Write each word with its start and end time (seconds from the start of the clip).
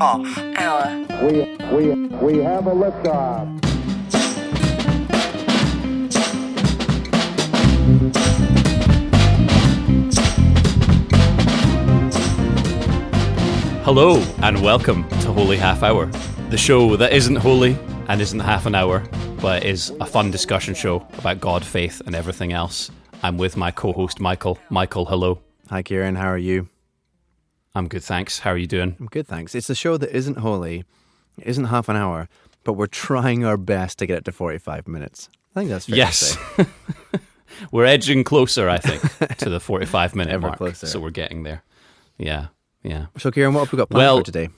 off. 0.00 0.38
Hour. 0.56 1.06
We, 1.22 1.56
we, 1.72 1.94
we 2.16 2.38
have 2.38 2.66
a 2.66 2.70
liftoff. 2.70 3.64
Hello 13.84 14.16
and 14.42 14.62
welcome 14.62 15.08
to 15.20 15.32
Holy 15.32 15.56
Half 15.56 15.82
Hour, 15.82 16.06
the 16.48 16.56
show 16.56 16.96
that 16.96 17.12
isn't 17.12 17.36
holy 17.36 17.76
and 18.08 18.20
isn't 18.20 18.40
half 18.40 18.66
an 18.66 18.74
hour, 18.74 19.04
but 19.40 19.64
is 19.64 19.90
a 20.00 20.06
fun 20.06 20.30
discussion 20.30 20.74
show 20.74 21.06
about 21.18 21.40
God, 21.40 21.64
faith, 21.64 22.00
and 22.06 22.14
everything 22.14 22.52
else. 22.52 22.90
I'm 23.22 23.36
with 23.36 23.56
my 23.56 23.70
co-host 23.70 24.20
Michael. 24.20 24.58
Michael, 24.70 25.04
hello. 25.04 25.40
Hi, 25.68 25.82
Kieran. 25.82 26.16
How 26.16 26.28
are 26.28 26.38
you? 26.38 26.68
I'm 27.74 27.88
good, 27.88 28.04
thanks. 28.04 28.40
How 28.40 28.50
are 28.50 28.56
you 28.56 28.66
doing? 28.66 28.96
I'm 29.00 29.06
good, 29.06 29.26
thanks. 29.26 29.54
It's 29.54 29.68
a 29.70 29.74
show 29.74 29.96
that 29.96 30.14
isn't 30.16 30.38
holy, 30.38 30.84
it 31.38 31.46
isn't 31.46 31.64
half 31.66 31.88
an 31.88 31.96
hour, 31.96 32.28
but 32.62 32.74
we're 32.74 32.86
trying 32.86 33.44
our 33.44 33.56
best 33.56 33.98
to 33.98 34.06
get 34.06 34.18
it 34.18 34.24
to 34.26 34.32
45 34.32 34.86
minutes. 34.86 35.28
I 35.54 35.60
think 35.60 35.70
that's 35.70 35.86
fair 35.86 35.96
yes. 35.96 36.36
we're 37.72 37.84
edging 37.84 38.24
closer, 38.24 38.68
I 38.68 38.78
think, 38.78 39.36
to 39.38 39.50
the 39.50 39.60
45 39.60 40.14
minute 40.14 40.32
Ever 40.32 40.46
mark. 40.48 40.58
closer. 40.58 40.86
So 40.86 41.00
we're 41.00 41.10
getting 41.10 41.42
there. 41.42 41.62
Yeah, 42.16 42.48
yeah. 42.82 43.06
So, 43.18 43.30
Kieran, 43.30 43.54
what 43.54 43.64
have 43.64 43.72
we 43.72 43.76
got 43.76 43.90
planned 43.90 43.98
Well- 44.06 44.18
for 44.18 44.24
today? 44.24 44.48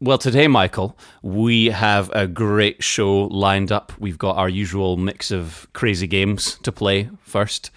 Well, 0.00 0.18
today, 0.18 0.48
Michael, 0.48 0.98
we 1.22 1.66
have 1.66 2.10
a 2.12 2.26
great 2.26 2.82
show 2.82 3.26
lined 3.26 3.70
up. 3.70 3.92
We've 4.00 4.18
got 4.18 4.36
our 4.36 4.48
usual 4.48 4.96
mix 4.96 5.30
of 5.30 5.68
crazy 5.74 6.08
games 6.08 6.58
to 6.64 6.72
play 6.72 7.08
first. 7.22 7.70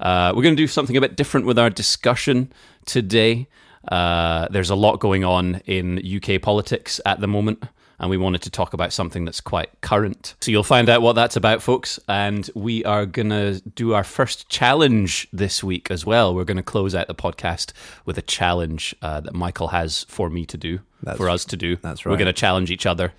Uh, 0.00 0.32
we're 0.34 0.42
going 0.42 0.56
to 0.56 0.60
do 0.60 0.66
something 0.66 0.96
a 0.96 1.00
bit 1.00 1.14
different 1.16 1.46
with 1.46 1.56
our 1.56 1.70
discussion 1.70 2.52
today. 2.84 3.46
Uh, 3.88 4.48
there's 4.50 4.70
a 4.70 4.74
lot 4.74 5.00
going 5.00 5.24
on 5.24 5.56
in 5.66 5.98
UK 5.98 6.40
politics 6.40 7.00
at 7.06 7.20
the 7.20 7.26
moment, 7.26 7.62
and 7.98 8.10
we 8.10 8.16
wanted 8.16 8.42
to 8.42 8.50
talk 8.50 8.74
about 8.74 8.92
something 8.92 9.24
that's 9.24 9.40
quite 9.40 9.70
current. 9.80 10.34
So 10.40 10.50
you'll 10.50 10.62
find 10.62 10.88
out 10.88 11.02
what 11.02 11.14
that's 11.14 11.36
about, 11.36 11.62
folks. 11.62 11.98
And 12.08 12.48
we 12.54 12.84
are 12.84 13.06
going 13.06 13.30
to 13.30 13.60
do 13.60 13.94
our 13.94 14.04
first 14.04 14.48
challenge 14.48 15.26
this 15.32 15.64
week 15.64 15.90
as 15.90 16.04
well. 16.06 16.34
We're 16.34 16.44
going 16.44 16.58
to 16.58 16.62
close 16.62 16.94
out 16.94 17.08
the 17.08 17.14
podcast 17.14 17.72
with 18.04 18.18
a 18.18 18.22
challenge 18.22 18.94
uh, 19.02 19.20
that 19.20 19.34
Michael 19.34 19.68
has 19.68 20.04
for 20.04 20.30
me 20.30 20.44
to 20.46 20.56
do, 20.56 20.80
That's- 21.02 21.16
for 21.18 21.28
us 21.28 21.44
to 21.46 21.56
do. 21.56 21.76
that's 21.76 22.04
right. 22.06 22.12
We're 22.12 22.18
going 22.18 22.26
to 22.26 22.32
challenge 22.32 22.70
each 22.70 22.86
other. 22.86 23.12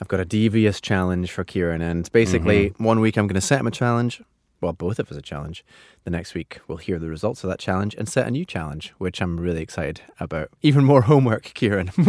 I've 0.00 0.08
got 0.08 0.18
a 0.20 0.24
devious 0.24 0.80
challenge 0.80 1.30
for 1.30 1.44
Kieran, 1.44 1.80
and 1.82 2.10
basically, 2.12 2.70
Mm-hmm. 2.70 2.84
one 2.84 3.00
week 3.00 3.16
I'm 3.16 3.26
going 3.28 3.34
to 3.34 3.40
set 3.46 3.60
him 3.60 3.66
a 3.66 3.70
challenge. 3.70 4.20
Well, 4.60 4.72
both 4.72 4.98
of 4.98 5.10
us 5.10 5.16
a 5.16 5.22
challenge. 5.22 5.64
The 6.04 6.10
next 6.10 6.34
week, 6.34 6.58
we'll 6.66 6.78
hear 6.78 6.98
the 6.98 7.08
results 7.08 7.44
of 7.44 7.50
that 7.50 7.60
challenge 7.60 7.94
and 7.94 8.08
set 8.08 8.26
a 8.26 8.30
new 8.30 8.44
challenge, 8.44 8.92
which 8.98 9.22
I'm 9.22 9.38
really 9.38 9.62
excited 9.62 10.00
about. 10.18 10.48
Even 10.60 10.84
more 10.84 11.02
homework, 11.02 11.44
Kieran. 11.54 11.90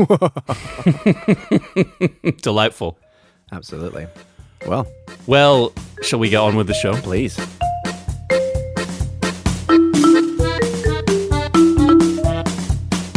Delightful. 2.41 2.97
Absolutely. 3.52 4.08
Well, 4.66 4.88
Well, 5.27 5.73
shall 6.02 6.19
we 6.19 6.30
get 6.30 6.38
on 6.38 6.55
with 6.55 6.67
the 6.67 6.73
show? 6.73 6.94
please. 6.95 7.38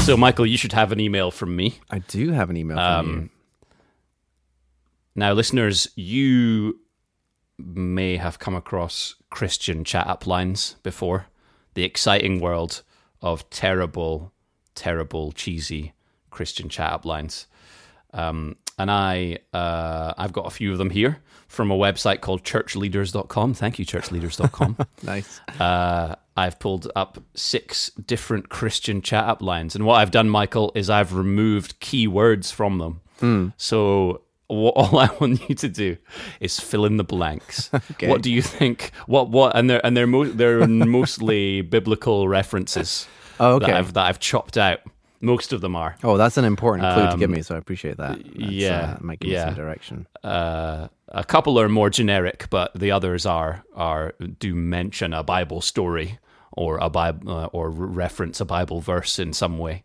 So, 0.04 0.16
Michael, 0.16 0.46
you 0.46 0.56
should 0.56 0.72
have 0.72 0.92
an 0.92 1.00
email 1.00 1.32
from 1.32 1.56
me. 1.56 1.80
I 1.90 1.98
do 1.98 2.30
have 2.30 2.48
an 2.48 2.56
email 2.56 2.76
from 2.76 3.08
Um, 3.08 3.30
Now, 5.16 5.32
listeners, 5.32 5.88
you 5.96 6.78
may 7.58 8.16
have 8.16 8.38
come 8.38 8.54
across 8.54 9.14
Christian 9.30 9.84
chat 9.84 10.06
up 10.06 10.26
lines 10.26 10.76
before. 10.82 11.26
The 11.74 11.84
exciting 11.84 12.40
world 12.40 12.82
of 13.20 13.48
terrible, 13.50 14.32
terrible, 14.74 15.32
cheesy 15.32 15.92
Christian 16.30 16.68
chat 16.68 16.92
up 16.92 17.04
lines. 17.04 17.46
Um, 18.12 18.56
and 18.78 18.90
I, 18.90 19.38
uh, 19.52 20.12
I've 20.18 20.32
got 20.32 20.46
a 20.46 20.50
few 20.50 20.72
of 20.72 20.78
them 20.78 20.90
here 20.90 21.18
from 21.48 21.70
a 21.70 21.76
website 21.76 22.20
called 22.20 22.44
churchleaders.com. 22.44 23.54
Thank 23.54 23.78
you, 23.78 23.86
churchleaders.com. 23.86 24.76
Nice. 25.02 25.40
uh, 25.60 26.16
I've 26.36 26.58
pulled 26.58 26.90
up 26.94 27.18
six 27.34 27.90
different 27.90 28.50
Christian 28.50 29.00
chat 29.00 29.24
up 29.24 29.40
lines. 29.40 29.74
And 29.74 29.86
what 29.86 29.94
I've 29.94 30.10
done, 30.10 30.28
Michael, 30.28 30.72
is 30.74 30.90
I've 30.90 31.14
removed 31.14 31.80
key 31.80 32.06
words 32.06 32.50
from 32.50 32.78
them. 32.78 33.52
So 33.56 34.22
what, 34.48 34.72
all 34.76 34.98
I 34.98 35.08
want 35.20 35.48
you 35.48 35.54
to 35.54 35.68
do 35.68 35.96
is 36.40 36.58
fill 36.60 36.84
in 36.84 36.96
the 36.96 37.04
blanks. 37.04 37.70
Okay. 37.92 38.08
What 38.08 38.22
do 38.22 38.30
you 38.32 38.42
think? 38.42 38.90
What 39.06 39.30
what? 39.30 39.56
And 39.56 39.70
they're 39.70 39.84
and 39.86 39.96
they're 39.96 40.06
mo- 40.06 40.24
they're 40.32 40.66
mostly 40.98 41.62
biblical 41.62 42.28
references. 42.28 43.06
Oh, 43.40 43.54
okay. 43.56 43.66
That 43.66 43.76
I've 43.76 43.92
that 43.94 44.06
I've 44.06 44.18
chopped 44.20 44.56
out. 44.58 44.80
Most 45.22 45.52
of 45.54 45.60
them 45.62 45.74
are. 45.76 45.96
Oh, 46.04 46.16
that's 46.18 46.36
an 46.36 46.44
important 46.44 46.92
clue 46.92 47.10
to 47.10 47.16
give 47.16 47.30
Um, 47.30 47.36
me, 47.36 47.42
so 47.42 47.54
I 47.54 47.58
appreciate 47.58 47.96
that. 47.96 48.18
That's, 48.18 48.36
yeah, 48.52 48.96
uh, 48.96 48.98
might 49.00 49.18
give 49.18 49.30
me 49.30 49.36
some 49.38 49.54
direction. 49.54 50.06
Uh, 50.22 50.88
a 51.08 51.24
couple 51.24 51.58
are 51.58 51.68
more 51.70 51.88
generic, 51.88 52.48
but 52.50 52.70
the 52.78 52.90
others 52.90 53.24
are 53.24 53.64
are 53.74 54.12
do 54.38 54.54
mention 54.54 55.14
a 55.14 55.22
Bible 55.22 55.60
story 55.62 56.18
or 56.52 56.76
a 56.78 56.90
Bible 56.90 57.30
uh, 57.30 57.46
or 57.46 57.70
reference 57.70 58.40
a 58.40 58.44
Bible 58.44 58.80
verse 58.82 59.18
in 59.18 59.32
some 59.32 59.58
way. 59.58 59.84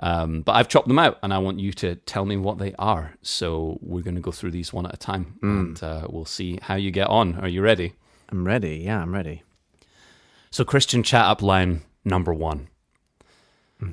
Um, 0.00 0.42
but 0.42 0.52
I've 0.52 0.68
chopped 0.68 0.88
them 0.88 0.98
out, 0.98 1.18
and 1.22 1.32
I 1.32 1.38
want 1.38 1.60
you 1.60 1.72
to 1.74 1.94
tell 1.94 2.24
me 2.24 2.36
what 2.36 2.58
they 2.58 2.74
are. 2.78 3.14
So 3.22 3.78
we're 3.80 4.02
going 4.02 4.16
to 4.16 4.20
go 4.20 4.32
through 4.32 4.50
these 4.50 4.72
one 4.72 4.86
at 4.86 4.94
a 4.94 4.96
time, 4.96 5.38
and 5.42 5.82
uh, 5.82 6.06
we'll 6.10 6.24
see 6.24 6.58
how 6.62 6.74
you 6.74 6.90
get 6.90 7.06
on. 7.06 7.36
Are 7.36 7.48
you 7.48 7.62
ready? 7.62 7.94
I'm 8.28 8.44
ready. 8.44 8.78
Yeah, 8.78 9.00
I'm 9.00 9.14
ready. 9.14 9.42
So 10.50 10.64
Christian 10.64 11.02
chat 11.02 11.24
up 11.24 11.42
line 11.42 11.82
number 12.04 12.32
one. 12.34 12.68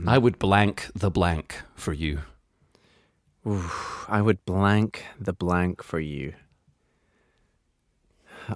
I 0.07 0.17
would 0.17 0.39
blank 0.39 0.89
the 0.95 1.12
blank 1.12 1.62
for 1.75 1.94
you. 1.94 2.22
I 4.07 4.22
would 4.22 4.45
blank 4.45 5.06
the 5.19 5.33
blank 5.33 5.83
for 5.83 6.00
you. 6.00 6.33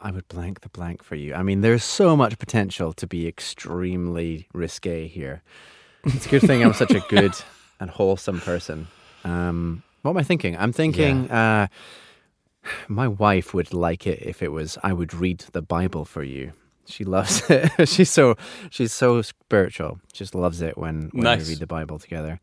I 0.01 0.11
would 0.11 0.27
blank 0.27 0.61
the 0.61 0.69
blank 0.69 1.03
for 1.03 1.15
you. 1.15 1.33
I 1.33 1.43
mean, 1.43 1.61
there's 1.61 1.83
so 1.83 2.15
much 2.15 2.37
potential 2.37 2.93
to 2.93 3.07
be 3.07 3.27
extremely 3.27 4.47
risque 4.53 5.07
here. 5.07 5.43
It's 6.05 6.25
a 6.25 6.29
good 6.29 6.41
thing 6.41 6.63
I'm 6.63 6.73
such 6.73 6.91
a 6.91 6.99
good 7.09 7.33
and 7.79 7.89
wholesome 7.89 8.39
person. 8.41 8.87
Um, 9.23 9.83
what 10.03 10.11
am 10.11 10.17
I 10.17 10.23
thinking? 10.23 10.55
I'm 10.57 10.71
thinking 10.71 11.29
uh, 11.31 11.67
my 12.87 13.07
wife 13.07 13.53
would 13.53 13.73
like 13.73 14.05
it 14.07 14.21
if 14.21 14.41
it 14.43 14.51
was 14.51 14.77
I 14.83 14.93
would 14.93 15.13
read 15.13 15.39
the 15.51 15.61
Bible 15.61 16.05
for 16.05 16.23
you. 16.23 16.53
She 16.85 17.03
loves 17.03 17.41
it. 17.49 17.87
she's 17.89 18.09
so 18.11 18.35
she's 18.69 18.93
so 18.93 19.21
spiritual. 19.21 19.99
She 20.13 20.19
just 20.19 20.35
loves 20.35 20.61
it 20.61 20.77
when 20.77 21.09
when 21.13 21.23
Nice. 21.23 21.47
we 21.47 21.53
read 21.53 21.59
the 21.59 21.67
Bible 21.67 21.97
together. 21.99 22.39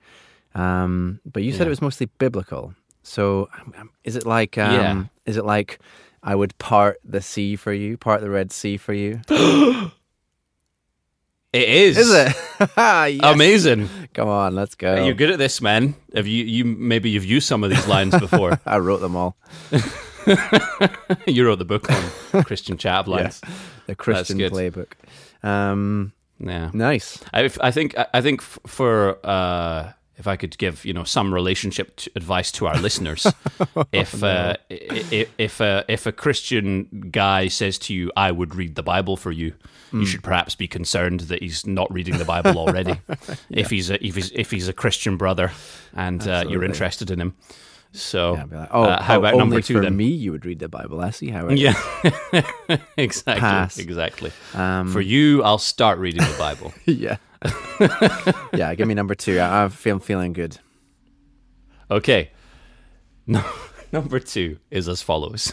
Um, 0.54 1.20
but 1.24 1.42
you 1.44 1.52
said 1.52 1.60
Yeah. 1.60 1.66
it 1.66 1.70
was 1.70 1.82
mostly 1.82 2.06
biblical. 2.18 2.74
So 3.04 3.48
um, 3.58 3.74
um, 3.78 3.90
is 4.04 4.16
it 4.16 4.26
like 4.26 4.58
um, 4.58 4.72
Yeah. 4.74 5.04
is 5.24 5.36
it 5.36 5.44
like 5.44 5.78
I 6.24 6.34
would 6.34 6.56
part 6.58 6.98
the 7.04 7.20
sea 7.22 7.56
for 7.56 7.72
you, 7.72 7.96
part 7.96 8.20
the 8.20 8.30
Red 8.30 8.50
Sea 8.52 8.76
for 8.76 8.92
you? 8.92 9.20
It 11.52 11.68
is. 11.68 11.98
Is 11.98 12.10
it? 12.14 12.34
yes. 12.78 13.20
Amazing. 13.22 13.88
Come 14.14 14.28
on, 14.28 14.54
let's 14.54 14.74
go. 14.74 15.04
You're 15.04 15.14
good 15.14 15.30
at 15.30 15.38
this, 15.38 15.60
man. 15.60 15.94
Have 16.14 16.26
you, 16.26 16.44
you 16.44 16.64
maybe 16.64 17.10
you've 17.10 17.26
used 17.26 17.46
some 17.46 17.62
of 17.62 17.68
these 17.70 17.86
lines 17.86 18.18
before? 18.18 18.58
I 18.66 18.78
wrote 18.78 19.00
them 19.00 19.16
all. 19.16 19.36
you 21.26 21.46
wrote 21.46 21.58
the 21.58 21.66
book 21.66 21.90
on 22.32 22.44
Christian 22.44 22.78
chat 22.78 23.06
lines. 23.06 23.40
The 23.86 23.94
Christian 23.94 24.38
playbook. 24.38 24.92
Um, 25.42 26.12
Yeah. 26.38 26.70
nice. 26.72 27.22
I, 27.34 27.50
I 27.60 27.70
think 27.70 27.94
I 28.14 28.20
think 28.22 28.40
for 28.40 29.18
uh, 29.24 29.92
if 30.18 30.26
I 30.26 30.36
could 30.36 30.56
give 30.58 30.84
you 30.84 30.92
know 30.92 31.04
some 31.04 31.32
relationship 31.34 31.96
t- 31.96 32.10
advice 32.16 32.52
to 32.52 32.66
our 32.66 32.78
listeners, 32.78 33.26
if 33.92 34.22
uh, 34.22 34.56
i- 34.70 35.04
i- 35.12 35.26
if 35.38 35.60
uh, 35.60 35.82
if 35.88 36.06
a 36.06 36.12
Christian 36.12 37.08
guy 37.10 37.48
says 37.48 37.78
to 37.80 37.94
you, 37.94 38.10
"I 38.16 38.30
would 38.30 38.54
read 38.54 38.74
the 38.74 38.82
Bible 38.82 39.16
for 39.16 39.32
you," 39.32 39.54
you 39.92 40.06
should 40.06 40.22
perhaps 40.22 40.54
be 40.54 40.66
concerned 40.68 41.20
that 41.20 41.42
he's 41.42 41.66
not 41.66 41.92
reading 41.92 42.16
the 42.18 42.24
Bible 42.24 42.58
already. 42.58 42.98
If 43.50 43.70
he's 43.70 43.90
a, 43.90 44.04
if 44.06 44.14
he's 44.14 44.30
if 44.32 44.50
he's 44.50 44.68
a 44.68 44.72
Christian 44.72 45.16
brother 45.16 45.50
and 45.94 46.26
uh, 46.26 46.44
you're 46.48 46.64
interested 46.64 47.10
in 47.10 47.20
him, 47.20 47.34
so 47.92 48.34
Yeah, 48.34 48.44
like, 48.60 48.68
oh, 48.72 48.84
uh, 48.84 49.02
how 49.02 49.16
oh, 49.16 49.18
about 49.18 49.36
number 49.36 49.60
two 49.60 49.74
for 49.74 49.80
then? 49.82 49.96
me 49.96 50.06
you 50.06 50.32
would 50.32 50.44
read 50.44 50.58
the 50.58 50.68
Bible. 50.68 51.00
I 51.00 51.10
see 51.10 51.28
how 51.30 51.46
it 51.48 51.58
Yeah, 51.58 51.74
exactly, 52.96 53.40
Pass. 53.40 53.78
exactly. 53.78 54.32
Um, 54.54 54.90
For 54.92 55.00
you, 55.00 55.42
I'll 55.42 55.58
start 55.58 55.98
reading 55.98 56.22
the 56.22 56.36
Bible. 56.38 56.72
yeah. 56.86 57.16
yeah, 58.54 58.74
give 58.74 58.86
me 58.88 58.94
number 58.94 59.14
two. 59.14 59.38
I, 59.38 59.64
I 59.64 59.68
feel 59.68 59.98
feeling 59.98 60.32
good. 60.32 60.58
Okay. 61.90 62.30
No, 63.26 63.44
number 63.92 64.18
two 64.20 64.58
is 64.70 64.88
as 64.88 65.02
follows. 65.02 65.52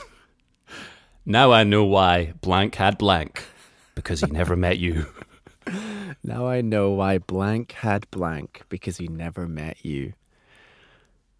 Now 1.25 1.51
I 1.51 1.63
know 1.63 1.83
why 1.83 2.33
blank 2.41 2.75
had 2.75 2.97
blank, 2.97 3.43
because 3.95 4.21
he 4.21 4.27
never 4.27 4.55
met 4.55 4.79
you. 4.79 5.05
Now 6.23 6.47
I 6.47 6.61
know 6.61 6.91
why 6.91 7.19
blank 7.19 7.73
had 7.73 8.09
blank 8.09 8.63
because 8.69 8.97
he 8.97 9.07
never 9.07 9.47
met 9.47 9.85
you. 9.85 10.13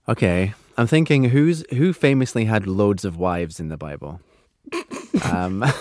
Okay, 0.08 0.54
I'm 0.80 0.88
thinking 0.88 1.26
who's 1.26 1.64
who 1.72 1.92
famously 1.94 2.46
had 2.46 2.66
loads 2.66 3.04
of 3.04 3.18
wives 3.18 3.60
in 3.60 3.68
the 3.68 3.78
Bible. 3.78 4.22
Um, 5.26 5.66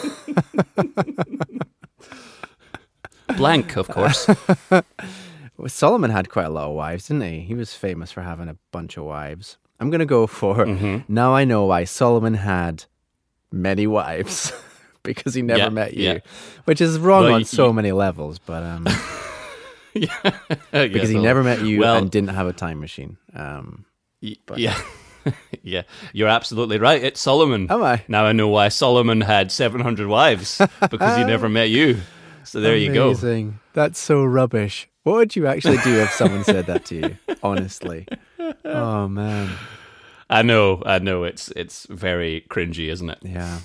Blank, 3.36 3.76
of 3.76 3.88
course. 3.88 4.26
Solomon 5.66 6.10
had 6.10 6.28
quite 6.30 6.46
a 6.46 6.50
lot 6.50 6.68
of 6.68 6.74
wives, 6.74 7.08
didn't 7.08 7.22
he? 7.22 7.40
He 7.40 7.54
was 7.54 7.74
famous 7.74 8.10
for 8.10 8.22
having 8.22 8.48
a 8.48 8.56
bunch 8.72 8.96
of 8.96 9.04
wives. 9.04 9.56
I'm 9.80 9.90
going 9.90 10.00
to 10.00 10.06
go 10.06 10.26
for 10.26 10.56
Mm-hmm. 10.66 11.12
now 11.12 11.34
I 11.34 11.44
know 11.44 11.66
why 11.66 11.84
Solomon 11.84 12.34
had 12.34 12.84
many 13.52 13.86
wives 13.86 14.52
because 15.04 15.34
he 15.34 15.42
never 15.42 15.58
Yeah, 15.60 15.68
met 15.68 15.94
you, 15.94 16.04
yeah. 16.04 16.18
which 16.64 16.80
is 16.80 16.98
wrong 16.98 17.24
Well, 17.24 17.34
on 17.34 17.40
y- 17.40 17.44
so 17.44 17.66
y- 17.68 17.72
many 17.72 17.92
levels, 17.92 18.38
but 18.40 18.62
um, 18.64 18.88
yeah, 19.94 20.30
because 20.72 21.08
he 21.08 21.18
never 21.18 21.44
met 21.44 21.62
you 21.62 21.80
well, 21.80 21.96
and 21.96 22.10
didn't 22.10 22.30
have 22.30 22.46
a 22.48 22.52
time 22.52 22.80
machine. 22.80 23.16
Um, 23.34 23.84
y- 24.22 24.36
yeah, 24.56 24.78
yeah. 25.62 25.82
You're 26.12 26.28
absolutely 26.28 26.78
right. 26.78 27.02
It's 27.02 27.20
Solomon. 27.20 27.66
Am 27.70 27.82
I? 27.82 28.02
Now 28.08 28.24
I 28.24 28.32
know 28.32 28.48
why 28.48 28.68
Solomon 28.68 29.20
had 29.20 29.50
700 29.52 30.06
wives 30.08 30.58
because 30.90 31.16
he 31.16 31.24
never 31.24 31.48
met 31.48 31.70
you. 31.70 32.00
So 32.44 32.60
there 32.60 32.76
you 32.76 32.92
go. 32.92 33.08
Amazing. 33.08 33.60
That's 33.74 33.98
so 33.98 34.24
rubbish. 34.24 34.88
What 35.02 35.14
would 35.16 35.36
you 35.36 35.46
actually 35.46 35.78
do 35.78 36.00
if 36.00 36.10
someone 36.12 36.44
said 36.44 36.66
that 36.66 36.84
to 36.86 36.94
you? 36.94 37.16
Honestly. 37.42 38.06
Oh 38.64 39.08
man. 39.08 39.50
I 40.30 40.42
know, 40.42 40.82
I 40.84 40.98
know. 40.98 41.24
It's 41.24 41.48
it's 41.56 41.86
very 41.88 42.44
cringy, 42.50 42.88
isn't 42.90 43.08
it? 43.10 43.18
Yeah. 43.22 43.60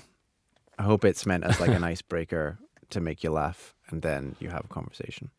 I 0.80 0.84
hope 0.84 1.06
it's 1.06 1.26
meant 1.26 1.44
as 1.44 1.60
like 1.60 1.70
an 1.72 1.84
icebreaker 1.84 2.58
to 2.90 3.00
make 3.00 3.24
you 3.24 3.32
laugh 3.32 3.74
and 3.90 4.02
then 4.02 4.36
you 4.40 4.50
have 4.50 4.66
a 4.66 4.68
conversation. 4.68 5.30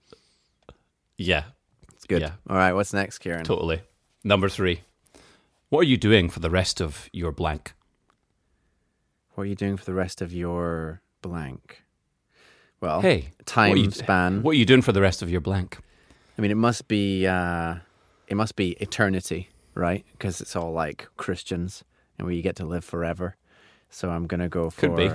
Yeah, 1.19 1.45
It's 1.95 2.05
good. 2.07 2.23
Yeah. 2.23 2.33
All 2.49 2.57
right, 2.57 2.73
what's 2.73 2.93
next, 2.93 3.19
Kieran? 3.19 3.45
totally. 3.45 3.81
Number 4.25 4.49
three. 4.49 4.81
What 5.75 5.81
are 5.81 5.91
you 5.91 5.97
doing 5.97 6.29
for 6.31 6.39
the 6.39 6.51
rest 6.51 6.81
of 6.81 7.11
your 7.13 7.33
blank? 7.33 7.75
What 9.35 9.43
are 9.43 9.47
you 9.47 9.57
doing 9.57 9.77
for 9.77 9.85
the 9.85 9.93
rest 9.93 10.23
of 10.23 10.33
your 10.33 11.03
blank? 11.21 11.83
Well, 12.81 13.01
Hey, 13.01 13.31
time 13.45 13.71
what 13.71 13.79
you- 13.81 13.91
span. 13.91 14.45
What 14.45 14.53
are 14.53 14.59
you 14.59 14.67
doing 14.67 14.83
for 14.83 14.93
the 14.93 15.01
rest 15.01 15.21
of 15.21 15.29
your 15.33 15.41
blank? 15.41 15.79
I 16.39 16.43
mean, 16.43 16.53
it 16.53 16.57
must 16.69 16.87
be 16.87 17.27
uh, 17.27 17.79
it 18.29 18.37
must 18.37 18.55
be 18.55 18.77
eternity, 18.81 19.49
right? 19.75 20.05
Because 20.13 20.41
it's 20.41 20.55
all 20.55 20.71
like 20.73 21.09
Christians, 21.17 21.83
and 22.19 22.25
where 22.25 22.35
you 22.37 22.41
get 22.43 22.55
to 22.57 22.65
live 22.65 22.85
forever. 22.85 23.35
So 23.91 24.11
I'm 24.11 24.29
gonna 24.29 24.49
go 24.49 24.71
for 24.71 24.81
Could 24.83 24.95
be. 24.97 25.11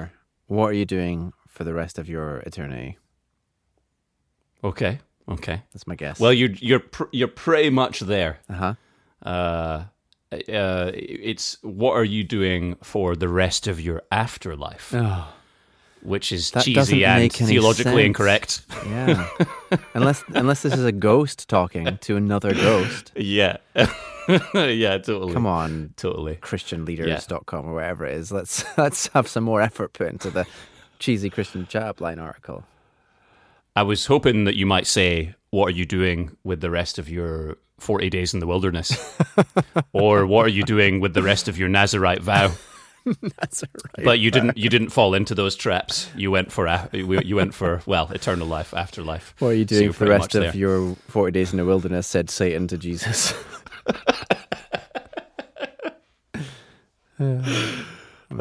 what 0.47 0.71
are 0.71 0.73
you 0.73 0.85
doing 0.85 1.31
for 1.47 1.63
the 1.63 1.73
rest 1.73 1.97
of 1.97 2.09
your 2.09 2.39
eternity? 2.45 2.97
Okay, 4.61 4.99
okay. 5.29 5.61
That's 5.71 5.87
my 5.87 5.95
guess. 5.95 6.19
Well, 6.19 6.33
you're 6.33 6.51
you're 6.59 6.81
pr- 6.81 7.13
you're 7.13 7.29
pretty 7.29 7.69
much 7.69 8.01
there. 8.01 8.39
uh 8.49 8.73
huh. 9.23 9.83
Uh, 10.31 10.91
it's 10.93 11.57
what 11.63 11.93
are 11.93 12.03
you 12.03 12.23
doing 12.23 12.75
for 12.83 13.15
the 13.15 13.27
rest 13.27 13.65
of 13.67 13.81
your 13.81 14.03
afterlife, 14.11 14.93
Oh, 14.95 15.27
which 16.03 16.31
is 16.31 16.51
That 16.51 16.63
cheesy 16.65 17.03
and 17.03 17.31
theologically 17.33 17.91
sense. 17.93 18.05
incorrect. 18.05 18.61
yeah. 18.85 19.27
unless 19.95 20.23
unless 20.29 20.61
this 20.61 20.73
is 20.73 20.85
a 20.85 20.91
ghost 20.91 21.49
talking 21.49 21.97
to 22.01 22.15
another 22.15 22.53
ghost. 22.53 23.11
Yeah, 23.15 23.57
yeah, 24.53 24.97
totally. 24.99 25.33
Come 25.33 25.47
on, 25.47 25.93
totally. 25.97 26.35
christianleaders.com 26.35 27.65
or 27.67 27.73
wherever 27.73 28.05
it 28.05 28.13
is. 28.13 28.31
Let's 28.31 28.63
let's 28.77 29.07
have 29.07 29.27
some 29.27 29.43
more 29.43 29.61
effort 29.61 29.93
put 29.93 30.09
into 30.09 30.29
the 30.29 30.45
cheesy 30.99 31.31
Christian 31.31 31.65
chat 31.65 31.99
line 32.01 32.19
article. 32.19 32.65
I 33.75 33.81
was 33.83 34.05
hoping 34.05 34.43
that 34.43 34.55
you 34.55 34.67
might 34.67 34.85
say, 34.85 35.33
"What 35.49 35.67
are 35.69 35.75
you 35.75 35.85
doing 35.85 36.37
with 36.43 36.61
the 36.61 36.69
rest 36.69 36.99
of 36.99 37.09
your 37.09 37.57
forty 37.81 38.09
days 38.09 38.33
in 38.33 38.39
the 38.39 38.47
wilderness?" 38.47 39.17
or 39.93 40.25
"What 40.25 40.45
are 40.45 40.49
you 40.49 40.63
doing 40.63 40.99
with 40.99 41.13
the 41.13 41.23
rest 41.23 41.47
of 41.47 41.57
your 41.57 41.69
Nazarite 41.69 42.21
vow?" 42.21 42.51
Right. 43.05 43.63
But 44.03 44.19
you 44.19 44.29
didn't. 44.29 44.57
You 44.57 44.69
didn't 44.69 44.89
fall 44.89 45.13
into 45.13 45.33
those 45.33 45.55
traps. 45.55 46.09
You 46.15 46.31
went 46.31 46.51
for 46.51 46.67
a, 46.67 46.89
you 46.91 47.35
went 47.35 47.53
for 47.55 47.81
well, 47.85 48.11
eternal 48.11 48.45
life, 48.45 48.73
afterlife. 48.73 49.33
What 49.39 49.49
are 49.49 49.53
you 49.53 49.65
doing 49.65 49.83
you're 49.83 49.93
for 49.93 50.03
the 50.03 50.11
rest 50.11 50.35
of 50.35 50.43
there. 50.43 50.55
your 50.55 50.95
40 51.07 51.31
days 51.31 51.51
in 51.51 51.57
the 51.57 51.65
wilderness? 51.65 52.05
said 52.05 52.29
Satan 52.29 52.67
to 52.67 52.77
Jesus. 52.77 53.33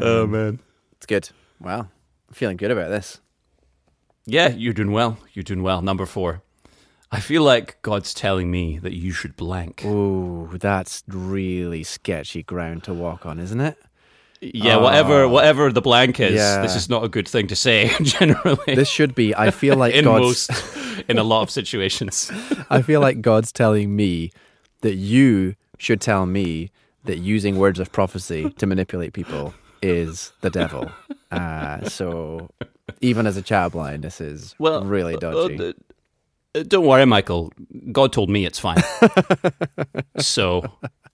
Oh 0.00 0.24
um, 0.24 0.30
man. 0.30 0.58
It's 0.92 1.06
good. 1.06 1.28
Wow. 1.60 1.80
I'm 1.80 2.34
feeling 2.34 2.56
good 2.56 2.70
about 2.70 2.90
this. 2.90 3.20
Yeah, 4.26 4.50
you're 4.50 4.74
doing 4.74 4.92
well. 4.92 5.18
You're 5.32 5.42
doing 5.42 5.62
well. 5.62 5.82
Number 5.82 6.06
four. 6.06 6.42
I 7.10 7.20
feel 7.20 7.42
like 7.42 7.80
God's 7.82 8.12
telling 8.12 8.50
me 8.50 8.78
that 8.78 8.92
you 8.92 9.12
should 9.12 9.34
blank. 9.36 9.82
Ooh, 9.84 10.50
that's 10.60 11.02
really 11.08 11.82
sketchy 11.82 12.42
ground 12.42 12.84
to 12.84 12.92
walk 12.92 13.24
on, 13.24 13.38
isn't 13.38 13.60
it? 13.60 13.78
Yeah, 14.40 14.76
whatever 14.76 15.26
whatever 15.26 15.72
the 15.72 15.80
blank 15.80 16.20
is, 16.20 16.34
Yeah. 16.34 16.62
this 16.62 16.76
is 16.76 16.88
not 16.88 17.02
a 17.02 17.08
good 17.08 17.26
thing 17.26 17.48
to 17.48 17.56
say 17.56 17.90
generally. 18.02 18.74
This 18.74 18.88
should 18.88 19.14
be. 19.14 19.34
I 19.34 19.50
feel 19.50 19.76
like 19.76 19.94
in 20.00 20.04
God's. 20.04 20.48
most 20.48 20.50
in 21.08 21.18
a 21.18 21.24
lot 21.24 21.42
of 21.42 21.50
situations. 21.50 22.30
I 22.70 22.82
feel 22.82 23.00
like 23.00 23.20
God's 23.20 23.50
telling 23.52 23.96
me 23.96 24.30
that 24.82 24.94
you 24.94 25.56
should 25.78 26.00
tell 26.00 26.26
me 26.26 26.70
that 27.04 27.18
using 27.18 27.58
words 27.58 27.80
of 27.80 27.90
prophecy 27.90 28.50
to 28.58 28.66
manipulate 28.66 29.12
people 29.12 29.54
is 29.82 30.32
the 30.42 30.50
devil. 30.50 30.90
Uh, 31.32 31.88
so 31.88 32.48
even 33.00 33.26
as 33.26 33.36
a 33.36 33.42
child 33.42 33.72
blind, 33.72 34.04
this 34.04 34.20
is 34.20 34.54
Well, 34.58 34.84
really 34.84 35.14
uh, 35.14 35.18
dodgy. 35.20 35.68
uh, 35.68 35.72
Don't 36.54 36.86
worry, 36.86 37.04
Michael. 37.04 37.52
God 37.92 38.12
told 38.12 38.30
me 38.30 38.44
it's 38.46 38.58
fine. 38.58 38.82
so, 40.18 40.64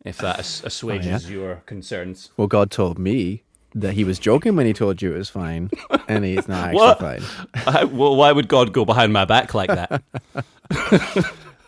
if 0.05 0.19
that 0.19 0.39
as- 0.39 0.63
assuages 0.65 1.31
your 1.31 1.57
concerns, 1.67 2.31
well, 2.37 2.47
God 2.47 2.71
told 2.71 2.99
me 2.99 3.43
that 3.75 3.95
he 3.95 4.05
was 4.05 4.19
joking 4.21 4.55
when 4.57 4.67
he 4.67 4.73
told 4.73 5.03
you 5.03 5.13
it 5.15 5.19
was 5.19 5.29
fine, 5.31 5.71
and 6.09 6.25
he's 6.25 6.47
not 6.47 6.69
actually 6.69 6.77
What? 6.77 7.01
fine. 7.01 7.23
I, 7.67 7.85
well, 7.85 8.15
why 8.17 8.31
would 8.33 8.49
God 8.49 8.73
go 8.73 8.85
behind 8.85 9.13
my 9.13 9.25
back 9.25 9.53
like 9.55 9.69
that? 9.71 10.03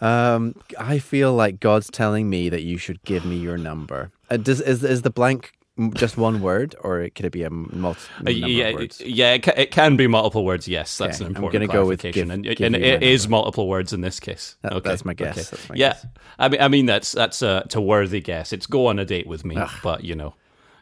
Um, 0.00 0.54
I 0.78 0.98
feel 0.98 1.32
like 1.32 1.58
God's 1.58 1.90
telling 1.90 2.28
me 2.28 2.48
that 2.50 2.62
you 2.62 2.76
should 2.76 3.02
give 3.04 3.24
me 3.24 3.36
your 3.36 3.56
number. 3.56 4.12
Uh, 4.28 4.36
does 4.36 4.60
is 4.60 4.84
is 4.84 5.02
the 5.02 5.10
blank 5.10 5.52
just 5.94 6.16
one 6.16 6.40
word, 6.40 6.74
or 6.82 7.08
could 7.14 7.26
it 7.26 7.32
be 7.32 7.42
a 7.42 7.50
multi 7.50 8.00
Uh, 8.26 8.30
yeah, 8.30 8.72
words? 8.72 9.00
yeah, 9.00 9.34
it 9.34 9.42
can, 9.42 9.54
it 9.56 9.70
can 9.70 9.96
be 9.96 10.06
multiple 10.06 10.44
words. 10.44 10.66
Yes, 10.66 10.96
that's 10.96 11.16
Okay, 11.20 11.24
an 11.24 11.36
I'm 11.36 11.36
important 11.44 11.68
gonna 11.70 11.80
go 11.82 11.86
with 11.86 12.00
clarification, 12.00 12.28
give- 12.28 12.34
and, 12.50 12.56
give 12.58 12.66
and 12.66 12.76
it 12.76 13.02
is 13.02 13.28
multiple 13.28 13.68
words 13.68 13.92
in 13.92 14.00
this 14.00 14.18
case. 14.20 14.56
That- 14.62 14.72
okay, 14.72 14.88
that's 14.90 15.04
my 15.04 15.14
guess, 15.14 15.36
okay. 15.38 15.46
that's 15.50 15.68
my 15.68 15.74
yeah, 15.76 15.88
guess. 15.92 16.06
I 16.38 16.48
mean, 16.48 16.60
I 16.62 16.68
mean 16.68 16.86
that's 16.86 17.12
that's 17.12 17.42
a, 17.42 17.62
it's 17.66 17.74
a 17.76 17.80
worthy 17.80 18.20
guess. 18.20 18.52
It's 18.52 18.66
go 18.66 18.86
on 18.86 18.98
a 18.98 19.04
date 19.04 19.26
with 19.26 19.44
me, 19.44 19.56
but 19.82 20.02
you 20.04 20.14
know, 20.14 20.34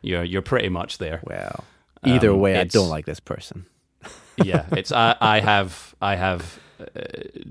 you're 0.02 0.22
you're 0.24 0.42
pretty 0.42 0.68
much 0.68 0.98
there. 0.98 1.20
Well, 1.24 1.64
either 2.04 2.30
Um, 2.30 2.40
way, 2.40 2.56
I 2.58 2.64
don't 2.64 2.88
like 2.88 3.06
this 3.06 3.20
person. 3.20 3.66
yeah, 4.44 4.66
it's 4.72 4.92
I, 4.92 5.16
I 5.20 5.40
have 5.50 5.94
I 6.00 6.14
have 6.16 6.60
uh, 6.80 7.00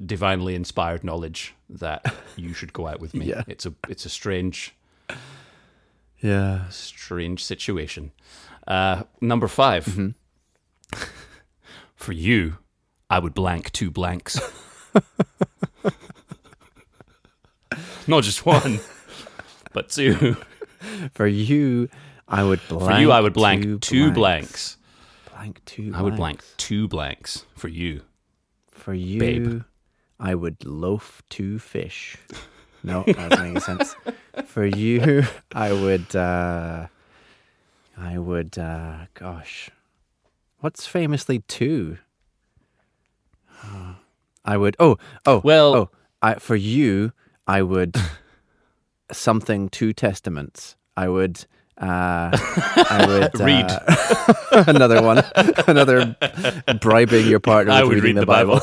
divinely 0.06 0.56
inspired 0.56 1.04
knowledge 1.04 1.54
that 1.70 2.14
you 2.38 2.54
should 2.54 2.72
go 2.72 2.88
out 2.88 3.00
with 3.02 3.14
me. 3.14 3.26
Yeah. 3.26 3.44
It's 3.48 3.66
a 3.66 3.74
it's 3.90 4.06
a 4.06 4.10
strange 4.10 4.74
Yeah. 6.24 6.70
strange 6.70 7.44
situation. 7.44 8.12
Uh, 8.68 9.04
number 9.22 9.48
5 9.48 9.86
Mm-hmm. 9.86 10.10
For 11.96 12.12
you, 12.12 12.58
I 13.10 13.20
would 13.20 13.34
blank 13.34 13.72
two 13.72 13.90
blanks. 13.92 14.40
Not 18.08 18.24
just 18.24 18.46
one, 18.46 18.80
but 19.72 19.90
two. 19.90 20.36
For 21.14 21.26
you, 21.26 21.90
I 22.28 22.44
would 22.44 22.60
blank. 22.68 22.92
For 22.92 23.00
you, 23.00 23.12
I 23.12 23.22
would 23.22 23.34
blank 23.34 23.64
two, 23.64 23.80
two 23.80 24.12
blanks. 24.12 24.76
blanks. 24.76 24.78
Blank 25.32 25.62
two. 25.66 25.92
I 25.96 26.02
would 26.02 26.16
blank 26.18 26.44
two 26.58 26.88
blanks 26.90 27.46
for 27.56 27.70
you. 27.70 28.02
For 28.70 28.94
you, 28.94 29.20
babe. 29.20 29.62
I 30.20 30.36
would 30.36 30.66
loaf 30.66 31.24
two 31.30 31.60
fish. 31.60 32.18
No, 32.84 33.04
that 33.08 33.16
doesn't 33.16 33.30
make 33.46 33.52
any 33.52 33.60
sense. 33.60 33.96
For 34.46 34.66
you, 34.66 35.24
I 35.54 35.72
would. 35.74 36.16
uh 36.16 36.88
I 37.98 38.18
would. 38.18 38.58
uh 38.58 39.06
Gosh, 39.14 39.70
what's 40.60 40.86
famously 40.88 41.40
two? 41.48 41.98
I 44.46 44.58
would. 44.58 44.76
Oh, 44.80 44.98
oh. 45.26 45.42
Well- 45.44 45.76
oh. 45.76 45.90
I 46.22 46.36
for 46.36 46.56
you, 46.56 47.12
I 47.48 47.62
would 47.62 47.96
something 49.12 49.70
two 49.70 49.94
testaments. 49.94 50.76
I 50.96 51.08
would. 51.10 51.46
Uh, 51.78 52.30
I 52.32 53.06
would 53.34 53.40
Read. 53.40 53.66
uh, 53.70 54.64
another 54.68 55.02
one, 55.02 55.24
another 55.68 56.16
bribing 56.80 57.28
your 57.28 57.40
partner. 57.42 57.74
I 57.74 57.82
with 57.84 57.96
would 57.96 58.04
reading 58.04 58.18
read 58.18 58.22
the 58.22 58.26
Bible. 58.26 58.60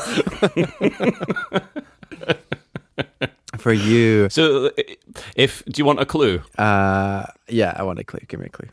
For 3.61 3.71
you, 3.73 4.27
So, 4.29 4.71
if 5.35 5.63
do 5.65 5.79
you 5.79 5.85
want 5.85 5.99
a 5.99 6.05
clue? 6.05 6.41
uh, 6.57 7.25
yeah, 7.47 7.73
I 7.75 7.83
want 7.83 7.99
a 7.99 8.03
clue. 8.03 8.19
Give 8.27 8.39
me 8.39 8.47
a 8.47 8.49
clue. 8.49 8.69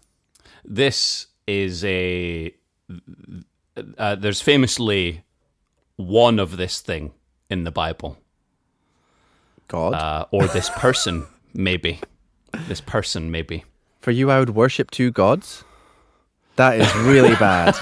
This 0.65 1.27
is 1.47 1.85
a. 1.85 2.55
Uh, 3.99 4.15
there's 4.17 4.41
famously 4.41 5.23
one 5.97 6.39
of 6.39 6.57
this 6.57 6.81
thing 6.81 7.13
in 7.51 7.65
the 7.65 7.71
Bible, 7.71 8.17
God. 9.69 9.93
uh, 9.95 10.25
or 10.31 10.47
this 10.49 10.71
person, 10.71 11.27
maybe. 11.55 12.01
This 12.67 12.81
person, 12.81 13.31
maybe. 13.31 13.65
For 14.01 14.11
you, 14.11 14.31
I 14.31 14.39
would 14.39 14.51
worship 14.55 14.91
two 14.91 15.11
gods. 15.11 15.65
That 16.57 16.81
is 16.81 16.93
really 16.97 17.35
bad. 17.39 17.77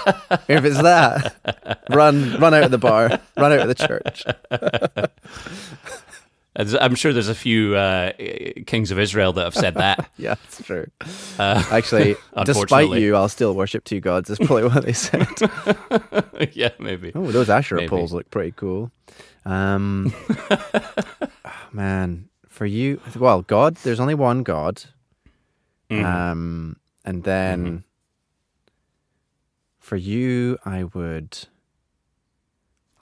if 0.48 0.64
it's 0.64 0.82
that, 0.82 1.82
run, 1.90 2.38
run 2.40 2.52
out 2.52 2.64
of 2.64 2.70
the 2.70 2.78
bar, 2.78 3.08
run 3.36 3.52
out 3.52 3.60
of 3.60 3.68
the 3.68 3.74
church. 3.74 4.24
I'm 6.58 6.94
sure 6.94 7.12
there's 7.12 7.28
a 7.28 7.34
few 7.34 7.76
uh, 7.76 8.12
kings 8.66 8.90
of 8.90 8.98
Israel 8.98 9.32
that 9.34 9.44
have 9.44 9.54
said 9.54 9.74
that. 9.74 10.08
Yeah, 10.18 10.36
it's 10.44 10.62
true. 10.62 10.86
Uh, 11.38 11.62
Actually, 11.70 12.16
despite 12.44 12.88
you, 12.90 13.14
I'll 13.14 13.28
still 13.28 13.54
worship 13.54 13.84
two 13.84 14.00
gods. 14.00 14.30
Is 14.30 14.38
probably 14.38 14.64
what 14.64 14.84
they 14.84 14.94
said. 14.94 15.26
yeah, 16.52 16.70
maybe. 16.78 17.12
Oh, 17.14 17.30
those 17.30 17.50
Asherah 17.50 17.80
Maybe. 17.82 17.90
poles 17.90 18.12
look 18.14 18.30
pretty 18.30 18.52
cool. 18.56 18.90
Um, 19.44 20.14
oh, 20.50 21.50
man, 21.72 22.28
for 22.48 22.64
you, 22.64 23.00
well, 23.16 23.42
God, 23.42 23.76
there's 23.76 24.00
only 24.00 24.14
one 24.14 24.42
God. 24.42 24.82
Mm. 25.90 26.04
Um, 26.04 26.76
and 27.04 27.22
then 27.24 27.64
Mm-hmm. 27.66 27.76
for 29.78 29.96
you, 29.96 30.58
I 30.64 30.84
would. 30.84 31.46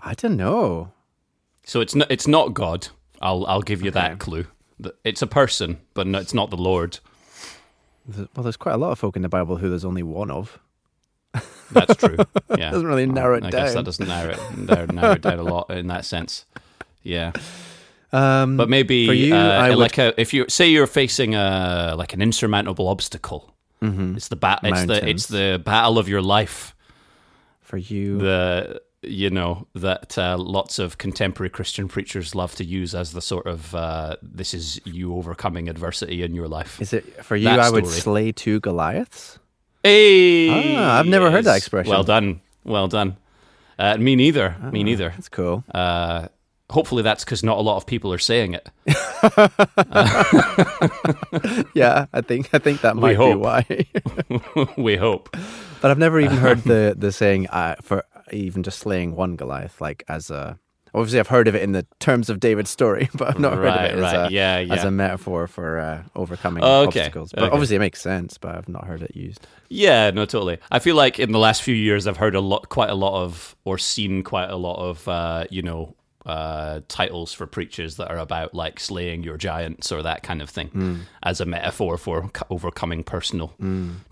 I 0.01 0.15
don't 0.15 0.37
know. 0.37 0.93
So 1.65 1.81
it's 1.81 1.95
not 1.95 2.11
it's 2.11 2.27
not 2.29 2.53
God. 2.53 2.89
I'll 3.21 3.47
I'll 3.47 3.63
give 3.63 3.83
you 3.83 3.91
Okay. 3.91 4.01
that 4.01 4.19
clue. 4.19 4.47
It's 5.05 5.23
a 5.23 5.27
person, 5.27 5.79
but 5.95 6.07
no, 6.07 6.19
it's 6.19 6.35
not 6.35 6.51
the 6.51 6.57
Lord. 6.57 6.99
Well, 8.07 8.29
there's 8.43 8.57
quite 8.57 8.75
a 8.75 8.79
lot 8.79 8.91
of 8.91 8.99
folk 8.99 9.17
in 9.17 9.23
the 9.23 9.29
Bible 9.29 9.57
who 9.57 9.71
there's 9.71 9.85
only 9.85 10.03
one 10.03 10.31
of. 10.31 10.59
That's 11.73 11.97
true. 11.97 12.17
Yeah, 12.59 12.71
Doesn't 12.71 12.87
really 12.87 13.07
narrow 13.07 13.37
it 13.37 13.45
I 13.45 13.51
guess 13.51 13.75
that 13.75 13.85
doesn't 13.85 14.07
narrow 14.07 14.33
it 14.35 14.93
narrow, 14.93 15.13
it 15.13 15.23
down 15.23 15.39
a 15.39 15.43
lot 15.43 15.71
in 15.71 15.87
that 15.89 16.05
sense. 16.05 16.45
Yeah, 17.03 17.33
Um, 18.13 18.57
but 18.57 18.69
maybe 18.69 19.07
for 19.07 19.13
you, 19.15 19.35
uh, 19.35 19.39
I 19.39 19.71
would- 19.71 19.79
like 19.79 19.99
a, 19.99 20.19
if 20.21 20.33
you 20.35 20.45
say 20.49 20.69
you're 20.69 20.87
facing 20.87 21.35
a 21.35 21.95
like 21.97 22.13
an 22.13 22.21
insurmountable 22.23 22.89
obstacle. 22.89 23.55
It's 23.83 24.29
the 24.29 24.37
bat. 24.37 24.61
It's 24.63 24.85
the 24.87 24.95
Mm-hmm. 24.95 25.09
It's 25.09 25.27
the 25.27 25.61
battle 25.65 25.99
of 25.99 26.09
your 26.09 26.23
life. 26.23 26.75
for 27.63 27.77
you, 27.77 28.19
The 28.19 28.81
you 29.09 29.31
know 29.31 29.67
that 29.75 30.17
uh, 30.19 30.37
lots 30.39 30.79
of 30.79 30.99
contemporary 30.99 31.51
Christian 31.51 31.89
preachers 31.89 32.35
love 32.35 32.55
to 32.57 32.65
use 32.65 32.95
as 32.95 33.13
the 33.13 33.21
sort 33.21 33.47
of 33.47 33.75
uh, 33.75 34.17
this 34.23 34.55
is 34.55 34.81
you 34.85 35.15
overcoming 35.17 35.69
adversity 35.69 36.23
in 36.23 36.35
your 36.35 36.49
life. 36.49 36.81
is 36.81 36.93
it 36.93 37.25
for 37.25 37.37
you? 37.37 37.45
that 37.45 37.61
I 37.61 37.71
would 37.71 37.87
slay 37.87 38.33
two 38.33 38.61
Goliaths. 38.61 39.39
Hey, 39.83 40.75
Ah, 40.77 40.99
I've 40.99 41.07
never 41.07 41.31
heard 41.31 41.45
that 41.45 41.57
expression. 41.57 41.91
Well 41.91 42.05
done, 42.05 42.41
well 42.65 42.89
done. 42.89 43.17
Uh, 43.79 43.97
me 43.99 44.17
neither. 44.17 44.57
me 44.73 44.83
neither. 44.85 45.11
That's 45.11 45.29
cool. 45.29 45.65
Uh, 45.75 46.29
hopefully, 46.71 47.03
that's 47.03 47.25
because 47.25 47.43
not 47.43 47.59
a 47.59 47.61
lot 47.61 47.77
of 47.77 47.87
people 47.87 48.13
are 48.13 48.19
saying 48.19 48.55
it. 48.55 48.71
Yeah, 51.75 52.07
I 52.13 52.21
think 52.21 52.51
I 52.55 52.59
think 52.59 52.81
that 52.83 52.97
might 52.97 53.19
be 53.19 53.35
why. 53.35 53.65
we 54.79 54.97
hope. 54.97 55.37
but 55.81 55.91
I've 55.91 55.99
never 55.99 56.21
even 56.21 56.37
heard 56.37 56.63
the 56.63 56.95
the 56.97 57.11
saying 57.13 57.49
uh, 57.49 57.77
for 57.83 58.05
even 58.33 58.63
just 58.63 58.79
slaying 58.79 59.15
one 59.17 59.37
Goliath, 59.37 59.81
like 59.81 60.05
as 60.09 60.31
a. 60.31 60.59
Obviously, 60.97 61.19
I've 61.19 61.27
heard 61.27 61.49
of 61.49 61.57
it 61.57 61.63
in 61.63 61.73
the 61.73 61.85
terms 61.99 62.31
of 62.31 62.39
David's 62.39 62.71
story, 62.71 63.09
but 63.15 63.27
I've 63.27 63.41
not 63.41 63.55
heard 63.55 63.67
of 63.67 63.85
it 63.85 63.99
as, 63.99 64.13
a, 64.13 64.29
Yeah, 64.33 64.65
as 64.71 64.85
a 64.85 64.93
metaphor 64.93 65.49
for 65.49 65.81
uh, 65.81 66.03
overcoming 66.15 66.63
Oh, 66.63 66.83
okay, 66.83 67.01
obstacles. 67.01 67.33
But 67.33 67.43
okay. 67.45 67.53
obviously, 67.53 67.75
it 67.77 67.81
makes 67.81 68.01
sense. 68.01 68.39
But 68.39 68.55
I've 68.55 68.69
not 68.69 68.87
heard 68.87 69.03
it 69.03 69.17
used. 69.17 69.45
Yeah, 69.69 70.11
no, 70.13 70.25
totally. 70.25 70.59
I 70.71 70.79
feel 70.79 70.95
like 70.95 71.19
in 71.19 71.33
the 71.33 71.41
last 71.41 71.63
few 71.63 71.75
years, 71.75 72.07
I've 72.07 72.19
heard 72.19 72.37
a 72.37 72.41
lot, 72.41 72.69
quite 72.69 72.91
a 72.91 72.95
lot 72.95 73.21
of, 73.25 73.57
or 73.65 73.77
seen 73.77 74.23
quite 74.23 74.51
a 74.51 74.57
lot 74.57 74.77
of, 74.77 75.09
uh, 75.09 75.47
you 75.51 75.63
know, 75.63 75.97
uh, 76.27 76.81
titles 76.87 77.33
for 77.35 77.47
preachers 77.47 77.97
that 77.97 78.09
are 78.11 78.17
about 78.19 78.55
like 78.55 78.79
slaying 78.81 79.25
your 79.25 79.37
giants 79.37 79.91
or 79.93 80.01
that 80.03 80.23
kind 80.23 80.41
of 80.41 80.49
thing 80.49 80.69
Hmm. 80.69 80.97
as 81.23 81.39
a 81.41 81.45
metaphor 81.45 81.99
for 81.99 82.31
c- 82.35 82.43
overcoming 82.49 83.03
personal 83.05 83.53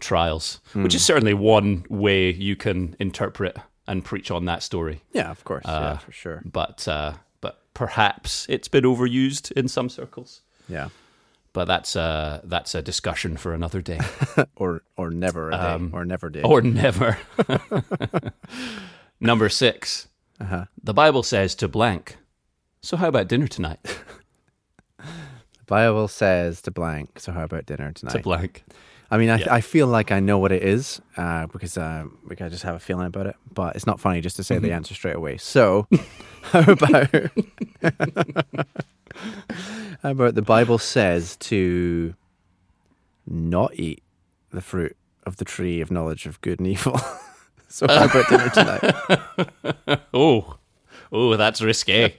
trials, 0.00 0.60
Hmm. 0.72 0.82
which 0.82 0.94
is 0.94 1.04
certainly 1.04 1.32
one 1.32 1.84
way 1.88 2.30
you 2.32 2.56
can 2.56 2.96
interpret 2.98 3.56
and 3.92 4.04
preach 4.04 4.30
on 4.30 4.46
that 4.46 4.62
story. 4.62 5.02
Yeah, 5.12 5.30
of 5.30 5.44
course. 5.44 5.64
Uh, 5.66 5.80
yeah, 5.92 5.98
for 5.98 6.12
sure. 6.12 6.42
But 6.44 6.88
uh, 6.88 7.12
but 7.40 7.54
perhaps 7.74 8.46
it's 8.48 8.68
been 8.68 8.84
overused 8.84 9.52
in 9.52 9.68
some 9.68 9.88
circles. 9.88 10.40
Yeah, 10.68 10.88
But 11.52 11.66
that's 11.66 11.94
uh, 11.96 12.40
that's 12.44 12.74
a 12.74 12.80
discussion 12.82 13.36
for 13.36 13.52
another 13.54 13.82
day. 13.82 14.00
or 14.56 14.82
or 14.96 15.10
never 15.10 15.48
a 15.50 15.52
day, 15.52 15.58
Um, 15.58 15.90
or 15.92 16.04
never 16.04 16.30
did. 16.30 16.44
or 16.44 16.62
never. 16.62 17.18
Number 19.20 19.48
6 19.48 20.08
Uh-huh. 20.40 20.64
The 20.82 20.94
Bible 20.94 21.22
says 21.22 21.54
to 21.56 21.68
blank. 21.68 22.16
So 22.82 22.96
how 22.96 23.08
about 23.08 23.28
dinner 23.28 23.46
tonight? 23.48 23.78
the 24.98 25.64
Bible 25.66 26.08
says 26.08 26.60
to 26.62 26.70
blank. 26.70 27.20
So 27.20 27.32
how 27.32 27.44
about 27.44 27.66
dinner 27.66 27.92
tonight? 27.92 28.12
to 28.16 28.22
blank. 28.22 28.64
I 29.12 29.18
mean, 29.18 29.28
I, 29.30 29.36
Yeah. 29.38 29.52
I 29.54 29.60
feel 29.60 29.86
like 29.88 30.10
I 30.10 30.20
know 30.20 30.38
what 30.38 30.52
it 30.52 30.62
is 30.62 31.00
uh, 31.18 31.46
because 31.46 31.76
uh, 31.76 32.04
because 32.28 32.46
I 32.46 32.48
just 32.48 32.62
have 32.64 32.74
a 32.74 32.78
feeling 32.80 33.06
about 33.06 33.26
it. 33.26 33.36
But 33.52 33.76
it's 33.76 33.86
not 33.86 34.00
funny 34.00 34.20
just 34.22 34.36
to 34.36 34.44
say 34.44 34.54
Mm-hmm. 34.56 34.64
the 34.64 34.72
answer 34.72 34.94
straight 34.94 35.16
away. 35.16 35.36
So, 35.36 35.86
how 36.42 36.60
about 36.72 37.10
how 40.02 40.10
about 40.10 40.34
the 40.34 40.42
Bible 40.42 40.78
says 40.78 41.36
to 41.36 42.14
not 43.26 43.74
eat 43.78 44.02
the 44.50 44.60
fruit 44.62 44.96
of 45.26 45.36
the 45.36 45.44
tree 45.44 45.80
of 45.80 45.90
knowledge 45.90 46.26
of 46.26 46.40
good 46.40 46.58
and 46.58 46.66
evil. 46.68 46.98
so, 47.68 47.86
how 47.88 48.04
about 48.06 48.28
dinner 48.28 48.48
tonight? 48.50 50.00
Oh, 50.12 50.56
oh, 51.12 51.36
that's 51.36 51.60
risque. 51.62 52.14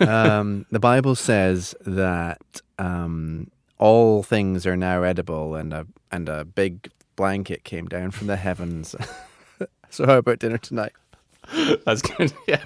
Um, 0.00 0.66
the 0.70 0.80
Bible 0.80 1.14
says 1.14 1.74
that 1.86 2.40
um, 2.78 3.50
all 3.78 4.22
things 4.22 4.66
are 4.66 4.76
now 4.76 5.02
edible, 5.02 5.54
and 5.54 5.72
a 5.72 5.86
and 6.10 6.28
a 6.28 6.44
big 6.44 6.90
blanket 7.16 7.64
came 7.64 7.86
down 7.86 8.10
from 8.10 8.26
the 8.26 8.36
heavens. 8.36 8.94
so, 9.90 10.06
how 10.06 10.18
about 10.18 10.38
dinner 10.38 10.58
tonight? 10.58 10.92
that's 11.84 12.02
good. 12.02 12.32
Yeah. 12.46 12.62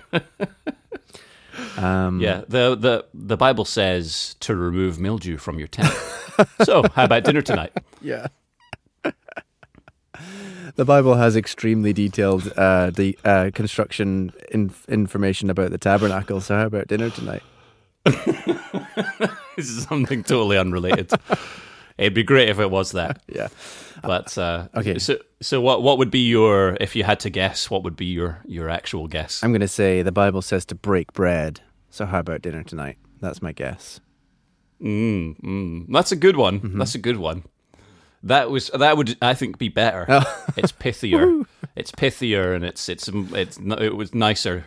Um, 1.77 2.21
Yeah. 2.21 2.43
The, 2.49 2.75
the 2.75 3.05
the 3.15 3.37
Bible 3.37 3.65
says 3.65 4.37
to 4.41 4.57
remove 4.57 4.99
mildew 4.99 5.37
from 5.37 5.59
your 5.59 5.69
tent. 5.69 5.93
so 6.65 6.83
how 6.95 7.05
about 7.05 7.25
dinner 7.25 7.43
tonight? 7.43 7.73
Yeah. 8.01 8.27
the 10.75 10.85
Bible 10.85 11.15
has 11.15 11.37
extremely 11.37 11.93
detailed 11.93 12.51
uh, 12.57 12.91
the 12.91 13.17
uh, 13.25 13.51
construction 13.55 14.33
in- 14.51 14.73
information 14.89 15.51
about 15.51 15.71
the 15.71 15.79
tabernacle. 15.79 16.41
So, 16.41 16.57
how 16.57 16.67
about 16.67 16.89
dinner 16.89 17.11
tonight? 17.11 17.43
This 19.57 19.69
is 19.69 19.85
something 19.85 20.23
totally 20.25 20.57
unrelated. 20.57 21.11
It'd 21.99 22.15
be 22.15 22.23
great 22.23 22.49
if 22.49 22.59
it 22.59 22.71
was 22.71 22.93
that. 22.93 23.23
Yeah. 23.29 23.49
But 24.03 24.37
uh, 24.39 24.69
Okay. 24.75 24.99
So 24.99 25.19
so 25.41 25.61
what 25.61 25.83
what 25.83 25.99
would 25.99 26.11
be 26.11 26.27
your 26.27 26.77
if 26.81 26.97
you 26.97 27.05
had 27.05 27.21
to 27.21 27.31
guess? 27.31 27.71
What 27.71 27.85
would 27.85 27.97
be 27.97 28.07
your 28.07 28.41
your 28.47 28.69
actual 28.69 29.07
guess? 29.09 29.43
I'm 29.45 29.53
going 29.53 29.61
to 29.61 29.69
say 29.69 30.03
the 30.03 30.11
Bible 30.13 30.43
says 30.43 30.65
to 30.67 30.75
break 30.75 31.13
bread. 31.13 31.61
So, 31.91 32.07
how 32.07 32.21
about 32.21 32.41
dinner 32.43 32.63
tonight? 32.63 32.97
That's 33.21 33.43
my 33.43 33.53
guess. 33.53 34.01
Mm, 34.81 35.41
mm. 35.41 35.87
That's 35.91 36.11
a 36.11 36.17
good 36.17 36.37
one. 36.37 36.61
Mm-hmm. 36.61 36.79
That's 36.79 36.95
a 36.95 36.99
good 36.99 37.19
one. 37.19 37.45
That 38.23 38.51
was 38.51 38.69
that 38.69 38.97
would 38.97 39.17
I 39.21 39.35
think 39.35 39.59
be 39.59 39.69
better. 39.69 40.07
Oh. 40.09 40.45
it's 40.57 40.73
pithier. 40.73 41.45
it's 41.77 41.93
pithier 41.93 42.57
and 42.57 42.65
it's 42.65 42.89
it's 42.89 43.09
it's 43.13 43.59
it 43.59 43.95
was 43.95 44.15
nicer. 44.15 44.65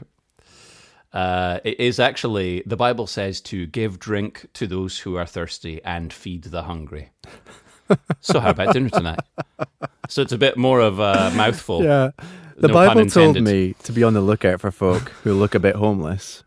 Uh, 1.16 1.60
it 1.64 1.80
is 1.80 2.00
actually 2.00 2.62
the 2.66 2.76
Bible 2.76 3.08
says 3.08 3.40
to 3.42 3.66
give 3.68 4.00
drink 4.00 4.48
to 4.54 4.68
those 4.68 5.00
who 5.00 5.16
are 5.16 5.26
thirsty 5.26 5.82
and 5.86 6.12
feed 6.12 6.44
the 6.44 6.64
hungry. 6.64 7.12
so 8.20 8.40
how 8.42 8.50
about 8.50 8.74
dinner 8.74 8.90
tonight? 8.90 9.22
So 10.10 10.22
it's 10.22 10.34
a 10.34 10.38
bit 10.38 10.58
more 10.58 10.82
of 10.82 11.00
a 11.00 11.32
mouthful. 11.36 11.84
Yeah. 11.84 12.12
The 12.58 12.68
No 12.68 12.74
Bible 12.74 13.06
told 13.06 13.40
me 13.42 13.76
to 13.84 13.92
be 13.94 14.04
on 14.04 14.14
the 14.14 14.22
lookout 14.22 14.60
for 14.60 14.72
folk 14.72 15.10
who 15.24 15.34
look 15.34 15.56
a 15.56 15.60
bit 15.60 15.76
homeless. 15.76 16.44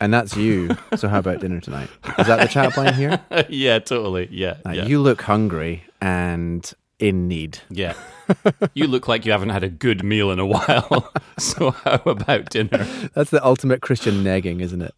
And 0.00 0.12
that's 0.14 0.36
you. 0.36 0.76
So 0.96 1.08
how 1.08 1.18
about 1.20 1.40
dinner 1.40 1.60
tonight? 1.60 1.88
Is 2.18 2.26
that 2.26 2.40
the 2.40 2.48
chat 2.48 2.76
line 2.76 2.94
here? 2.94 3.20
yeah, 3.48 3.78
totally. 3.80 4.28
Yeah, 4.30 4.56
Uh, 4.66 4.70
yeah. 4.70 4.84
You 4.86 5.00
look 5.00 5.22
hungry 5.22 5.84
and 6.00 6.72
in 7.02 7.26
need. 7.26 7.58
Yeah. 7.68 7.94
you 8.74 8.86
look 8.86 9.08
like 9.08 9.26
you 9.26 9.32
haven't 9.32 9.48
had 9.48 9.64
a 9.64 9.68
good 9.68 10.04
meal 10.04 10.30
in 10.30 10.38
a 10.38 10.46
while. 10.46 11.12
so 11.38 11.72
how 11.72 12.00
about 12.06 12.48
dinner? 12.50 12.86
That's 13.14 13.30
the 13.30 13.44
ultimate 13.44 13.82
Christian 13.82 14.22
nagging, 14.22 14.60
isn't 14.60 14.82
it? 14.82 14.94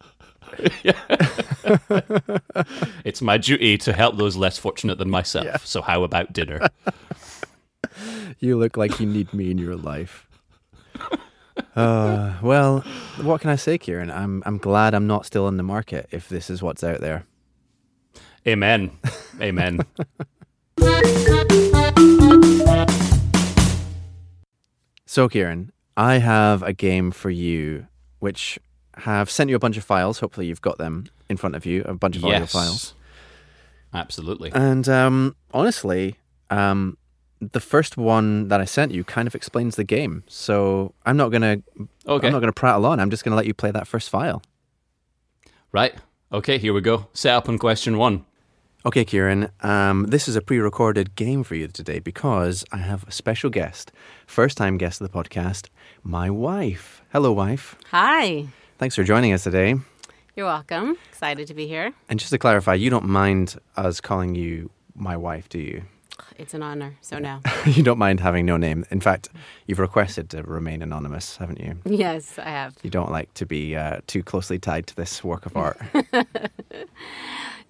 It's 3.03 3.21
my 3.21 3.37
duty 3.37 3.77
to 3.79 3.93
help 3.93 4.17
those 4.17 4.35
less 4.35 4.57
fortunate 4.57 4.97
than 4.97 5.09
myself. 5.09 5.45
Yeah. 5.45 5.57
So 5.57 5.81
how 5.81 6.03
about 6.03 6.31
dinner? 6.31 6.67
You 8.39 8.57
look 8.57 8.77
like 8.77 8.99
you 8.99 9.05
need 9.05 9.33
me 9.33 9.49
in 9.51 9.57
your 9.57 9.75
life. 9.75 10.27
Uh, 11.75 12.33
well, 12.41 12.81
what 13.21 13.41
can 13.41 13.49
I 13.49 13.55
say, 13.55 13.77
Kieran? 13.77 14.11
I'm 14.11 14.43
I'm 14.45 14.57
glad 14.57 14.93
I'm 14.93 15.07
not 15.07 15.25
still 15.25 15.47
in 15.47 15.57
the 15.57 15.63
market 15.63 16.07
if 16.11 16.29
this 16.29 16.49
is 16.49 16.61
what's 16.61 16.83
out 16.83 16.99
there. 16.99 17.25
Amen. 18.47 18.91
Amen. 19.41 19.79
So, 25.05 25.29
Kieran, 25.29 25.71
I 25.95 26.17
have 26.17 26.63
a 26.63 26.73
game 26.73 27.11
for 27.11 27.29
you, 27.29 27.87
which 28.19 28.59
have 28.97 29.29
sent 29.29 29.49
you 29.49 29.55
a 29.55 29.59
bunch 29.59 29.77
of 29.77 29.83
files. 29.83 30.19
Hopefully, 30.19 30.47
you've 30.47 30.61
got 30.61 30.77
them 30.77 31.05
in 31.29 31.37
front 31.37 31.55
of 31.55 31.65
you, 31.65 31.83
a 31.83 31.93
bunch 31.93 32.15
of 32.15 32.25
audio 32.25 32.45
files. 32.45 32.93
Absolutely. 33.93 34.51
And 34.53 34.87
um, 34.89 35.35
honestly, 35.53 36.15
um, 36.49 36.97
the 37.39 37.59
first 37.59 37.97
one 37.97 38.47
that 38.49 38.59
I 38.59 38.65
sent 38.65 38.91
you 38.91 39.03
kind 39.03 39.27
of 39.27 39.35
explains 39.35 39.75
the 39.75 39.83
game. 39.83 40.23
So 40.27 40.93
I'm 41.05 41.17
not 41.17 41.31
gonna 41.31 41.61
Okay. 42.07 42.27
I'm 42.27 42.33
not 42.33 42.39
gonna 42.39 42.51
prattle 42.51 42.85
on. 42.85 42.99
I'm 42.99 43.09
just 43.09 43.23
gonna 43.23 43.35
let 43.35 43.45
you 43.45 43.53
play 43.53 43.71
that 43.71 43.87
first 43.87 44.09
file. 44.09 44.41
Right. 45.71 45.95
Okay, 46.31 46.57
here 46.57 46.73
we 46.73 46.81
go. 46.81 47.07
Set 47.13 47.33
up 47.33 47.47
on 47.47 47.57
question 47.57 47.97
one. 47.97 48.25
Okay, 48.85 49.03
Kieran, 49.03 49.49
um, 49.61 50.03
this 50.03 50.27
is 50.27 50.35
a 50.35 50.41
pre 50.41 50.59
recorded 50.59 51.15
game 51.15 51.43
for 51.43 51.55
you 51.55 51.67
today 51.67 51.97
because 51.97 52.63
I 52.71 52.77
have 52.77 53.03
a 53.07 53.11
special 53.11 53.49
guest, 53.49 53.91
first 54.27 54.57
time 54.57 54.77
guest 54.77 55.01
of 55.01 55.11
the 55.11 55.17
podcast, 55.17 55.69
my 56.03 56.29
wife. 56.29 57.01
Hello, 57.11 57.31
wife. 57.31 57.75
Hi. 57.89 58.45
Thanks 58.77 58.93
for 58.93 59.03
joining 59.03 59.33
us 59.33 59.43
today. 59.43 59.73
You're 60.35 60.45
welcome. 60.45 60.97
Excited 61.09 61.47
to 61.47 61.55
be 61.55 61.65
here. 61.65 61.93
And 62.09 62.19
just 62.19 62.29
to 62.29 62.37
clarify, 62.37 62.75
you 62.75 62.91
don't 62.91 63.05
mind 63.05 63.57
us 63.75 63.99
calling 63.99 64.35
you 64.35 64.69
my 64.93 65.17
wife, 65.17 65.49
do 65.49 65.57
you? 65.57 65.81
It's 66.37 66.53
an 66.53 66.63
honor. 66.63 66.95
So 67.01 67.19
now. 67.19 67.41
you 67.65 67.83
don't 67.83 67.97
mind 67.97 68.19
having 68.19 68.45
no 68.45 68.57
name. 68.57 68.85
In 68.91 69.01
fact, 69.01 69.29
you've 69.67 69.79
requested 69.79 70.29
to 70.31 70.43
remain 70.43 70.81
anonymous, 70.81 71.37
haven't 71.37 71.59
you? 71.59 71.77
yes, 71.85 72.37
I 72.39 72.49
have. 72.49 72.75
You 72.83 72.89
don't 72.89 73.11
like 73.11 73.33
to 73.35 73.45
be 73.45 73.75
uh, 73.75 73.99
too 74.07 74.23
closely 74.23 74.59
tied 74.59 74.87
to 74.87 74.95
this 74.95 75.23
work 75.23 75.45
of 75.45 75.55
art. 75.55 75.79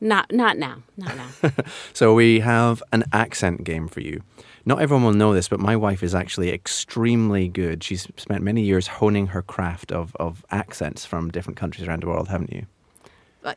Not 0.01 0.31
not 0.31 0.57
now. 0.57 0.83
Not 0.97 1.15
now. 1.15 1.51
so 1.93 2.13
we 2.13 2.41
have 2.41 2.83
an 2.91 3.05
accent 3.13 3.63
game 3.63 3.87
for 3.87 4.01
you. 4.01 4.21
Not 4.65 4.81
everyone 4.81 5.05
will 5.05 5.13
know 5.13 5.33
this, 5.33 5.47
but 5.47 5.59
my 5.59 5.75
wife 5.75 6.03
is 6.03 6.13
actually 6.13 6.51
extremely 6.51 7.47
good. 7.47 7.83
She's 7.83 8.07
spent 8.17 8.43
many 8.43 8.61
years 8.61 8.87
honing 8.87 9.27
her 9.27 9.41
craft 9.41 9.91
of, 9.91 10.15
of 10.19 10.45
accents 10.51 11.05
from 11.05 11.31
different 11.31 11.57
countries 11.57 11.87
around 11.87 12.03
the 12.03 12.07
world, 12.07 12.27
haven't 12.27 12.51
you? 12.51 12.65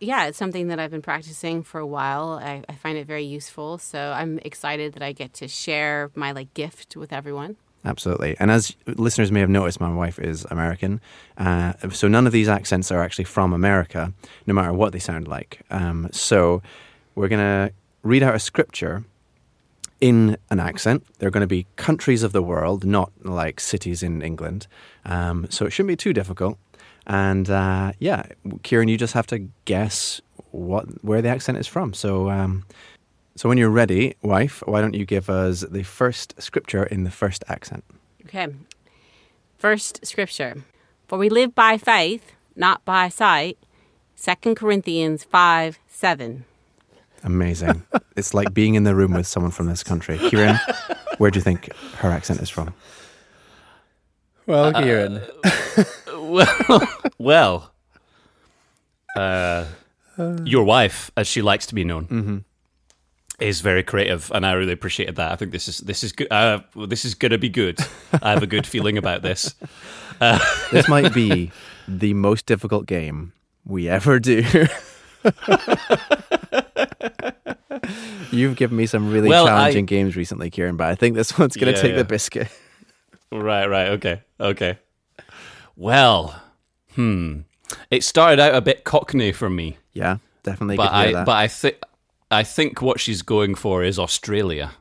Yeah, 0.00 0.26
it's 0.26 0.38
something 0.38 0.68
that 0.68 0.78
I've 0.78 0.90
been 0.90 1.02
practicing 1.02 1.62
for 1.62 1.80
a 1.80 1.86
while. 1.86 2.40
I, 2.42 2.62
I 2.68 2.74
find 2.74 2.98
it 2.98 3.06
very 3.06 3.24
useful. 3.24 3.78
So 3.78 4.12
I'm 4.12 4.38
excited 4.40 4.94
that 4.94 5.02
I 5.02 5.12
get 5.12 5.32
to 5.34 5.48
share 5.48 6.10
my 6.14 6.32
like 6.32 6.52
gift 6.54 6.96
with 6.96 7.12
everyone. 7.12 7.56
Absolutely. 7.84 8.36
And 8.38 8.50
as 8.50 8.76
listeners 8.86 9.30
may 9.30 9.40
have 9.40 9.48
noticed, 9.48 9.80
my 9.80 9.92
wife 9.92 10.18
is 10.18 10.44
American. 10.50 11.00
Uh, 11.36 11.72
so 11.90 12.08
none 12.08 12.26
of 12.26 12.32
these 12.32 12.48
accents 12.48 12.90
are 12.90 13.02
actually 13.02 13.24
from 13.24 13.52
America, 13.52 14.12
no 14.46 14.54
matter 14.54 14.72
what 14.72 14.92
they 14.92 14.98
sound 14.98 15.28
like. 15.28 15.62
Um, 15.70 16.08
so 16.12 16.60
we're 17.14 17.28
going 17.28 17.40
to 17.40 17.72
read 18.02 18.22
out 18.22 18.34
a 18.34 18.38
scripture 18.40 19.04
in 20.00 20.36
an 20.50 20.60
accent. 20.60 21.04
They're 21.18 21.30
going 21.30 21.42
to 21.42 21.46
be 21.46 21.66
countries 21.76 22.22
of 22.22 22.32
the 22.32 22.42
world, 22.42 22.84
not 22.84 23.12
like 23.22 23.60
cities 23.60 24.02
in 24.02 24.22
England. 24.22 24.66
Um, 25.04 25.46
so 25.48 25.64
it 25.64 25.70
shouldn't 25.70 25.88
be 25.88 25.96
too 25.96 26.12
difficult. 26.12 26.58
And 27.08 27.48
uh, 27.48 27.92
yeah, 27.98 28.24
Kieran, 28.62 28.88
you 28.88 28.98
just 28.98 29.14
have 29.14 29.26
to 29.28 29.48
guess 29.64 30.20
what 30.50 30.86
where 31.02 31.22
the 31.22 31.28
accent 31.28 31.58
is 31.58 31.66
from. 31.66 31.94
So 31.94 32.30
um, 32.30 32.64
so 33.38 33.48
when 33.48 33.56
you're 33.56 33.70
ready, 33.70 34.16
wife, 34.22 34.62
why 34.66 34.80
don't 34.80 34.94
you 34.94 35.06
give 35.06 35.30
us 35.30 35.64
the 35.70 35.84
first 35.84 36.40
scripture 36.42 36.82
in 36.84 37.04
the 37.04 37.10
first 37.10 37.44
accent? 37.48 37.84
Okay. 38.24 38.48
First 39.58 40.04
scripture. 40.04 40.64
For 41.06 41.18
we 41.18 41.28
live 41.28 41.54
by 41.54 41.78
faith, 41.78 42.32
not 42.56 42.84
by 42.84 43.08
sight. 43.08 43.56
2 44.20 44.54
Corinthians 44.54 45.22
5 45.24 45.78
7. 45.86 46.44
Amazing. 47.22 47.84
it's 48.16 48.34
like 48.34 48.52
being 48.52 48.74
in 48.74 48.82
the 48.82 48.94
room 48.94 49.14
with 49.14 49.26
someone 49.26 49.52
from 49.52 49.66
this 49.66 49.84
country. 49.84 50.18
Kieran, 50.18 50.58
where 51.18 51.30
do 51.30 51.38
you 51.38 51.42
think 51.42 51.72
her 51.98 52.10
accent 52.10 52.40
is 52.40 52.50
from? 52.50 52.74
Well, 54.48 54.72
Kieran. 54.72 55.20
Well, 56.28 56.88
well, 57.18 57.72
uh, 59.16 59.64
your 60.44 60.64
wife, 60.64 61.10
as 61.16 61.26
she 61.26 61.40
likes 61.40 61.64
to 61.66 61.74
be 61.74 61.84
known, 61.84 62.44
is 63.40 63.60
very 63.62 63.82
creative, 63.82 64.30
and 64.34 64.44
I 64.44 64.52
really 64.52 64.72
appreciated 64.72 65.16
that. 65.16 65.32
I 65.32 65.36
think 65.36 65.52
this 65.52 65.68
is 65.68 65.78
this 65.78 66.04
is 66.04 66.12
good. 66.12 66.26
Uh, 66.30 66.60
this 66.86 67.04
is 67.06 67.14
going 67.14 67.30
to 67.32 67.38
be 67.38 67.48
good. 67.48 67.78
I 68.22 68.30
have 68.32 68.42
a 68.42 68.46
good 68.46 68.66
feeling 68.66 68.98
about 68.98 69.22
this. 69.22 69.54
This 70.72 70.88
might 70.88 71.14
be 71.14 71.50
the 71.86 72.12
most 72.14 72.44
difficult 72.44 72.86
game 72.86 73.32
we 73.64 73.88
ever 73.88 74.18
do. 74.18 74.42
You've 78.30 78.56
given 78.56 78.76
me 78.76 78.86
some 78.86 79.10
really 79.10 79.28
Well, 79.28 79.46
I- 79.46 79.50
challenging 79.50 79.86
games 79.86 80.16
recently, 80.16 80.50
Kieran, 80.50 80.76
but 80.76 80.88
I 80.88 80.94
think 80.94 81.14
this 81.14 81.38
one's 81.38 81.56
going 81.56 81.72
to 81.72 81.78
Yeah, 81.78 81.82
take 81.82 81.92
yeah. 81.92 81.98
the 81.98 82.04
biscuit. 82.04 82.48
Right, 83.30 83.66
right, 83.66 83.88
okay, 83.88 84.22
okay. 84.40 84.78
Well, 85.76 86.40
hmm. 86.94 87.40
It 87.90 88.02
started 88.02 88.40
out 88.40 88.54
a 88.54 88.60
bit 88.60 88.84
Cockney 88.84 89.32
for 89.32 89.50
me, 89.50 89.76
Yeah, 89.92 90.18
definitely. 90.42 90.76
but 90.76 90.90
I 90.92 91.12
that. 91.12 91.26
but 91.26 91.36
I 91.36 91.48
think 91.48 91.76
I 92.30 92.42
think 92.42 92.80
what 92.82 92.98
she's 93.00 93.22
going 93.22 93.54
for 93.54 93.84
is 93.84 93.98
Australia. 93.98 94.72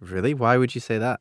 really, 0.00 0.32
why 0.34 0.56
would 0.56 0.74
you 0.74 0.80
say 0.80 0.98
that? 0.98 1.20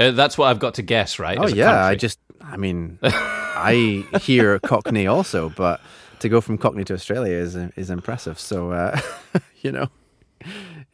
Uh, 0.00 0.10
that's 0.10 0.36
what 0.38 0.46
I've 0.46 0.58
got 0.58 0.74
to 0.74 0.82
guess, 0.82 1.18
right? 1.18 1.38
Oh 1.38 1.46
yeah, 1.46 1.84
I 1.84 1.94
just, 1.94 2.18
I 2.40 2.56
mean, 2.56 2.98
I 3.02 4.04
hear 4.20 4.58
Cockney 4.60 5.06
also, 5.06 5.50
but 5.50 5.80
to 6.20 6.28
go 6.28 6.40
from 6.40 6.58
Cockney 6.58 6.84
to 6.84 6.94
Australia 6.94 7.36
is 7.36 7.54
is 7.54 7.90
impressive. 7.90 8.40
So 8.40 8.72
uh, 8.72 8.98
you 9.62 9.70
know, 9.72 9.88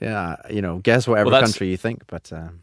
yeah, 0.00 0.36
you 0.50 0.60
know, 0.60 0.78
guess 0.78 1.06
whatever 1.08 1.30
Well, 1.30 1.40
country 1.40 1.68
you 1.68 1.76
think, 1.76 2.02
but 2.08 2.32
um, 2.32 2.60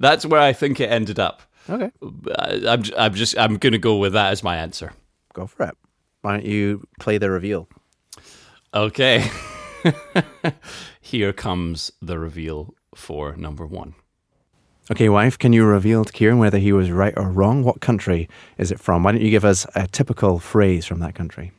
that's 0.00 0.26
where 0.26 0.40
I 0.40 0.52
think 0.52 0.80
it 0.80 0.90
ended 0.90 1.18
up. 1.20 1.42
okay, 1.68 1.90
I, 2.38 2.62
I'm 2.66 2.82
j- 2.82 2.94
I'm 2.96 3.14
just 3.14 3.38
I'm 3.38 3.56
going 3.58 3.72
to 3.72 3.78
go 3.78 3.96
with 3.96 4.12
that 4.14 4.32
as 4.32 4.42
my 4.42 4.56
answer. 4.56 4.92
go 5.34 5.46
for 5.46 5.66
it. 5.66 5.76
Why 6.22 6.32
don't 6.32 6.44
you 6.44 6.86
play 6.98 7.18
the 7.18 7.30
reveal? 7.30 7.68
Okay. 8.74 9.30
Here 11.00 11.32
comes 11.32 11.90
the 12.02 12.18
reveal 12.18 12.74
for 12.94 13.34
number 13.36 13.66
one. 13.66 13.94
Okay, 14.90 15.08
wife, 15.08 15.38
can 15.38 15.52
you 15.52 15.64
reveal 15.64 16.04
to 16.04 16.12
Kieran 16.12 16.38
whether 16.38 16.58
he 16.58 16.72
was 16.72 16.90
right 16.90 17.14
or 17.16 17.30
wrong? 17.30 17.62
What 17.62 17.80
country 17.80 18.28
is 18.58 18.72
it 18.72 18.80
from? 18.80 19.04
Why 19.04 19.12
don't 19.12 19.20
you 19.22 19.30
give 19.30 19.44
us 19.44 19.64
a 19.74 19.86
typical 19.86 20.38
phrase 20.40 20.84
from 20.84 20.98
that 21.00 21.14
country? 21.14 21.52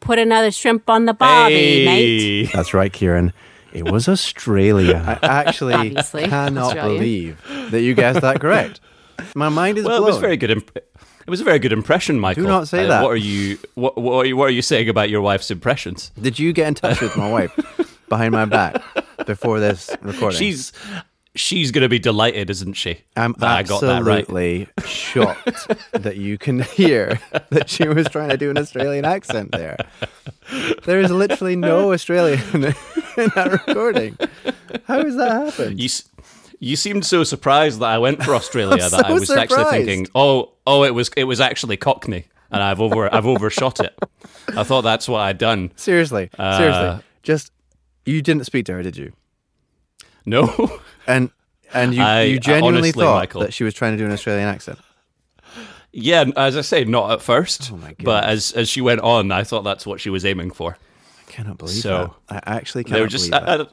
Put 0.00 0.18
another 0.18 0.50
shrimp 0.50 0.88
on 0.88 1.04
the 1.04 1.12
barbie, 1.14 1.84
mate. 1.84 2.50
That's 2.52 2.72
right, 2.74 2.92
Kieran. 2.92 3.32
It 3.74 3.90
was 3.90 4.08
Australia. 4.08 5.18
I 5.22 5.26
actually 5.26 5.74
Obviously, 5.74 6.24
cannot 6.26 6.66
Australia. 6.76 6.98
believe 6.98 7.70
that 7.72 7.80
you 7.82 7.94
guessed 7.94 8.20
that 8.20 8.40
correct. 8.40 8.80
My 9.34 9.48
mind 9.48 9.78
is 9.78 9.84
Well, 9.84 9.98
blown. 9.98 10.08
it 10.08 10.12
was 10.12 10.20
very 10.20 10.36
good. 10.36 10.50
Imp- 10.50 10.76
it 10.76 11.30
was 11.30 11.40
a 11.40 11.44
very 11.44 11.58
good 11.58 11.72
impression, 11.72 12.20
Michael. 12.20 12.44
Do 12.44 12.48
not 12.48 12.68
say 12.68 12.84
Uh, 12.84 12.88
that. 12.88 13.02
What 13.02 13.10
are 13.12 13.16
you? 13.16 13.58
What, 13.74 13.96
what, 13.96 14.12
are 14.16 14.26
you, 14.26 14.36
what 14.36 14.44
are 14.46 14.50
you 14.52 14.62
saying 14.62 14.88
about 14.88 15.08
your 15.10 15.22
wife's 15.22 15.50
impressions? 15.50 16.10
Did 16.20 16.38
you 16.38 16.52
get 16.52 16.68
in 16.68 16.74
touch 16.74 17.00
with 17.00 17.16
my 17.16 17.30
wife 17.30 17.52
behind 18.08 18.32
my 18.32 18.44
back 18.44 18.82
before 19.26 19.58
this 19.60 19.90
recording? 20.02 20.38
She's 20.38 20.72
she's 21.36 21.70
going 21.72 21.82
to 21.82 21.88
be 21.88 21.98
delighted, 21.98 22.48
isn't 22.50 22.74
she? 22.74 22.98
I'm 23.16 23.32
that 23.38 23.50
I 23.58 23.62
got 23.64 23.80
that 23.80 24.02
right. 24.04 24.20
absolutely 24.20 24.68
shocked 24.86 25.68
that 25.92 26.16
you 26.16 26.38
can 26.38 26.60
hear 26.60 27.18
that 27.50 27.68
she 27.70 27.88
was 27.88 28.06
trying 28.08 28.28
to 28.28 28.36
do 28.36 28.50
an 28.50 28.58
Australian 28.58 29.04
accent 29.04 29.50
there. 29.52 29.76
There 30.84 31.00
is 31.00 31.10
literally 31.10 31.56
no 31.56 31.92
Australian 31.94 32.74
in 33.18 33.30
that 33.34 33.50
recording. 33.66 34.16
How 34.84 35.02
has 35.04 35.16
that 35.16 35.30
happened? 35.46 35.80
You 35.80 35.88
you 36.60 36.76
seemed 36.76 37.04
so 37.04 37.24
surprised 37.24 37.80
that 37.80 37.86
I 37.90 37.98
went 37.98 38.22
for 38.22 38.34
Australia 38.40 38.88
that 38.88 39.04
I 39.06 39.12
was 39.12 39.30
actually 39.30 39.64
thinking, 39.70 40.06
oh 40.14 40.52
oh, 40.66 40.84
it 40.84 40.94
was 40.94 41.10
it 41.16 41.24
was 41.24 41.40
actually 41.40 41.76
Cockney, 41.76 42.24
and 42.50 42.62
I've 42.62 42.80
over 42.80 43.12
I've 43.12 43.26
overshot 43.26 43.80
it. 43.80 43.96
I 44.56 44.62
thought 44.64 44.82
that's 44.82 45.08
what 45.08 45.20
I'd 45.20 45.38
done. 45.38 45.72
Seriously, 45.76 46.30
Uh, 46.38 46.58
seriously. 46.58 47.04
Just 47.22 47.52
you 48.06 48.20
didn't 48.22 48.44
speak 48.44 48.66
to 48.66 48.72
her, 48.74 48.82
did 48.82 48.96
you? 48.96 49.12
No. 50.26 50.80
And 51.06 51.28
and 51.74 51.92
you, 51.94 52.02
I- 52.02 52.22
you 52.22 52.40
genuinely 52.40 52.78
honestly, 52.88 53.02
thought 53.04 53.16
Michael- 53.16 53.40
that 53.42 53.52
she 53.52 53.62
was 53.62 53.74
trying 53.74 53.92
to 53.92 53.98
do 53.98 54.06
an 54.06 54.12
Australian 54.12 54.48
accent. 54.48 54.78
Yeah, 55.92 56.24
as 56.34 56.56
I 56.56 56.62
say, 56.62 56.84
not 56.84 57.10
at 57.12 57.20
first, 57.20 57.70
Oh 57.70 57.76
my 57.76 57.94
but 58.02 58.24
as 58.24 58.50
as 58.52 58.68
she 58.70 58.80
went 58.80 59.00
on, 59.02 59.30
I 59.30 59.44
thought 59.44 59.62
that's 59.64 59.84
what 59.86 60.00
she 60.00 60.08
was 60.08 60.24
aiming 60.24 60.50
for. 60.52 60.78
I 61.26 61.30
cannot 61.30 61.58
believe 61.58 61.76
So, 61.76 62.14
that. 62.28 62.46
I 62.48 62.56
actually 62.56 62.82
There 62.84 62.92
cannot 62.94 63.02
was 63.04 63.12
just 63.12 63.30
believe 63.30 63.42
I, 63.48 63.56
that. 63.58 63.66
I, 63.68 63.70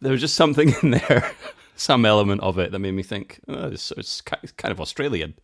there 0.00 0.12
was 0.12 0.20
just 0.20 0.34
something 0.34 0.74
in 0.82 0.90
there, 0.92 1.30
some 1.76 2.04
element 2.04 2.42
of 2.42 2.58
it 2.58 2.72
that 2.72 2.78
made 2.78 2.92
me 2.92 3.02
think 3.02 3.40
oh, 3.48 3.68
it's, 3.68 3.90
it's 3.92 4.22
it's 4.42 4.52
kind 4.52 4.72
of 4.72 4.80
Australian. 4.80 5.34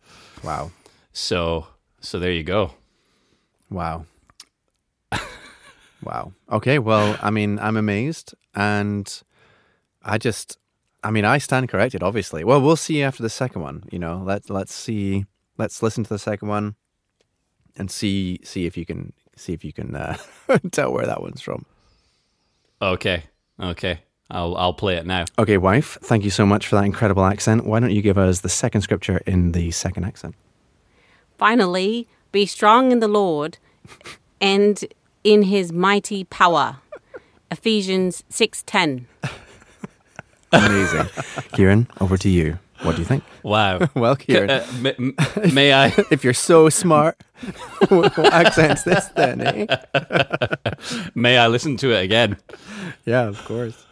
wow. 0.43 0.71
So 1.11 1.67
so 1.99 2.19
there 2.19 2.31
you 2.31 2.43
go. 2.43 2.71
Wow. 3.69 4.05
wow. 6.03 6.33
Okay, 6.51 6.79
well, 6.79 7.17
I 7.21 7.29
mean, 7.31 7.59
I'm 7.59 7.77
amazed 7.77 8.33
and 8.55 9.21
I 10.03 10.17
just 10.17 10.57
I 11.03 11.11
mean, 11.11 11.25
I 11.25 11.37
stand 11.37 11.69
corrected 11.69 12.03
obviously. 12.03 12.43
Well, 12.43 12.61
we'll 12.61 12.75
see 12.75 13.03
after 13.03 13.23
the 13.23 13.29
second 13.29 13.61
one, 13.61 13.83
you 13.91 13.99
know. 13.99 14.21
Let 14.25 14.49
let's 14.49 14.73
see 14.73 15.25
let's 15.57 15.83
listen 15.83 16.03
to 16.03 16.09
the 16.09 16.19
second 16.19 16.47
one 16.47 16.75
and 17.75 17.89
see 17.91 18.39
see 18.43 18.65
if 18.65 18.77
you 18.77 18.85
can 18.85 19.13
see 19.35 19.53
if 19.53 19.63
you 19.63 19.73
can 19.73 19.95
uh, 19.95 20.17
tell 20.71 20.91
where 20.93 21.05
that 21.05 21.21
one's 21.21 21.41
from. 21.41 21.65
Okay, 22.81 23.23
okay, 23.59 23.99
I'll 24.29 24.55
I'll 24.57 24.73
play 24.73 24.95
it 24.95 25.05
now. 25.05 25.25
Okay, 25.39 25.57
wife, 25.57 25.97
thank 26.01 26.23
you 26.23 26.29
so 26.29 26.45
much 26.45 26.67
for 26.67 26.75
that 26.75 26.85
incredible 26.85 27.25
accent. 27.25 27.65
Why 27.65 27.79
don't 27.79 27.91
you 27.91 28.01
give 28.01 28.17
us 28.17 28.41
the 28.41 28.49
second 28.49 28.81
scripture 28.81 29.21
in 29.25 29.53
the 29.53 29.71
second 29.71 30.03
accent? 30.05 30.35
Finally, 31.37 32.07
be 32.31 32.45
strong 32.45 32.91
in 32.91 32.99
the 32.99 33.07
Lord 33.07 33.57
and 34.41 34.83
in 35.23 35.43
his 35.43 35.71
mighty 35.71 36.23
power. 36.25 36.77
Ephesians 37.51 38.23
6:10. 38.29 39.05
Amazing. 40.51 41.07
Kieran, 41.53 41.87
over 41.99 42.17
to 42.17 42.29
you. 42.29 42.59
What 42.83 42.95
do 42.95 43.01
you 43.01 43.07
think? 43.07 43.23
Wow. 43.43 43.79
Well, 43.95 44.15
Kieran, 44.15 44.49
Uh, 44.49 44.65
may, 44.79 44.95
may 45.53 45.73
I? 45.73 45.87
if 46.11 46.23
you're 46.23 46.33
so 46.33 46.69
smart, 46.69 47.21
what 47.89 48.17
accent's 48.33 48.83
this 48.83 49.05
then, 49.15 49.41
eh? 49.41 49.65
May 51.13 51.37
I 51.37 51.47
listen 51.47 51.75
to 51.77 51.91
it 51.91 52.03
again? 52.03 52.37
Yeah, 53.05 53.23
of 53.27 53.43
course. 53.45 53.85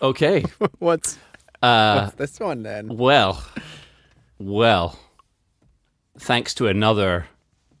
Okay. 0.00 0.44
What's, 0.80 1.18
Uh, 1.62 2.00
what's 2.02 2.16
this 2.16 2.40
one 2.40 2.62
then? 2.64 2.96
well, 2.96 3.44
well. 4.38 4.98
Thanks 6.18 6.54
to 6.54 6.66
another 6.66 7.26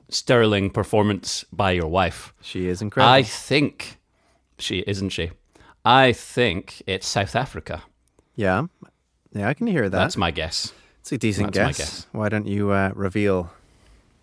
sterling 0.08 0.70
performance 0.70 1.44
by 1.52 1.72
your 1.72 1.88
wife, 1.88 2.32
She 2.42 2.68
is 2.68 2.80
incredible. 2.82 3.12
I 3.12 3.22
think 3.24 3.98
she 4.58 4.84
isn't 4.86 5.10
she. 5.10 5.30
I 5.84 6.12
think 6.12 6.82
it's 6.86 7.06
South 7.08 7.34
Africa. 7.34 7.82
yeah, 8.36 8.66
yeah, 9.34 9.48
I 9.48 9.54
can 9.54 9.66
hear 9.66 9.88
that. 9.88 9.98
That's 9.98 10.16
my 10.16 10.30
guess. 10.30 10.72
It's 11.00 11.12
a 11.12 11.18
decent 11.18 11.52
That's 11.52 11.58
my 11.64 11.68
guess. 11.68 11.78
guess. 11.78 12.06
Why 12.12 12.28
don't 12.28 12.46
you 12.46 12.70
uh, 12.70 12.92
reveal? 12.94 13.50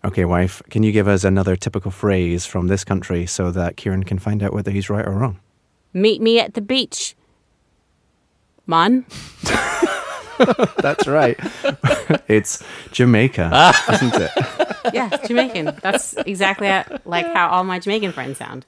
Okay, 0.06 0.24
wife, 0.24 0.62
can 0.69 0.84
you 0.84 0.91
give 0.93 1.08
us 1.10 1.24
another 1.26 1.56
typical 1.58 1.91
phrase 1.91 2.45
from 2.45 2.67
this 2.67 2.86
country 2.86 3.26
so 3.26 3.52
that 3.52 3.76
Kieran 3.76 4.04
can 4.06 4.17
find 4.17 4.41
out 4.41 4.54
whether 4.54 4.72
he's 4.72 4.89
right 4.89 5.06
or 5.06 5.12
wrong? 5.12 5.39
Meet 5.93 6.22
me 6.22 6.39
at 6.39 6.54
the 6.54 6.62
beach. 6.62 7.15
Man. 8.65 9.06
That's 10.78 11.06
right. 11.06 11.38
it's 12.30 12.63
Jamaica, 12.91 13.74
isn't 13.91 14.15
it? 14.15 14.32
Yeah, 14.93 15.10
Jamaican. 15.28 15.78
That's 15.84 16.13
exactly 16.26 16.67
how, 16.67 16.86
like 17.06 17.26
how 17.34 17.50
all 17.50 17.65
my 17.65 17.80
Jamaican 17.80 18.13
friends 18.13 18.38
sound. 18.38 18.65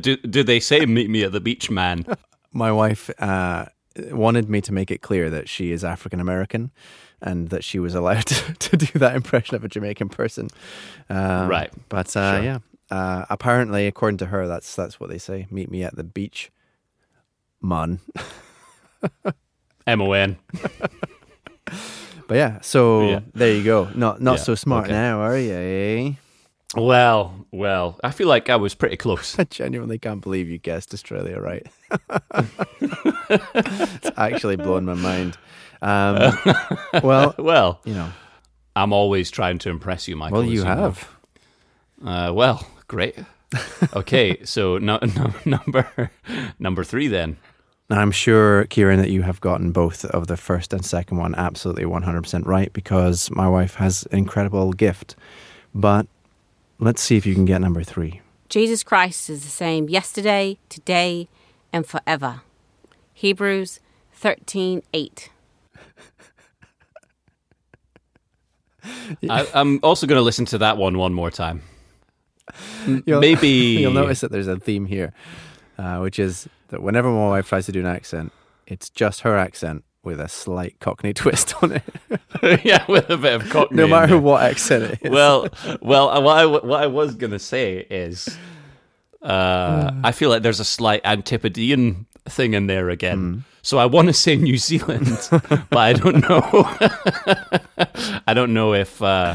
Do, 0.00 0.16
do 0.16 0.42
they 0.44 0.60
say 0.60 0.86
meet 0.86 1.10
me 1.10 1.24
at 1.24 1.32
the 1.32 1.40
beach, 1.40 1.70
man? 1.70 2.06
My 2.52 2.72
wife 2.72 3.10
uh, 3.20 3.66
wanted 4.10 4.48
me 4.48 4.60
to 4.62 4.72
make 4.72 4.90
it 4.90 5.02
clear 5.02 5.30
that 5.30 5.48
she 5.48 5.72
is 5.72 5.84
African 5.84 6.20
American 6.20 6.70
and 7.22 7.48
that 7.50 7.62
she 7.64 7.78
was 7.78 7.94
allowed 7.94 8.26
to, 8.26 8.54
to 8.54 8.76
do 8.76 8.98
that 8.98 9.14
impression 9.14 9.54
of 9.56 9.64
a 9.64 9.68
Jamaican 9.68 10.08
person. 10.08 10.48
Um, 11.08 11.48
Right. 11.48 11.70
But 11.88 12.16
uh, 12.16 12.34
Sure. 12.36 12.42
yeah, 12.42 12.58
uh, 12.90 13.26
apparently, 13.30 13.86
according 13.86 14.18
to 14.18 14.26
her, 14.26 14.48
that's 14.48 14.74
that's 14.74 14.98
what 14.98 15.10
they 15.10 15.18
say. 15.18 15.46
Meet 15.50 15.70
me 15.70 15.84
at 15.84 15.94
the 15.96 16.04
beach, 16.04 16.50
man. 17.62 18.00
M 19.86 20.00
O 20.02 20.12
N. 20.12 20.36
But 22.26 22.36
yeah, 22.36 22.60
so 22.60 23.08
Yeah. 23.08 23.20
there 23.34 23.52
you 23.52 23.64
go. 23.64 23.88
Not 23.94 24.20
not 24.20 24.38
Yeah, 24.38 24.42
so 24.44 24.54
smart 24.54 24.84
okay. 24.84 24.92
now, 24.92 25.20
are 25.20 25.36
you? 25.36 25.52
Eh? 25.52 26.12
Well, 26.76 27.46
well, 27.50 27.98
I 28.04 28.12
feel 28.12 28.28
like 28.28 28.48
I 28.48 28.56
was 28.56 28.74
pretty 28.74 28.96
close. 28.96 29.38
I 29.38 29.44
genuinely 29.44 29.98
can't 29.98 30.20
believe 30.20 30.48
you 30.48 30.58
guessed 30.58 30.94
Australia 30.94 31.40
right. 31.40 31.66
it's 32.80 34.10
actually 34.16 34.56
blown 34.56 34.84
my 34.84 34.94
mind. 34.94 35.36
Um, 35.82 36.38
well, 37.02 37.34
Well, 37.38 37.80
you 37.84 37.94
know, 37.94 38.12
I'm 38.76 38.92
always 38.92 39.30
trying 39.30 39.58
to 39.58 39.70
impress 39.70 40.06
you, 40.06 40.16
Michael. 40.16 40.38
well, 40.38 40.46
you 40.48 40.62
have. 40.62 41.08
Uh, 42.04 42.30
well, 42.34 42.64
great. 42.86 43.18
Okay, 43.94 44.38
so 44.44 44.78
no, 44.78 44.98
no, 45.16 45.34
number 45.44 46.10
number 46.58 46.84
three 46.84 47.08
then. 47.08 47.36
Now, 47.88 47.98
I'm 48.00 48.12
sure, 48.12 48.66
Kieran, 48.66 49.00
that 49.00 49.10
you 49.10 49.22
have 49.22 49.40
gotten 49.40 49.72
both 49.72 50.04
of 50.04 50.28
the 50.28 50.36
first 50.36 50.72
and 50.72 50.84
second 50.84 51.16
one 51.16 51.34
absolutely 51.34 51.82
100% 51.82 52.46
right 52.46 52.72
because 52.72 53.28
my 53.32 53.48
wife 53.48 53.74
has 53.74 54.06
an 54.12 54.18
incredible 54.18 54.72
gift. 54.72 55.16
But 55.74 56.06
let's 56.80 57.00
see 57.02 57.16
if 57.16 57.24
you 57.26 57.34
can 57.34 57.44
get 57.44 57.60
number 57.60 57.82
three. 57.84 58.20
Jesus 58.48 58.82
Christ 58.82 59.30
is 59.30 59.44
the 59.44 59.50
same 59.50 59.88
yesterday, 59.88 60.58
today, 60.68 61.28
and 61.72 61.86
forever. 61.86 62.42
Hebrews 63.14 63.80
13 64.12 64.82
8. 64.92 65.30
I, 69.28 69.46
I'm 69.54 69.78
also 69.82 70.06
going 70.06 70.16
to 70.18 70.22
listen 70.22 70.46
to 70.46 70.58
that 70.58 70.76
one 70.78 70.96
one 70.98 71.12
more 71.12 71.30
time. 71.30 71.62
You'll- 73.04 73.20
Maybe 73.20 73.48
You'll 73.80 73.92
notice 73.92 74.20
that 74.22 74.32
there's 74.32 74.48
a 74.48 74.58
theme 74.58 74.86
here, 74.86 75.12
uh, 75.78 75.98
which 75.98 76.18
is 76.18 76.48
that 76.68 76.82
whenever 76.82 77.10
my 77.10 77.28
wife 77.28 77.48
tries 77.48 77.66
to 77.66 77.72
do 77.72 77.80
an 77.80 77.86
accent, 77.86 78.32
it's 78.66 78.88
just 78.88 79.20
her 79.20 79.36
accent 79.36 79.84
with 80.02 80.20
a 80.20 80.28
slight 80.28 80.78
Cockney 80.80 81.12
twist 81.14 81.54
on 81.62 81.72
it, 81.72 82.62
yeah, 82.64 82.84
with 82.88 83.10
a 83.10 83.16
bit 83.16 83.34
of 83.34 83.48
cockney. 83.50 83.76
no 83.76 83.86
matter 83.86 84.18
what 84.18 84.42
accent 84.42 84.84
it 84.84 84.98
is. 85.02 85.10
Well, 85.10 85.48
well, 85.80 86.08
uh, 86.10 86.20
what 86.20 86.38
I, 86.38 86.46
what 86.46 86.82
I 86.82 86.86
was 86.86 87.14
going 87.14 87.32
to 87.32 87.38
say 87.38 87.86
is, 87.90 88.28
uh, 89.22 89.90
I 90.02 90.12
feel 90.12 90.30
like 90.30 90.42
there's 90.42 90.60
a 90.60 90.64
slight 90.64 91.02
Antipodean 91.04 92.06
thing 92.26 92.54
in 92.54 92.66
there 92.66 92.88
again. 92.90 93.44
So 93.62 93.76
I 93.78 93.84
want 93.86 94.08
to 94.08 94.14
say 94.14 94.36
New 94.36 94.56
Zealand, 94.56 95.06
but 95.30 95.76
I 95.78 95.92
don't 95.92 96.26
know. 96.26 96.48
I 98.26 98.32
don't 98.34 98.54
know 98.54 98.72
if 98.74 99.02
uh, 99.02 99.34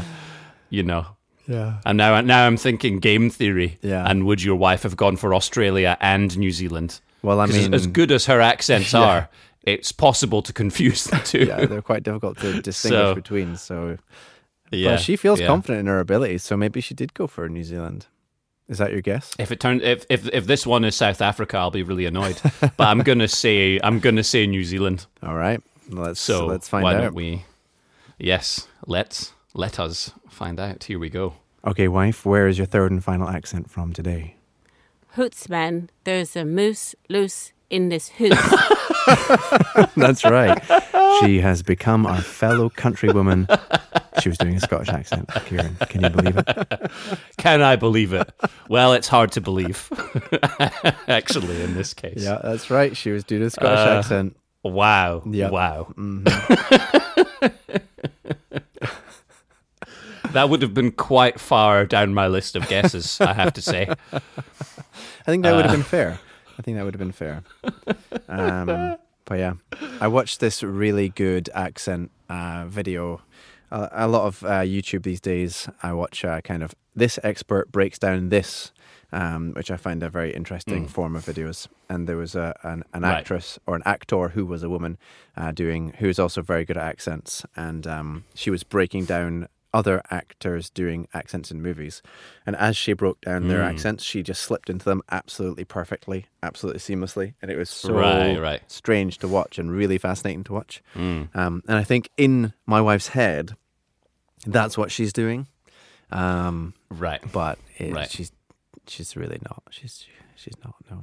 you 0.70 0.82
know. 0.82 1.06
yeah. 1.46 1.78
And 1.86 1.96
now, 1.96 2.20
now 2.22 2.44
I'm 2.46 2.56
thinking 2.56 2.98
game 2.98 3.30
theory. 3.30 3.78
Yeah. 3.82 4.04
And 4.08 4.26
would 4.26 4.42
your 4.42 4.56
wife 4.56 4.82
have 4.82 4.96
gone 4.96 5.16
for 5.16 5.32
Australia 5.34 5.96
and 6.00 6.36
New 6.36 6.50
Zealand? 6.50 7.00
Well, 7.22 7.40
I 7.40 7.46
mean, 7.46 7.72
as 7.74 7.86
good 7.86 8.10
as 8.10 8.26
her 8.26 8.40
accents 8.40 8.92
Yeah. 8.92 9.00
are, 9.00 9.28
it's 9.66 9.92
possible 9.92 10.40
to 10.42 10.52
confuse 10.52 11.04
the 11.04 11.18
two. 11.18 11.44
yeah, 11.44 11.66
they're 11.66 11.82
quite 11.82 12.02
difficult 12.04 12.38
to 12.38 12.62
distinguish 12.62 13.00
So, 13.00 13.14
between. 13.14 13.56
So, 13.56 13.98
Yeah, 14.70 14.92
but 14.92 15.00
she 15.00 15.16
feels 15.16 15.40
yeah. 15.40 15.48
confident 15.48 15.80
in 15.80 15.86
her 15.86 16.00
abilities, 16.00 16.42
so 16.44 16.56
maybe 16.56 16.80
she 16.80 16.94
did 16.94 17.12
go 17.14 17.26
for 17.26 17.48
New 17.48 17.64
Zealand. 17.64 18.06
Is 18.68 18.78
that 18.78 18.90
your 18.92 19.00
guess? 19.00 19.32
If 19.38 19.52
it 19.52 19.60
turns 19.60 19.82
if, 19.84 20.04
if 20.10 20.26
if 20.32 20.46
this 20.46 20.66
one 20.66 20.84
is 20.84 20.96
South 20.96 21.20
Africa, 21.20 21.56
I'll 21.58 21.70
be 21.70 21.84
really 21.84 22.04
annoyed. 22.06 22.40
but 22.60 22.80
I'm 22.88 23.00
gonna 23.00 23.28
say 23.44 23.78
I'm 23.84 24.00
gonna 24.00 24.24
say 24.24 24.46
New 24.46 24.64
Zealand. 24.64 25.06
All 25.22 25.36
right, 25.36 25.60
let's 25.88 26.20
So 26.20 26.46
let's 26.46 26.68
find 26.68 26.84
out. 26.84 26.88
why 26.88 26.94
out. 26.96 27.00
don't 27.02 27.14
we? 27.14 27.44
Yes, 28.18 28.66
let's 28.86 29.32
let 29.54 29.78
us 29.78 30.10
find 30.28 30.58
out. 30.58 30.82
Here 30.84 30.98
we 30.98 31.10
go. 31.10 31.34
Okay, 31.64 31.86
wife, 31.88 32.24
where 32.26 32.48
is 32.48 32.58
your 32.58 32.66
third 32.66 32.90
and 32.92 33.02
final 33.04 33.28
accent 33.28 33.70
from 33.70 33.92
today? 33.92 34.34
Hoots, 35.10 35.48
man. 35.48 35.88
There's 36.04 36.34
a 36.36 36.44
moose 36.44 36.94
loose 37.08 37.52
in 37.70 37.88
this 37.88 38.08
hoot. 38.08 38.32
That's 39.96 40.24
right. 40.24 40.62
she 41.20 41.40
has 41.40 41.62
become 41.62 42.06
our 42.06 42.20
fellow 42.20 42.70
countrywoman. 42.70 43.46
She 44.22 44.28
was 44.28 44.38
doing 44.38 44.54
a 44.56 44.60
Scottish 44.60 44.88
accent, 44.88 45.28
Kieran. 45.46 45.76
Can 45.88 46.02
you 46.02 46.10
believe 46.10 46.36
it? 46.38 46.90
Can 47.38 47.62
I 47.62 47.76
believe 47.76 48.12
it? 48.12 48.28
Well, 48.68 48.92
it's 48.94 49.08
hard 49.08 49.32
to 49.32 49.40
believe. 49.40 49.88
Actually, 51.08 51.60
in 51.62 51.74
this 51.74 51.92
case. 51.94 52.22
Yeah, 52.22 52.40
that's 52.42 52.70
right. 52.70 52.96
She 52.96 53.10
was 53.10 53.24
doing 53.24 53.42
a 53.42 53.50
Scottish 53.50 53.78
Uh, 53.78 53.98
accent. 53.98 54.36
Wow. 54.62 55.22
Yep. 55.26 55.50
Wow. 55.52 55.94
Mm-hmm. 55.96 56.24
that 60.32 60.48
would 60.50 60.62
have 60.62 60.74
been 60.74 60.92
quite 60.92 61.38
far 61.40 61.84
down 61.86 62.14
my 62.14 62.26
list 62.26 62.56
of 62.56 62.68
guesses, 62.68 63.20
I 63.20 63.32
have 63.32 63.52
to 63.54 63.62
say. 63.62 63.88
I 64.12 64.20
think 65.24 65.44
that 65.44 65.54
would 65.54 65.64
have 65.66 65.72
Uh. 65.72 65.76
been 65.76 65.82
fair. 65.84 66.18
I 66.58 66.62
think 66.62 66.76
that 66.76 66.84
would 66.84 66.94
have 66.94 66.98
been 66.98 67.12
fair. 67.12 67.42
Um, 68.28 68.96
but 69.24 69.38
yeah, 69.38 69.54
I 70.00 70.08
watched 70.08 70.40
this 70.40 70.62
really 70.62 71.08
good 71.10 71.50
accent 71.54 72.10
uh, 72.28 72.64
video. 72.68 73.20
A, 73.70 73.88
a 73.92 74.08
lot 74.08 74.26
of 74.26 74.44
uh, 74.44 74.60
YouTube 74.60 75.02
these 75.02 75.20
days, 75.20 75.68
I 75.82 75.92
watch 75.92 76.24
uh, 76.24 76.40
kind 76.40 76.62
of 76.62 76.74
this 76.94 77.18
expert 77.22 77.70
breaks 77.72 77.98
down 77.98 78.28
this, 78.30 78.72
um, 79.12 79.52
which 79.54 79.70
I 79.70 79.76
find 79.76 80.02
a 80.02 80.08
very 80.08 80.32
interesting 80.32 80.86
form 80.88 81.16
of 81.16 81.24
videos. 81.26 81.66
And 81.88 82.08
there 82.08 82.16
was 82.16 82.34
a, 82.34 82.54
an, 82.62 82.84
an 82.94 83.02
Right. 83.02 83.18
actress 83.18 83.58
or 83.66 83.74
an 83.76 83.82
actor 83.84 84.28
who 84.28 84.46
was 84.46 84.62
a 84.62 84.70
woman 84.70 84.98
uh, 85.36 85.52
doing, 85.52 85.92
who's 85.98 86.18
also 86.18 86.42
very 86.42 86.64
good 86.64 86.76
at 86.76 86.84
accents, 86.84 87.44
and 87.56 87.86
um, 87.86 88.24
she 88.34 88.50
was 88.50 88.62
breaking 88.62 89.04
down 89.06 89.48
other 89.76 90.00
actors 90.10 90.70
doing 90.70 91.06
accents 91.12 91.50
in 91.50 91.60
movies. 91.60 92.00
And 92.46 92.56
as 92.56 92.76
she 92.76 92.94
broke 92.94 93.20
down 93.20 93.48
their 93.48 93.60
Mm. 93.62 93.70
accents, 93.74 94.02
she 94.04 94.22
just 94.22 94.40
slipped 94.42 94.70
into 94.70 94.84
them 94.86 95.02
absolutely 95.10 95.64
perfectly, 95.64 96.26
absolutely 96.42 96.80
seamlessly. 96.80 97.34
And 97.42 97.50
it 97.50 97.56
was 97.58 97.68
so 97.68 97.92
Right, 97.92 98.38
right. 98.38 98.62
strange 98.70 99.18
to 99.18 99.28
watch 99.28 99.58
and 99.58 99.70
really 99.70 99.98
fascinating 99.98 100.44
to 100.44 100.52
watch. 100.54 100.82
Mm. 100.94 101.28
Um, 101.36 101.62
and 101.68 101.76
I 101.76 101.84
think 101.84 102.10
in 102.16 102.52
my 102.64 102.80
wife's 102.80 103.08
head, 103.08 103.54
that's 104.46 104.78
what 104.78 104.90
she's 104.90 105.12
doing. 105.12 105.46
Um, 106.10 106.72
Right. 106.90 107.20
but 107.32 107.58
it, 107.78 107.92
Right. 107.92 108.10
she's 108.10 108.32
she's 108.86 109.16
really 109.16 109.40
not. 109.48 109.62
She's 109.70 110.06
she's 110.36 110.54
not. 110.64 110.74
No. 110.88 111.00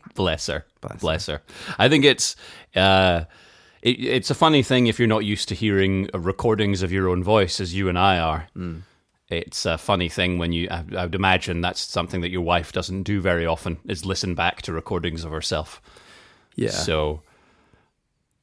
Bless 0.14 0.46
her. 0.46 0.64
Bless 0.80 1.00
Bless, 1.00 1.26
her. 1.26 1.42
I 1.78 1.88
think 1.88 2.04
it's 2.04 2.36
uh, 2.74 3.24
it, 3.84 4.00
it's 4.04 4.30
a 4.30 4.34
funny 4.34 4.62
thing 4.64 4.88
if 4.88 4.98
you're 4.98 5.06
not 5.08 5.24
used 5.24 5.48
to 5.50 5.54
hearing 5.54 6.08
uh, 6.12 6.18
recordings 6.18 6.82
of 6.82 6.90
your 6.90 7.08
own 7.08 7.22
voice, 7.22 7.60
as 7.60 7.72
you 7.74 7.88
and 7.88 7.96
I 7.98 8.18
are. 8.18 8.48
Hmm. 8.54 8.78
It's 9.30 9.64
a 9.66 9.78
funny 9.78 10.08
thing 10.08 10.38
when 10.38 10.52
you. 10.52 10.68
I, 10.70 10.84
I 10.96 11.04
would 11.06 11.14
imagine 11.14 11.60
that's 11.60 11.80
something 11.80 12.20
that 12.20 12.30
your 12.30 12.42
wife 12.42 12.72
doesn't 12.72 13.04
do 13.04 13.20
very 13.20 13.46
often. 13.46 13.78
Is 13.86 14.04
listen 14.04 14.34
back 14.34 14.62
to 14.62 14.72
recordings 14.72 15.24
of 15.24 15.30
herself. 15.32 15.80
Yeah. 16.56 16.70
So. 16.70 17.22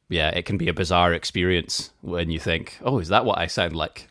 Yeah, 0.09 0.29
it 0.31 0.43
can 0.45 0.57
be 0.57 0.67
a 0.67 0.73
bizarre 0.73 1.13
experience 1.13 1.91
when 2.01 2.31
you 2.31 2.39
think, 2.39 2.77
"Oh, 2.83 2.99
is 2.99 3.07
that 3.09 3.23
what 3.25 3.37
I 3.37 3.47
sound 3.47 3.75
like?" 3.77 4.09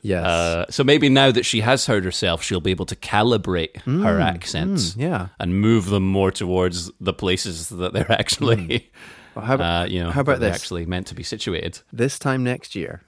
yes. 0.00 0.24
Uh, 0.24 0.64
so 0.70 0.82
maybe 0.82 1.08
now 1.10 1.30
that 1.30 1.44
she 1.44 1.60
has 1.60 1.84
heard 1.86 2.04
herself, 2.04 2.42
she'll 2.42 2.60
be 2.62 2.70
able 2.70 2.86
to 2.86 2.96
calibrate 2.96 3.76
her 3.82 4.18
accents 4.18 4.94
Mm, 4.94 5.00
yeah. 5.02 5.28
and 5.38 5.60
move 5.60 5.86
them 5.90 6.04
more 6.04 6.30
towards 6.30 6.90
the 7.00 7.12
places 7.12 7.68
that 7.68 7.92
they're 7.92 8.10
actually 8.20 8.90
Well, 9.34 9.44
how 9.44 9.54
about- 9.54 9.82
uh, 9.86 9.88
you 9.90 10.02
know, 10.02 10.10
how 10.10 10.20
about 10.20 10.40
this? 10.40 10.54
actually 10.54 10.86
meant 10.86 11.06
to 11.08 11.14
be 11.14 11.22
situated. 11.22 11.80
this 11.92 12.18
time 12.18 12.42
next 12.44 12.74
year 12.74 13.02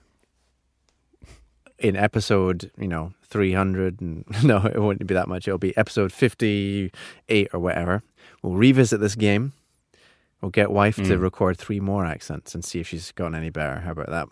in 1.78 1.96
episode 1.96 2.70
you 2.78 2.87
know 2.88 3.12
300 3.24 4.00
and 4.00 4.24
no 4.44 4.64
it 4.64 4.78
won't 4.78 5.04
be 5.06 5.12
that 5.14 5.26
much 5.28 5.48
it'll 5.48 5.58
be 5.58 5.76
episode 5.76 6.12
58 6.12 7.48
or 7.52 7.58
whatever 7.60 8.02
we'll 8.42 8.54
revisit 8.54 9.00
this 9.00 9.16
game 9.16 9.52
we'll 10.40 10.50
get 10.52 10.70
wife 10.70 10.96
to 10.96 11.02
Mm. 11.02 11.20
record 11.20 11.58
three 11.58 11.80
more 11.80 12.06
accents 12.06 12.54
and 12.54 12.64
see 12.64 12.78
if 12.80 12.88
she's 12.88 13.10
gotten 13.12 13.34
any 13.34 13.50
better 13.50 13.80
how 13.80 13.90
about 13.90 14.08
that 14.10 14.28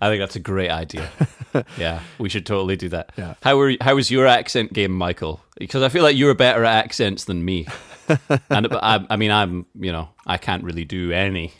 I 0.00 0.08
think 0.08 0.20
that's 0.20 0.36
a 0.36 0.40
great 0.40 0.70
idea. 0.70 1.08
yeah, 1.76 1.98
we 2.18 2.28
should 2.28 2.46
totally 2.46 2.76
do 2.76 2.88
that. 2.90 3.10
Yeah. 3.18 3.34
How 3.42 3.56
were 3.56 3.74
how 3.80 3.96
was 3.96 4.08
your 4.08 4.24
accent 4.24 4.72
game, 4.72 4.92
Michael? 4.92 5.40
Because 5.58 5.82
I 5.82 5.88
feel 5.88 6.04
like 6.04 6.14
you 6.16 6.26
were 6.26 6.34
better 6.34 6.64
at 6.64 6.84
accents 6.84 7.24
than 7.24 7.44
me. 7.44 7.66
and 8.50 8.68
I, 8.74 9.04
I 9.10 9.16
mean, 9.16 9.30
I'm 9.30 9.66
you 9.78 9.92
know 9.92 10.08
I 10.26 10.36
can't 10.38 10.64
really 10.64 10.84
do 10.84 11.12
any. 11.12 11.52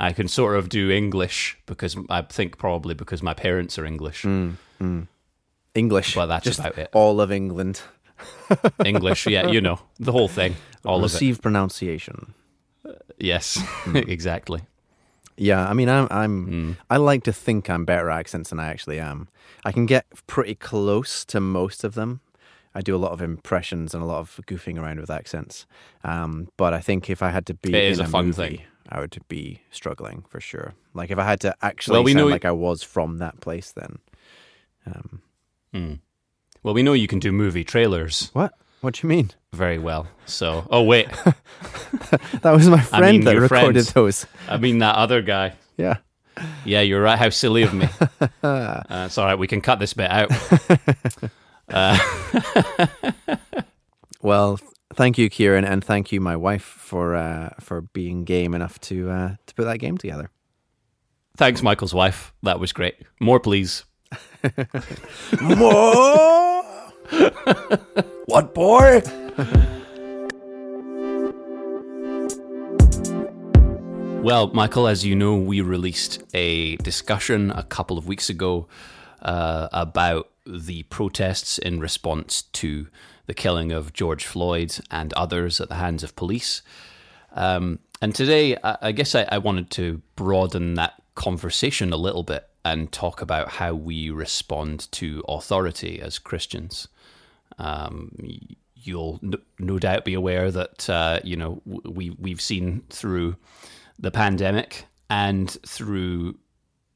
I 0.00 0.12
can 0.12 0.26
sort 0.28 0.56
of 0.56 0.68
do 0.68 0.90
English 0.90 1.56
because 1.66 1.96
I 2.10 2.22
think 2.22 2.58
probably 2.58 2.94
because 2.94 3.22
my 3.22 3.34
parents 3.34 3.78
are 3.78 3.84
English. 3.86 4.22
Mm, 4.22 4.56
mm. 4.80 5.06
english 5.74 6.16
Well, 6.16 6.26
that's 6.26 6.44
just 6.44 6.58
about 6.58 6.76
it. 6.78 6.90
all 6.92 7.20
of 7.20 7.30
england 7.30 7.80
English, 8.84 9.26
yeah, 9.26 9.46
you 9.48 9.60
know 9.60 9.78
the 9.98 10.12
whole 10.12 10.28
thing, 10.28 10.54
all 10.84 10.98
of 11.04 11.10
it. 11.10 11.14
received 11.14 11.42
pronunciation 11.42 12.34
uh, 12.86 12.92
Yes, 13.18 13.58
mm. 13.84 14.08
exactly. 14.16 14.62
Yeah, 15.36 15.66
I 15.68 15.72
mean, 15.72 15.88
I'm, 15.88 16.08
I'm, 16.10 16.46
Mm. 16.46 16.76
I 16.90 16.96
like 16.98 17.24
to 17.24 17.32
think 17.32 17.70
I'm 17.70 17.84
better 17.84 18.10
at 18.10 18.18
accents 18.18 18.50
than 18.50 18.60
I 18.60 18.68
actually 18.68 19.00
am. 19.00 19.28
I 19.64 19.72
can 19.72 19.86
get 19.86 20.04
pretty 20.26 20.54
close 20.54 21.24
to 21.26 21.40
most 21.40 21.84
of 21.84 21.94
them. 21.94 22.20
I 22.74 22.80
do 22.80 22.94
a 22.96 22.98
lot 22.98 23.12
of 23.12 23.20
impressions 23.22 23.94
and 23.94 24.02
a 24.02 24.06
lot 24.06 24.20
of 24.20 24.40
goofing 24.46 24.78
around 24.80 25.00
with 25.00 25.10
accents. 25.10 25.66
Um, 26.04 26.48
but 26.56 26.72
I 26.74 26.80
think 26.80 27.10
if 27.10 27.22
I 27.22 27.30
had 27.30 27.46
to 27.46 27.54
be 27.54 27.74
It 27.74 27.84
is 27.84 27.98
in 27.98 28.06
a 28.06 28.08
fun 28.08 28.26
movie, 28.26 28.36
thing. 28.56 28.62
I 28.88 29.00
would 29.00 29.16
be 29.28 29.60
struggling 29.70 30.24
for 30.28 30.40
sure. 30.40 30.74
Like 30.94 31.10
if 31.10 31.18
I 31.18 31.24
had 31.24 31.40
to 31.40 31.54
actually 31.62 31.94
Well, 31.96 32.04
we 32.04 32.12
sound 32.12 32.26
know- 32.26 32.30
like 32.32 32.44
I 32.44 32.52
was 32.52 32.82
from 32.82 33.18
that 33.18 33.40
place, 33.40 33.72
then 33.72 33.98
um, 34.86 35.20
Mm. 35.74 36.00
Well, 36.62 36.74
we 36.74 36.82
know 36.82 36.92
you 36.92 37.08
can 37.08 37.18
do 37.18 37.32
movie 37.32 37.64
trailers 37.64 38.30
what? 38.34 38.52
What 38.82 38.94
do 38.94 39.06
you 39.06 39.08
mean? 39.08 39.30
very 39.54 39.78
well. 39.78 40.08
So, 40.26 40.66
oh 40.70 40.82
wait, 40.82 41.08
That 42.42 42.52
was 42.52 42.68
my 42.68 42.78
I 42.78 42.80
friend 42.82 43.04
mean, 43.18 43.24
that 43.24 43.36
recorded 43.38 43.86
friends. 43.86 43.92
those. 43.92 44.26
I 44.48 44.56
mean 44.58 44.78
that 44.78 44.96
other 44.96 45.22
guy. 45.22 45.54
Yeah. 45.76 45.98
Yeah, 46.64 46.80
you're 46.80 47.02
right. 47.02 47.18
How 47.18 47.28
silly 47.28 47.62
of 47.62 47.74
me. 47.74 47.86
uh, 48.42 48.82
it's 48.90 49.18
all 49.18 49.26
right. 49.26 49.38
We 49.38 49.46
can 49.46 49.60
cut 49.60 49.78
this 49.78 49.92
bit 49.94 50.10
out. 50.10 50.30
Well, 54.22 54.60
thank 54.94 55.18
you, 55.18 55.28
Kieran, 55.28 55.64
and 55.64 55.84
thank 55.84 56.12
you, 56.12 56.20
my 56.20 56.36
wife, 56.36 56.62
for 56.62 57.16
uh, 57.16 57.50
for 57.58 57.80
being 57.80 58.24
game 58.24 58.54
enough 58.54 58.78
to 58.82 59.10
uh, 59.10 59.34
to 59.46 59.54
put 59.54 59.64
that 59.64 59.78
game 59.78 59.98
together. 59.98 60.30
Thanks, 61.36 61.60
Michael's 61.60 61.92
wife. 61.92 62.32
That 62.44 62.60
was 62.60 62.72
great. 62.72 62.94
More, 63.20 63.40
please. 63.40 63.84
More? 65.42 66.62
what, 68.26 68.54
boy? 68.54 69.02
Well, 74.22 74.52
Michael, 74.54 74.86
as 74.86 75.04
you 75.04 75.16
know, 75.16 75.34
we 75.34 75.62
released 75.62 76.22
a 76.32 76.76
discussion 76.76 77.50
a 77.50 77.64
couple 77.64 77.98
of 77.98 78.06
weeks 78.06 78.30
ago 78.30 78.68
uh, 79.22 79.66
about 79.72 80.28
the 80.46 80.82
protests 80.84 81.58
in 81.58 81.80
response 81.80 82.42
to 82.42 82.88
the 83.26 83.34
killing 83.34 83.72
of 83.72 83.92
George 83.92 84.24
Floyd 84.24 84.78
and 84.90 85.12
others 85.14 85.60
at 85.60 85.68
the 85.68 85.76
hands 85.76 86.02
of 86.02 86.16
police. 86.16 86.62
Um, 87.32 87.78
and 88.00 88.14
today, 88.14 88.56
I, 88.62 88.78
I 88.82 88.92
guess 88.92 89.14
I, 89.14 89.26
I 89.30 89.38
wanted 89.38 89.70
to 89.72 90.02
broaden 90.16 90.74
that 90.74 90.94
conversation 91.14 91.92
a 91.92 91.96
little 91.96 92.22
bit 92.22 92.48
and 92.64 92.90
talk 92.92 93.20
about 93.20 93.48
how 93.48 93.74
we 93.74 94.10
respond 94.10 94.90
to 94.92 95.24
authority 95.28 96.00
as 96.00 96.18
Christians. 96.18 96.88
Um, 97.58 98.12
you'll 98.74 99.18
no, 99.22 99.38
no 99.58 99.78
doubt 99.78 100.04
be 100.04 100.14
aware 100.14 100.50
that 100.50 100.88
uh, 100.88 101.20
you 101.22 101.36
know 101.36 101.60
we 101.64 102.10
we've 102.10 102.40
seen 102.40 102.82
through 102.90 103.36
the 103.98 104.10
pandemic 104.10 104.86
and 105.10 105.50
through 105.66 106.36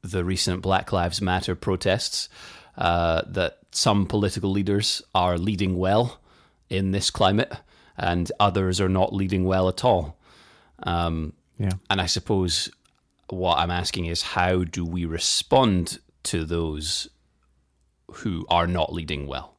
the 0.01 0.23
recent 0.23 0.61
Black 0.61 0.91
Lives 0.91 1.21
Matter 1.21 1.55
protests 1.55 2.29
uh, 2.77 3.21
that 3.27 3.59
some 3.71 4.05
political 4.05 4.51
leaders 4.51 5.01
are 5.15 5.37
leading 5.37 5.77
well 5.77 6.19
in 6.69 6.91
this 6.91 7.09
climate, 7.09 7.51
and 7.97 8.31
others 8.39 8.79
are 8.81 8.89
not 8.89 9.13
leading 9.13 9.43
well 9.45 9.67
at 9.69 9.83
all. 9.83 10.17
Um, 10.83 11.33
Yeah. 11.59 11.71
and 11.89 11.99
I 11.99 12.05
suppose 12.05 12.69
what 13.29 13.57
I'm 13.57 13.71
asking 13.71 14.05
is 14.05 14.21
how 14.21 14.63
do 14.63 14.85
we 14.85 15.05
respond 15.05 15.99
to 16.23 16.45
those 16.45 17.07
who 18.11 18.45
are 18.49 18.67
not 18.67 18.93
leading 18.93 19.27
well 19.27 19.55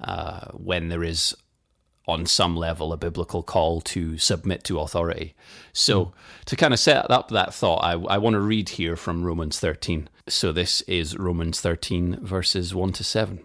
uh, 0.00 0.46
when 0.52 0.88
there 0.88 1.04
is, 1.04 1.36
on 2.08 2.24
some 2.26 2.56
level, 2.56 2.92
a 2.92 2.96
biblical 2.96 3.42
call 3.42 3.80
to 3.82 4.16
submit 4.18 4.64
to 4.64 4.80
authority? 4.80 5.34
So, 5.72 6.12
to 6.46 6.56
kind 6.56 6.72
of 6.72 6.80
set 6.80 7.10
up 7.10 7.28
that 7.28 7.52
thought, 7.52 7.84
I, 7.84 7.92
I 7.92 8.18
want 8.18 8.34
to 8.34 8.40
read 8.40 8.70
here 8.70 8.96
from 8.96 9.22
Romans 9.24 9.60
13. 9.60 10.08
So, 10.30 10.52
this 10.52 10.80
is 10.82 11.18
Romans 11.18 11.60
13, 11.60 12.24
verses 12.24 12.72
1 12.72 12.92
to 12.92 13.02
7. 13.02 13.44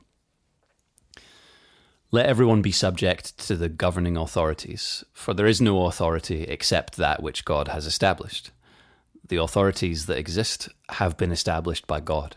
Let 2.12 2.28
everyone 2.28 2.62
be 2.62 2.72
subject 2.72 3.40
to 3.48 3.56
the 3.56 3.70
governing 3.70 4.16
authorities, 4.16 5.04
for 5.12 5.34
there 5.34 5.48
is 5.48 5.60
no 5.60 5.88
authority 5.88 6.44
except 6.44 6.98
that 6.98 7.24
which 7.24 7.44
God 7.44 7.70
has 7.70 7.88
established. 7.88 8.52
The 9.28 9.38
authorities 9.38 10.06
that 10.06 10.20
exist 10.20 10.70
have 10.90 11.18
been 11.18 11.32
established 11.32 11.88
by 11.88 12.02
God. 12.02 12.36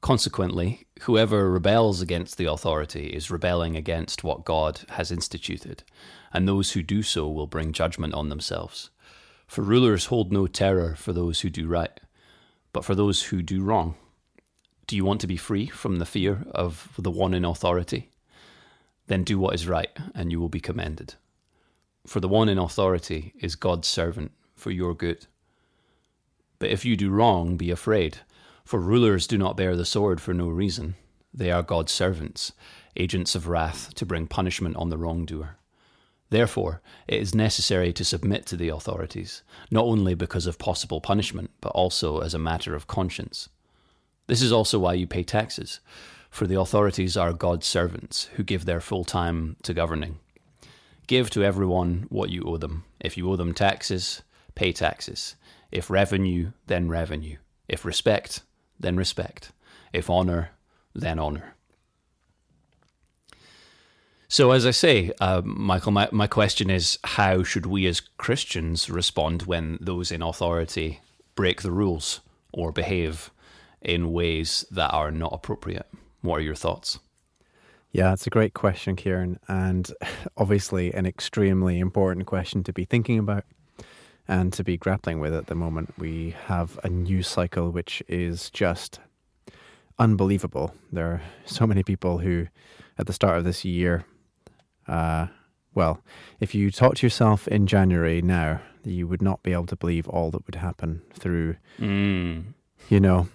Consequently, 0.00 0.86
whoever 1.00 1.50
rebels 1.50 2.00
against 2.00 2.38
the 2.38 2.44
authority 2.44 3.08
is 3.08 3.32
rebelling 3.32 3.74
against 3.74 4.22
what 4.22 4.44
God 4.44 4.82
has 4.90 5.10
instituted, 5.10 5.82
and 6.32 6.46
those 6.46 6.70
who 6.72 6.84
do 6.84 7.02
so 7.02 7.28
will 7.28 7.48
bring 7.48 7.72
judgment 7.72 8.14
on 8.14 8.28
themselves. 8.28 8.90
For 9.48 9.62
rulers 9.62 10.06
hold 10.06 10.32
no 10.32 10.46
terror 10.46 10.94
for 10.94 11.12
those 11.12 11.40
who 11.40 11.50
do 11.50 11.66
right, 11.66 11.98
but 12.72 12.84
for 12.84 12.94
those 12.94 13.24
who 13.24 13.42
do 13.42 13.62
wrong. 13.62 13.94
Do 14.86 14.96
you 14.96 15.04
want 15.04 15.20
to 15.20 15.26
be 15.26 15.36
free 15.36 15.66
from 15.66 15.96
the 15.96 16.06
fear 16.06 16.44
of 16.50 16.88
the 16.98 17.10
one 17.10 17.34
in 17.34 17.44
authority? 17.44 18.10
Then 19.06 19.24
do 19.24 19.38
what 19.38 19.54
is 19.54 19.66
right, 19.66 19.90
and 20.14 20.30
you 20.30 20.40
will 20.40 20.48
be 20.48 20.60
commended. 20.60 21.14
For 22.06 22.20
the 22.20 22.28
one 22.28 22.48
in 22.48 22.58
authority 22.58 23.32
is 23.40 23.54
God's 23.56 23.88
servant 23.88 24.32
for 24.54 24.70
your 24.70 24.94
good. 24.94 25.26
But 26.58 26.70
if 26.70 26.84
you 26.84 26.96
do 26.96 27.10
wrong, 27.10 27.56
be 27.56 27.70
afraid, 27.70 28.18
for 28.64 28.80
rulers 28.80 29.26
do 29.26 29.38
not 29.38 29.56
bear 29.56 29.76
the 29.76 29.84
sword 29.84 30.20
for 30.20 30.34
no 30.34 30.48
reason. 30.48 30.94
They 31.32 31.50
are 31.50 31.62
God's 31.62 31.92
servants, 31.92 32.52
agents 32.96 33.34
of 33.34 33.46
wrath 33.46 33.94
to 33.94 34.06
bring 34.06 34.26
punishment 34.26 34.76
on 34.76 34.90
the 34.90 34.98
wrongdoer. 34.98 35.56
Therefore, 36.30 36.80
it 37.08 37.20
is 37.20 37.34
necessary 37.34 37.92
to 37.92 38.04
submit 38.04 38.46
to 38.46 38.56
the 38.56 38.68
authorities, 38.68 39.42
not 39.70 39.84
only 39.84 40.14
because 40.14 40.46
of 40.46 40.58
possible 40.58 41.00
punishment, 41.00 41.50
but 41.60 41.70
also 41.70 42.20
as 42.20 42.34
a 42.34 42.38
matter 42.38 42.74
of 42.74 42.86
conscience. 42.86 43.48
This 44.28 44.40
is 44.40 44.52
also 44.52 44.78
why 44.78 44.94
you 44.94 45.08
pay 45.08 45.24
taxes, 45.24 45.80
for 46.30 46.46
the 46.46 46.58
authorities 46.58 47.16
are 47.16 47.32
God's 47.32 47.66
servants 47.66 48.26
who 48.36 48.44
give 48.44 48.64
their 48.64 48.80
full 48.80 49.04
time 49.04 49.56
to 49.64 49.74
governing. 49.74 50.20
Give 51.08 51.28
to 51.30 51.42
everyone 51.42 52.06
what 52.08 52.30
you 52.30 52.44
owe 52.44 52.56
them. 52.56 52.84
If 53.00 53.16
you 53.16 53.28
owe 53.28 53.34
them 53.34 53.52
taxes, 53.52 54.22
pay 54.54 54.72
taxes. 54.72 55.34
If 55.72 55.90
revenue, 55.90 56.52
then 56.68 56.88
revenue. 56.88 57.38
If 57.68 57.84
respect, 57.84 58.42
then 58.78 58.96
respect. 58.96 59.50
If 59.92 60.08
honor, 60.08 60.50
then 60.94 61.18
honor. 61.18 61.56
So, 64.32 64.52
as 64.52 64.64
I 64.64 64.70
say, 64.70 65.10
uh, 65.20 65.42
Michael, 65.44 65.90
my, 65.90 66.08
my 66.12 66.28
question 66.28 66.70
is 66.70 67.00
how 67.02 67.42
should 67.42 67.66
we 67.66 67.88
as 67.88 67.98
Christians 67.98 68.88
respond 68.88 69.42
when 69.42 69.76
those 69.80 70.12
in 70.12 70.22
authority 70.22 71.00
break 71.34 71.62
the 71.62 71.72
rules 71.72 72.20
or 72.52 72.70
behave 72.70 73.32
in 73.82 74.12
ways 74.12 74.64
that 74.70 74.90
are 74.90 75.10
not 75.10 75.32
appropriate? 75.32 75.88
What 76.20 76.38
are 76.38 76.42
your 76.42 76.54
thoughts? 76.54 77.00
Yeah, 77.90 78.12
it's 78.12 78.24
a 78.24 78.30
great 78.30 78.54
question, 78.54 78.94
Kieran, 78.94 79.40
and 79.48 79.90
obviously 80.36 80.94
an 80.94 81.06
extremely 81.06 81.80
important 81.80 82.26
question 82.26 82.62
to 82.62 82.72
be 82.72 82.84
thinking 82.84 83.18
about 83.18 83.44
and 84.28 84.52
to 84.52 84.62
be 84.62 84.76
grappling 84.76 85.18
with 85.18 85.34
at 85.34 85.48
the 85.48 85.56
moment. 85.56 85.92
We 85.98 86.36
have 86.46 86.78
a 86.84 86.88
news 86.88 87.26
cycle 87.26 87.72
which 87.72 88.00
is 88.06 88.48
just 88.50 89.00
unbelievable. 89.98 90.72
There 90.92 91.06
are 91.06 91.22
so 91.46 91.66
many 91.66 91.82
people 91.82 92.18
who, 92.18 92.46
at 92.96 93.08
the 93.08 93.12
start 93.12 93.36
of 93.36 93.42
this 93.42 93.64
year, 93.64 94.04
uh, 94.90 95.26
well, 95.74 96.02
if 96.40 96.54
you 96.54 96.70
talk 96.70 96.96
to 96.96 97.06
yourself 97.06 97.46
in 97.48 97.66
January 97.66 98.20
now, 98.22 98.60
you 98.84 99.06
would 99.06 99.22
not 99.22 99.42
be 99.42 99.52
able 99.52 99.66
to 99.66 99.76
believe 99.76 100.08
all 100.08 100.30
that 100.32 100.44
would 100.46 100.56
happen 100.56 101.00
through, 101.14 101.56
Mm. 101.78 102.44
you 102.88 102.98
know, 103.00 103.28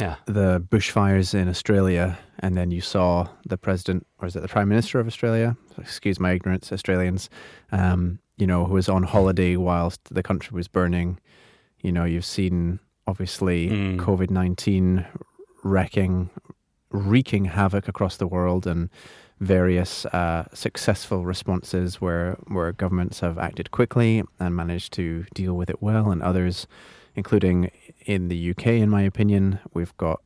Yeah. 0.00 0.16
the 0.26 0.60
bushfires 0.60 1.34
in 1.34 1.48
Australia, 1.48 2.18
and 2.40 2.56
then 2.56 2.70
you 2.70 2.80
saw 2.80 3.28
the 3.46 3.56
president, 3.58 4.06
or 4.18 4.26
is 4.28 4.36
it 4.36 4.40
the 4.40 4.48
prime 4.48 4.68
minister 4.68 5.00
of 5.00 5.06
Australia? 5.06 5.56
Excuse 5.78 6.18
my 6.20 6.32
ignorance, 6.32 6.72
Australians, 6.72 7.28
um, 7.72 8.18
you 8.38 8.46
know, 8.46 8.64
who 8.66 8.74
was 8.74 8.88
on 8.88 9.02
holiday 9.02 9.56
whilst 9.56 10.00
the 10.14 10.22
country 10.22 10.54
was 10.54 10.68
burning. 10.68 11.18
You 11.82 11.92
know, 11.92 12.04
you've 12.04 12.24
seen 12.24 12.78
obviously 13.06 13.68
Mm. 13.68 13.96
COVID 13.98 14.30
nineteen 14.30 15.06
wrecking, 15.62 16.30
wreaking 16.90 17.46
havoc 17.46 17.88
across 17.88 18.16
the 18.18 18.26
world, 18.26 18.66
and 18.66 18.88
various 19.40 20.06
uh, 20.06 20.46
successful 20.52 21.24
responses 21.24 22.00
where 22.00 22.36
where 22.48 22.72
governments 22.72 23.20
have 23.20 23.38
acted 23.38 23.70
quickly 23.70 24.22
and 24.38 24.56
managed 24.56 24.92
to 24.94 25.24
deal 25.34 25.54
with 25.54 25.68
it 25.70 25.82
well, 25.82 26.10
and 26.10 26.22
others, 26.22 26.66
including 27.14 27.70
in 28.06 28.28
the 28.28 28.50
UK, 28.50 28.66
in 28.68 28.88
my 28.90 29.02
opinion, 29.02 29.58
we've 29.74 29.96
got 29.98 30.20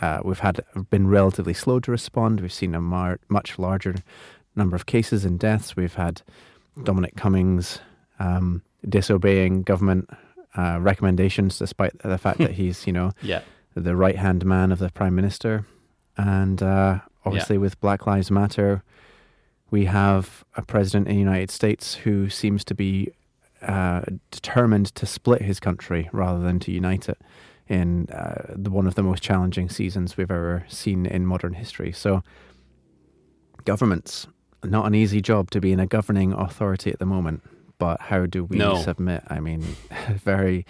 uh, 0.00 0.20
we've 0.24 0.40
had 0.40 0.60
been 0.90 1.08
relatively 1.08 1.54
slow 1.54 1.80
to 1.80 1.90
respond. 1.90 2.40
We've 2.40 2.52
seen 2.52 2.74
a 2.74 2.80
mar- 2.80 3.20
much 3.28 3.58
larger 3.58 3.94
number 4.54 4.76
of 4.76 4.86
cases 4.86 5.24
and 5.24 5.38
deaths. 5.38 5.76
We've 5.76 5.94
had 5.94 6.22
Dominic 6.82 7.16
Cummings 7.16 7.80
um, 8.18 8.62
disobeying 8.88 9.62
government 9.62 10.08
uh, 10.56 10.78
recommendations, 10.80 11.58
despite 11.58 11.98
the 12.00 12.18
fact 12.18 12.38
that 12.38 12.50
he's 12.60 12.86
you 12.86 12.92
know 12.92 13.12
Yeah. 13.22 13.40
the 13.74 13.96
right 13.96 14.16
hand 14.16 14.44
man 14.44 14.72
of 14.72 14.78
the 14.78 14.90
prime 14.90 15.14
minister, 15.14 15.64
and 16.18 16.62
uh, 16.62 17.00
obviously 17.26 17.58
with 17.58 17.78
Black 17.80 18.06
Lives 18.06 18.30
Matter, 18.30 18.82
we 19.70 19.84
have 19.86 20.44
a 20.56 20.62
president 20.62 21.08
in 21.08 21.14
the 21.14 21.20
United 21.20 21.50
States 21.50 21.94
who 21.94 22.30
seems 22.30 22.64
to 22.64 22.74
be 22.74 23.10
uh, 23.62 24.02
determined 24.30 24.94
to 24.94 25.06
split 25.06 25.42
his 25.42 25.58
country 25.60 26.08
rather 26.12 26.40
than 26.40 26.58
to 26.60 26.70
unite 26.72 27.08
it 27.08 27.18
in 27.68 28.06
uh, 28.10 28.54
the, 28.54 28.70
one 28.70 28.86
of 28.86 28.94
the 28.94 29.02
most 29.02 29.22
challenging 29.22 29.68
seasons 29.68 30.16
we've 30.16 30.30
ever 30.30 30.64
seen 30.68 31.04
in 31.04 31.26
modern 31.26 31.54
history. 31.54 31.90
So, 31.90 32.22
governments, 33.64 34.26
not 34.64 34.86
an 34.86 34.94
easy 34.94 35.20
job 35.20 35.50
to 35.50 35.60
be 35.60 35.72
in 35.72 35.80
a 35.80 35.86
governing 35.86 36.32
authority 36.32 36.90
at 36.92 36.98
the 36.98 37.06
moment. 37.06 37.42
But 37.78 38.00
how 38.00 38.26
do 38.26 38.44
we 38.44 38.56
No. 38.56 38.76
submit? 38.76 39.22
I 39.28 39.40
mean, 39.40 39.62
very, 40.14 40.64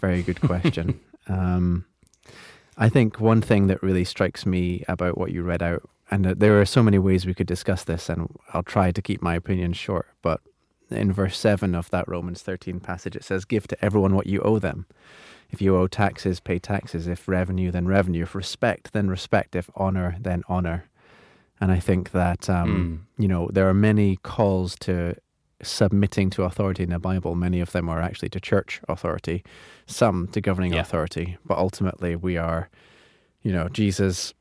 very 0.00 0.22
good 0.22 0.40
question. 0.50 1.00
um, 1.28 1.84
I 2.76 2.88
think 2.88 3.20
one 3.20 3.42
thing 3.42 3.66
that 3.66 3.82
really 3.82 4.04
strikes 4.04 4.46
me 4.46 4.84
about 4.88 5.18
what 5.18 5.32
you 5.32 5.42
read 5.42 5.62
out, 5.62 5.88
and 6.10 6.26
uh, 6.26 6.34
there 6.36 6.60
are 6.60 6.64
so 6.66 6.82
many 6.82 6.98
ways 6.98 7.26
we 7.26 7.34
could 7.34 7.46
discuss 7.46 7.84
this, 7.84 8.08
and 8.08 8.28
I'll 8.52 8.62
try 8.62 8.90
to 8.92 9.02
keep 9.02 9.22
my 9.22 9.34
opinion 9.34 9.72
short, 9.72 10.08
but 10.22 10.40
in 10.90 11.12
verse 11.12 11.38
7 11.38 11.74
of 11.74 11.88
that 11.90 12.08
Romans 12.08 12.42
13 12.42 12.80
passage, 12.80 13.14
it 13.14 13.24
says, 13.24 13.44
Give 13.44 13.66
to 13.68 13.84
everyone 13.84 14.14
what 14.14 14.26
you 14.26 14.40
owe 14.40 14.58
them. 14.58 14.86
If 15.50 15.62
you 15.62 15.76
owe 15.76 15.86
taxes, 15.86 16.40
pay 16.40 16.58
taxes. 16.58 17.06
If 17.06 17.28
revenue, 17.28 17.70
then 17.70 17.86
revenue. 17.86 18.22
If 18.24 18.34
respect, 18.34 18.92
then 18.92 19.08
respect. 19.08 19.54
If 19.54 19.70
honor, 19.74 20.16
then 20.20 20.42
honor. 20.48 20.84
And 21.60 21.70
I 21.70 21.78
think 21.78 22.10
that, 22.12 22.48
um, 22.50 23.06
you 23.18 23.28
know, 23.28 23.48
there 23.52 23.68
are 23.68 23.74
many 23.74 24.16
calls 24.16 24.76
to 24.80 25.14
submitting 25.62 26.30
to 26.30 26.44
authority 26.44 26.84
in 26.84 26.90
the 26.90 26.98
Bible. 26.98 27.34
Many 27.34 27.60
of 27.60 27.72
them 27.72 27.88
are 27.88 28.00
actually 28.00 28.30
to 28.30 28.40
church 28.40 28.80
authority, 28.88 29.44
some 29.86 30.26
to 30.28 30.40
governing 30.40 30.72
Yeah. 30.72 30.80
authority. 30.80 31.36
But 31.44 31.58
ultimately, 31.58 32.16
we 32.16 32.36
are, 32.38 32.68
you 33.42 33.52
know, 33.52 33.68
Jesus 33.68 34.32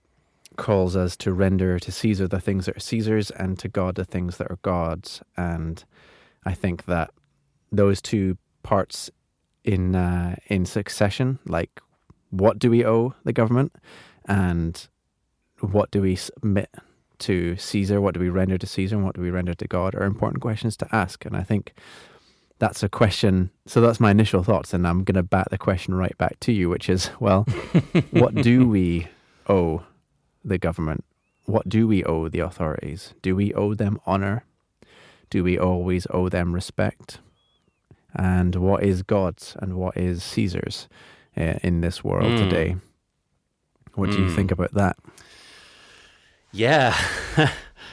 calls 0.60 0.96
us 0.96 1.16
to 1.18 1.34
render 1.34 1.80
to 1.80 1.92
Caesar 1.92 2.28
the 2.28 2.40
things 2.40 2.66
that 2.66 2.76
are 2.76 2.82
Caesar's 2.82 3.32
and 3.32 3.58
to 3.58 3.68
God 3.68 3.96
the 3.96 4.06
things 4.06 4.38
that 4.38 4.52
are 4.52 4.60
God's. 4.62 5.22
And 5.38 5.84
I 6.46 6.54
think 6.54 6.86
that 6.86 7.12
those 7.72 8.02
two 8.02 8.38
parts 8.62 9.10
in 9.64 9.96
uh, 9.96 10.36
in 10.48 10.66
succession, 10.66 11.40
like 11.46 11.82
what 12.30 12.60
do 12.60 12.70
we 12.70 12.86
owe 12.86 13.16
the 13.24 13.34
government, 13.34 13.74
and 14.26 14.88
what 15.62 15.90
do 15.92 16.02
we 16.02 16.16
submit 16.16 16.70
to 17.20 17.56
Caesar, 17.58 18.00
what 18.00 18.14
do 18.14 18.20
we 18.20 18.30
render 18.30 18.58
to 18.58 18.68
Caesar, 18.68 18.96
and 18.96 19.06
what 19.06 19.16
do 19.16 19.22
we 19.22 19.32
render 19.32 19.54
to 19.54 19.68
God, 19.68 19.96
are 19.96 20.04
important 20.04 20.42
questions 20.42 20.78
to 20.78 20.88
ask. 20.92 21.26
And 21.26 21.36
I 21.36 21.44
think 21.44 21.74
that's 22.60 22.84
a 22.84 22.90
question. 22.90 23.50
So 23.66 23.82
that's 23.82 24.00
my 24.00 24.12
initial 24.12 24.44
thoughts, 24.44 24.74
and 24.74 24.86
I'm 24.88 25.04
going 25.04 25.16
to 25.16 25.24
bat 25.24 25.48
the 25.52 25.58
question 25.58 25.96
right 25.96 26.18
back 26.18 26.40
to 26.42 26.52
you, 26.52 26.70
which 26.70 26.90
is, 26.90 27.10
well, 27.20 27.44
what 28.12 28.36
do 28.36 28.68
we 28.68 29.08
owe 29.50 29.84
the 30.44 30.58
government? 30.58 31.04
What 31.46 31.68
do 31.70 31.88
we 31.88 32.04
owe 32.04 32.30
the 32.30 32.40
authorities? 32.40 33.14
Do 33.22 33.36
we 33.36 33.54
owe 33.54 33.74
them 33.74 34.00
honor? 34.06 34.44
Do 35.30 35.44
we 35.44 35.58
always 35.58 36.06
owe 36.12 36.30
them 36.30 36.54
respect? 36.54 37.20
And 38.16 38.56
what 38.56 38.84
is 38.84 39.04
God's 39.04 39.56
and 39.60 39.76
what 39.76 39.96
is 39.98 40.24
Caesar's 40.24 40.88
uh, 41.38 41.60
in 41.64 41.82
this 41.82 42.04
world 42.04 42.34
Mm. 42.34 42.38
today? 42.38 42.76
What 43.96 44.12
do 44.12 44.18
you 44.20 44.26
Mm. 44.26 44.36
think 44.36 44.52
about 44.52 44.74
that? 44.74 44.98
Yeah, 46.52 46.96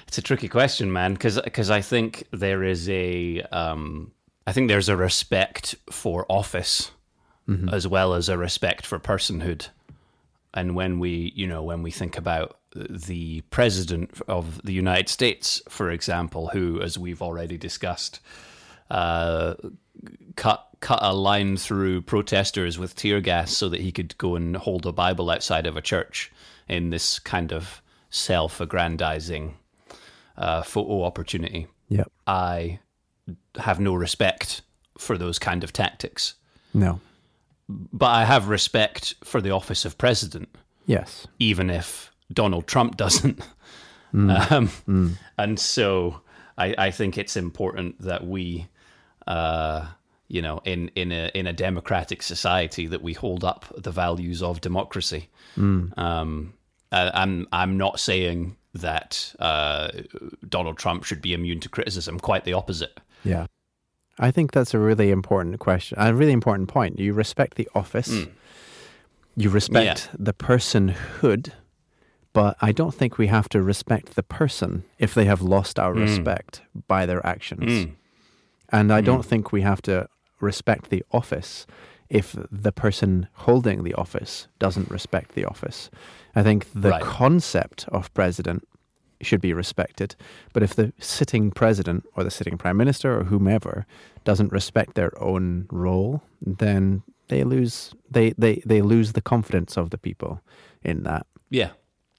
it's 0.09 0.19
a 0.19 0.23
tricky 0.23 0.49
question, 0.49 0.93
man. 0.93 1.15
Because 1.15 1.71
I 1.71 1.81
think 1.81 2.25
there 2.33 2.63
is 2.63 2.89
a 2.89 3.43
um, 3.53 4.13
I 4.47 4.53
think 4.53 4.69
there's 4.69 4.89
a 4.89 4.97
respect 4.97 5.75
for 5.91 6.25
office 6.29 6.91
as 7.71 7.87
well 7.87 8.15
as 8.15 8.29
a 8.29 8.37
respect 8.37 8.85
for 8.85 8.99
personhood. 8.99 9.69
And 10.57 10.75
when 10.75 10.99
we, 10.99 11.33
you 11.37 11.47
know, 11.47 11.63
when 11.63 11.83
we 11.83 11.91
think 11.91 12.17
about 12.17 12.59
the 12.75 13.43
president 13.51 14.11
of 14.27 14.61
the 14.63 14.73
United 14.73 15.09
States, 15.09 15.63
for 15.69 15.91
example, 15.91 16.49
who, 16.49 16.81
as 16.81 16.99
we've 16.99 17.23
already 17.23 17.59
discussed, 17.59 18.21
uh, 18.91 19.55
cut 20.37 20.67
cut 20.81 20.99
a 21.03 21.13
line 21.15 21.57
through 21.57 22.03
protesters 22.03 22.79
with 22.79 22.97
tear 22.97 23.21
gas 23.21 23.51
so 23.53 23.69
that 23.69 23.81
he 23.81 23.93
could 23.93 24.17
go 24.19 24.35
and 24.35 24.57
hold 24.57 24.87
a 24.87 24.93
Bible 24.93 25.31
outside 25.31 25.67
of 25.67 25.77
a 25.77 25.83
church 25.83 26.33
in 26.69 26.91
this 26.91 27.19
kind 27.19 27.53
of 27.53 27.81
self-aggrandizing 28.11 29.55
uh, 30.37 30.63
photo 30.63 31.03
opportunity. 31.03 31.67
Yep. 31.89 32.11
I 32.27 32.81
have 33.59 33.81
no 33.81 33.95
respect 33.95 34.63
for 34.99 35.19
those 35.19 35.39
kind 35.39 35.65
of 35.65 35.73
tactics, 35.73 36.35
No. 36.73 37.01
But 37.69 38.07
I 38.07 38.25
have 38.25 38.49
respect 38.49 39.15
for 39.25 39.41
the 39.41 39.51
office 39.51 39.85
of 39.85 39.97
president 39.99 40.49
Yes. 40.87 41.27
even 41.39 41.69
if 41.71 42.13
Donald 42.33 42.67
Trump 42.67 42.97
doesn't. 42.97 43.41
Um, 44.15 44.71
And 45.39 45.59
so 45.59 46.21
I, 46.57 46.75
I 46.79 46.91
think 46.91 47.19
it's 47.19 47.37
important 47.37 48.01
that 48.01 48.27
we, 48.27 48.67
uh, 49.27 49.87
you 50.29 50.41
know, 50.43 50.61
in, 50.65 50.89
in 50.95 51.13
a 51.13 51.31
in 51.35 51.47
a 51.47 51.53
democratic 51.53 52.23
society, 52.23 52.87
that 52.87 53.03
we 53.03 53.13
hold 53.13 53.45
up 53.45 53.65
the 53.77 53.91
values 53.91 54.43
of 54.43 54.61
democracy. 54.61 55.29
Um, 55.57 56.55
I, 56.93 57.11
I'm 57.23 57.47
I'm 57.53 57.77
not 57.77 58.01
saying 58.01 58.57
that 58.75 59.35
uh, 59.39 59.89
Donald 60.49 60.79
Trump 60.79 61.05
should 61.05 61.21
be 61.21 61.33
immune 61.35 61.61
to 61.61 61.69
criticism. 61.69 62.19
Quite 62.21 62.45
the 62.45 62.55
opposite. 62.55 62.99
Yeah. 63.25 63.47
I 64.19 64.31
think 64.31 64.53
that's 64.53 64.75
a 64.75 64.79
really 64.79 65.11
important 65.11 65.59
question, 65.59 65.99
a 66.01 66.15
really 66.15 66.33
important 66.33 66.69
point. 66.69 66.99
You 66.99 67.13
respect 67.13 67.57
the 67.57 67.69
office, 67.75 68.09
hmm. 68.09 68.31
you 69.37 69.51
respect 69.51 70.09
the 70.19 70.33
personhood, 70.33 71.53
but 72.33 72.57
I 72.61 72.73
don't 72.73 72.95
think 72.95 73.19
we 73.19 73.27
have 73.27 73.49
to 73.51 73.63
respect 73.63 74.15
the 74.15 74.23
person 74.23 74.85
if 74.99 75.15
they 75.15 75.27
have 75.27 75.43
lost 75.43 75.79
our 75.79 75.93
hmm. 75.93 76.01
respect 76.01 76.63
by 76.89 77.07
their 77.07 77.25
actions. 77.27 77.87
Hmm. 77.87 77.93
And 78.71 78.93
I 78.93 79.01
don't 79.01 79.25
think 79.25 79.53
we 79.53 79.63
have 79.63 79.81
to 79.83 80.09
respect 80.41 80.91
the 80.91 81.05
office 81.13 81.67
if 82.09 82.37
the 82.51 82.73
person 82.73 83.29
holding 83.33 83.85
the 83.85 83.95
office 83.95 84.49
doesn't 84.59 84.91
respect 84.91 85.35
the 85.35 85.45
office. 85.45 85.91
I 86.35 86.43
think 86.43 86.67
the 86.73 86.91
Right. 86.91 87.03
concept 87.03 87.87
of 87.89 88.13
president 88.15 88.67
should 89.21 89.41
be 89.41 89.53
respected. 89.53 90.17
But 90.53 90.63
if 90.63 90.75
the 90.75 90.93
sitting 90.99 91.51
president 91.51 92.05
or 92.17 92.25
the 92.25 92.31
sitting 92.31 92.59
prime 92.59 92.77
minister 92.77 93.19
or 93.19 93.25
whomever 93.25 93.87
doesn't 94.25 94.53
respect 94.53 94.95
their 94.95 95.13
own 95.23 95.67
role, 95.71 96.23
then 96.41 97.03
they 97.29 97.45
lose 97.45 97.95
they, 98.11 98.35
they, 98.39 98.63
they 98.65 98.83
lose 98.83 99.13
the 99.13 99.21
confidence 99.21 99.77
of 99.77 99.91
the 99.91 99.99
people 99.99 100.41
in 100.83 101.03
that. 101.05 101.27
Yeah. 101.51 101.71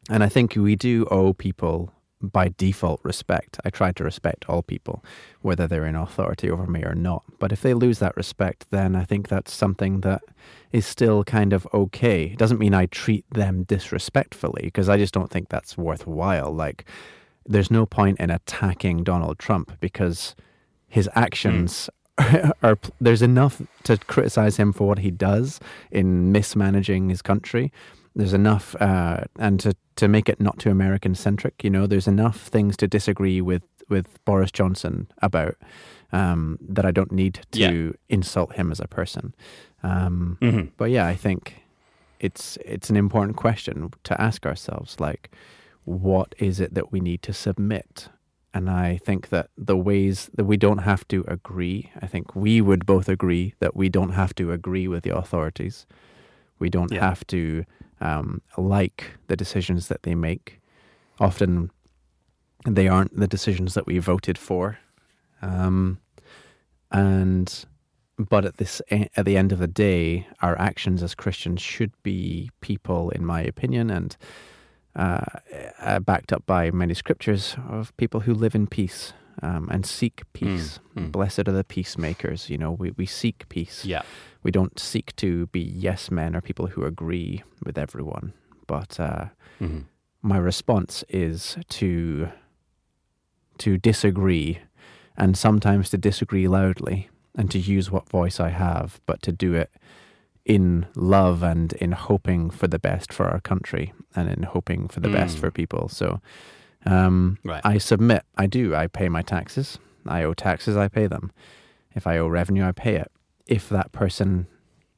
And 0.09 0.23
I 0.23 0.29
think 0.29 0.55
we 0.55 0.75
do 0.75 1.05
owe 1.11 1.33
people 1.33 1.91
by 2.21 2.53
default 2.57 2.99
respect. 3.03 3.59
I 3.63 3.69
try 3.69 3.91
to 3.91 4.03
respect 4.03 4.45
all 4.49 4.61
people, 4.61 5.03
whether 5.41 5.67
they're 5.67 5.85
in 5.85 5.95
authority 5.95 6.49
over 6.49 6.65
me 6.65 6.83
or 6.83 6.95
not. 6.95 7.23
But 7.39 7.51
if 7.51 7.61
they 7.61 7.73
lose 7.73 7.99
that 7.99 8.17
respect, 8.17 8.65
then 8.71 8.95
I 8.95 9.03
think 9.03 9.27
that's 9.27 9.53
something 9.53 10.01
that 10.01 10.21
is 10.71 10.85
still 10.85 11.23
kind 11.23 11.53
of 11.53 11.67
okay. 11.73 12.23
It 12.23 12.37
doesn't 12.37 12.59
mean 12.59 12.73
I 12.73 12.87
treat 12.87 13.25
them 13.31 13.63
disrespectfully, 13.63 14.63
because 14.63 14.89
I 14.89 14.97
just 14.97 15.13
don't 15.13 15.31
think 15.31 15.49
that's 15.49 15.77
worthwhile. 15.77 16.51
Like, 16.51 16.85
there's 17.45 17.71
no 17.71 17.85
point 17.85 18.19
in 18.19 18.29
attacking 18.29 19.03
Donald 19.03 19.39
Trump 19.39 19.79
because 19.79 20.35
his 20.87 21.09
actions 21.15 21.89
hmm. 22.19 22.49
are 22.63 22.77
there's 22.99 23.21
enough 23.21 23.61
to 23.83 23.97
criticize 23.97 24.57
him 24.57 24.73
for 24.73 24.87
what 24.87 24.99
he 24.99 25.11
does 25.11 25.59
in 25.91 26.31
mismanaging 26.31 27.09
his 27.09 27.21
country 27.21 27.71
there's 28.17 28.33
enough 28.33 28.75
uh, 28.81 29.21
and 29.39 29.59
to, 29.61 29.73
to 29.95 30.07
make 30.07 30.27
it 30.27 30.39
not 30.41 30.57
too 30.59 30.69
american 30.71 31.13
centric 31.15 31.63
you 31.63 31.69
know 31.69 31.87
there's 31.87 32.07
enough 32.07 32.39
things 32.47 32.75
to 32.77 32.87
disagree 32.87 33.39
with 33.41 33.63
with 33.89 34.07
boris 34.25 34.51
johnson 34.51 35.07
about 35.21 35.55
um, 36.11 36.57
that 36.61 36.85
i 36.85 36.91
don't 36.91 37.11
need 37.11 37.35
to 37.51 37.59
Yeah. 37.59 37.91
insult 38.09 38.55
him 38.55 38.71
as 38.71 38.79
a 38.79 38.87
person 38.87 39.33
um, 39.83 40.71
but 40.77 40.89
yeah 40.91 41.05
i 41.07 41.15
think 41.15 41.61
it's 42.19 42.57
it's 42.65 42.89
an 42.89 42.97
important 42.97 43.37
question 43.37 43.91
to 44.03 44.19
ask 44.19 44.45
ourselves 44.45 44.99
like 44.99 45.29
what 45.85 46.33
is 46.39 46.59
it 46.59 46.73
that 46.73 46.91
we 46.91 46.99
need 46.99 47.21
to 47.21 47.33
submit 47.33 48.09
and 48.53 48.69
I 48.71 48.97
think 49.05 49.29
that 49.29 49.49
the 49.55 49.77
ways 49.77 50.31
that 50.33 50.45
we 50.45 50.57
don't 50.57 50.79
have 50.79 51.07
to 51.09 51.23
agree, 51.27 51.91
I 52.01 52.07
think 52.07 52.35
we 52.35 52.59
would 52.59 52.87
both 52.87 53.07
agree 53.07 53.53
that 53.59 53.75
we 53.75 53.87
don't 53.87 54.13
have 54.13 54.33
to 54.35 54.51
agree 54.51 54.87
with 54.87 55.03
the 55.03 55.15
authorities. 55.15 55.85
We 56.57 56.69
don't 56.69 56.91
Yeah. 56.91 57.07
have 57.07 57.27
to 57.27 57.65
um, 58.01 58.41
like 58.57 59.11
the 59.27 59.35
decisions 59.35 59.87
that 59.87 60.03
they 60.03 60.15
make. 60.15 60.59
Often 61.19 61.71
they 62.65 62.87
aren't 62.87 63.17
the 63.17 63.27
decisions 63.27 63.73
that 63.73 63.85
we 63.85 63.99
voted 63.99 64.37
for. 64.37 64.79
Um, 65.41 65.99
and 66.91 67.65
but 68.17 68.45
at 68.45 68.57
this 68.57 68.81
at 68.91 69.25
the 69.25 69.37
end 69.37 69.51
of 69.51 69.59
the 69.59 69.67
day, 69.67 70.27
our 70.41 70.59
actions 70.59 71.03
as 71.03 71.13
Christians 71.13 71.61
should 71.61 71.91
be 72.03 72.49
people, 72.61 73.11
in 73.11 73.25
my 73.25 73.41
opinion, 73.41 73.89
and 73.91 74.17
uh, 74.95 75.23
uh, 75.79 75.99
backed 75.99 76.33
up 76.33 76.45
by 76.45 76.71
many 76.71 76.95
scriptures 76.95 77.55
of 77.69 77.95
people 77.97 78.21
who 78.21 78.33
live 78.33 78.55
in 78.55 78.65
peace 78.65 79.13
um, 79.41 79.67
and 79.71 79.85
seek 79.85 80.23
peace. 80.33 80.79
mm. 80.95 81.11
Blessed 81.11 81.47
are 81.47 81.51
the 81.51 81.63
peacemakers. 81.63 82.49
You 82.49 82.57
know, 82.57 82.71
we, 82.71 82.91
we 82.91 83.05
seek 83.05 83.47
peace. 83.49 83.85
Yeah. 83.85 84.01
We 84.43 84.51
don't 84.51 84.79
seek 84.79 85.15
to 85.17 85.47
be 85.47 85.59
yes 85.61 86.09
men 86.11 86.35
or 86.35 86.41
people 86.41 86.67
who 86.67 86.83
agree 86.85 87.43
with 87.65 87.77
everyone. 87.77 88.33
But 88.67 88.99
uh, 88.99 89.25
Mhm. 89.61 89.85
my 90.21 90.37
response 90.37 91.03
is 91.09 91.57
to 91.69 92.29
to 93.59 93.77
disagree, 93.77 94.59
and 95.17 95.35
sometimes 95.37 95.89
to 95.89 95.97
disagree 95.97 96.47
loudly, 96.47 97.09
and 97.35 97.49
to 97.51 97.57
use 97.59 97.89
what 97.89 98.07
voice 98.09 98.39
I 98.39 98.49
have, 98.49 98.99
but 99.07 99.21
to 99.23 99.31
do 99.31 99.53
it 99.55 99.71
in 100.45 100.85
love 100.95 101.43
and 101.43 101.73
in 101.73 101.91
hoping 101.91 102.49
for 102.51 102.67
the 102.67 102.79
best 102.79 103.11
for 103.11 103.27
our 103.27 103.39
country 103.41 103.93
and 104.15 104.29
in 104.29 104.43
hoping 104.43 104.87
for 104.87 104.99
the 105.01 105.09
best 105.09 105.37
Mm. 105.37 105.39
for 105.39 105.51
people. 105.51 105.89
So 105.89 106.21
um, 106.91 107.37
Right. 107.43 107.61
I 107.63 107.77
submit. 107.77 108.23
I 108.37 108.47
do. 108.47 108.75
I 108.75 108.87
pay 108.87 109.09
my 109.09 109.21
taxes. 109.21 109.77
I 110.05 110.23
owe 110.23 110.33
taxes. 110.33 110.75
I 110.77 110.87
pay 110.87 111.07
them. 111.07 111.31
If 111.95 112.07
I 112.07 112.17
owe 112.17 112.27
revenue, 112.27 112.63
I 112.65 112.71
pay 112.71 112.95
it. 112.95 113.11
If 113.45 113.69
that 113.69 113.91
person 113.91 114.47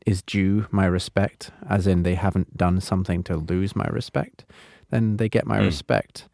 is 0.05 0.21
due 0.21 0.67
my 0.71 0.85
respect, 0.85 1.51
as 1.67 1.87
in 1.87 2.03
they 2.03 2.15
haven't 2.15 2.57
done 2.57 2.79
something 2.81 3.23
to 3.23 3.35
lose 3.37 3.75
my 3.75 3.87
respect, 3.87 4.45
then 4.89 5.17
they 5.17 5.29
get 5.29 5.45
my 5.45 5.59
Mm. 5.59 5.65
respect. 5.65 6.27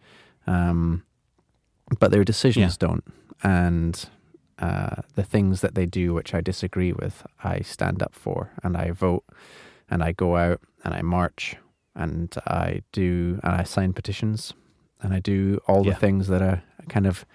Um, 0.47 1.03
but 1.99 2.11
their 2.11 2.23
decisions 2.23 2.77
don't. 2.77 3.03
And 3.43 4.09
uh, 4.59 5.01
the 5.15 5.23
things 5.23 5.61
that 5.61 5.75
they 5.75 5.85
do, 5.85 6.13
which 6.13 6.33
I 6.33 6.41
disagree 6.41 6.93
with, 6.93 7.25
I 7.43 7.59
stand 7.61 8.01
up 8.01 8.13
for 8.15 8.51
and 8.63 8.77
I 8.77 8.91
vote 8.91 9.23
and 9.89 10.01
I 10.03 10.11
go 10.13 10.35
out 10.37 10.61
and 10.83 10.93
I 10.93 11.01
march 11.01 11.57
and 11.95 12.33
I 12.47 12.81
do, 12.91 13.39
and 13.43 13.53
I 13.55 13.63
sign 13.63 13.93
petitions 13.93 14.53
and 15.05 15.13
I 15.13 15.19
do 15.19 15.59
all 15.67 15.85
Yeah. 15.85 15.93
the 15.93 15.99
things 15.99 16.27
that 16.27 16.41
a, 16.41 16.61
a 16.79 16.85
kind 16.87 17.05
of 17.07 17.25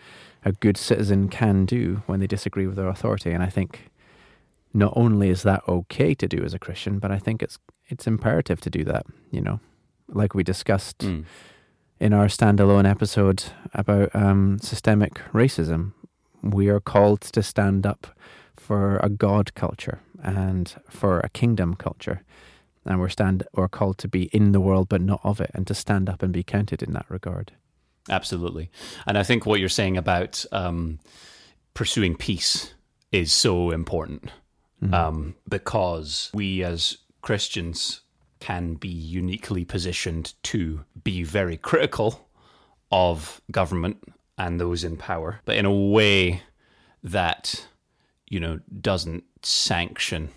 a 0.45 0.53
good 0.53 0.77
citizen 0.77 1.29
can 1.29 1.67
do 1.67 2.03
when 2.07 2.21
they 2.21 2.27
disagree 2.27 2.67
with 2.67 2.77
their 2.77 2.89
authority. 2.89 3.31
And 3.33 3.43
I 3.43 3.51
think 3.51 3.91
not 4.73 4.93
only 4.97 5.29
is 5.31 5.43
that 5.43 5.63
okay 5.69 6.15
to 6.15 6.27
do 6.29 6.43
as 6.45 6.55
a 6.55 6.59
Christian, 6.59 6.99
but 6.99 7.11
I 7.11 7.19
think 7.19 7.43
it's 7.43 7.59
it's 7.89 8.07
imperative 8.07 8.61
to 8.61 8.71
do 8.71 8.85
that. 8.85 9.05
You 9.31 9.41
know, 9.41 9.61
like 10.09 10.35
we 10.35 10.43
discussed 10.45 10.99
Mm. 10.99 11.25
in 11.99 12.13
our 12.13 12.29
standalone 12.29 12.89
episode 12.89 13.45
about 13.75 14.09
um, 14.15 14.59
systemic 14.63 15.15
racism, 15.35 15.93
we 16.43 16.69
are 16.71 16.81
called 16.81 17.21
to 17.33 17.43
stand 17.43 17.85
up 17.87 18.07
for 18.57 18.99
a 19.03 19.09
God 19.11 19.55
culture 19.55 19.99
and 20.23 20.75
for 20.89 21.21
a 21.21 21.29
kingdom 21.29 21.75
culture, 21.75 22.23
and 22.87 22.99
we're 23.01 23.09
stand 23.11 23.43
we're 23.55 23.69
called 23.69 23.99
to 23.99 24.09
be 24.09 24.23
in 24.33 24.53
the 24.53 24.61
world 24.61 24.89
but 24.89 25.01
not 25.03 25.21
of 25.25 25.41
it, 25.41 25.51
and 25.55 25.67
to 25.67 25.75
stand 25.75 26.09
up 26.09 26.23
and 26.23 26.33
be 26.33 26.43
counted 26.43 26.83
in 26.83 26.93
that 26.93 27.07
regard. 27.11 27.53
Absolutely. 28.11 28.71
And 29.07 29.17
I 29.17 29.23
think 29.23 29.47
what 29.47 29.61
you're 29.61 29.69
saying 29.69 29.97
about 29.97 30.45
um, 30.53 30.99
pursuing 31.75 32.17
peace 32.17 32.75
is 33.13 33.33
so 33.33 33.71
important 33.71 34.31
um, 34.93 35.35
because 35.49 36.31
we 36.35 36.65
as 36.65 36.99
Christians 37.23 38.01
can 38.41 38.75
be 38.75 38.89
uniquely 38.89 39.65
positioned 39.65 40.35
to 40.43 40.85
be 41.05 41.23
very 41.23 41.57
critical 41.57 42.29
of 42.91 43.41
government 43.51 44.03
and 44.39 44.59
those 44.59 44.83
in 44.83 44.97
power, 44.97 45.41
but 45.45 45.57
in 45.57 45.67
a 45.67 45.73
way 45.73 46.43
that, 47.05 47.67
you 48.27 48.41
know, 48.41 48.61
doesn't 48.81 49.25
sanction 49.43 50.31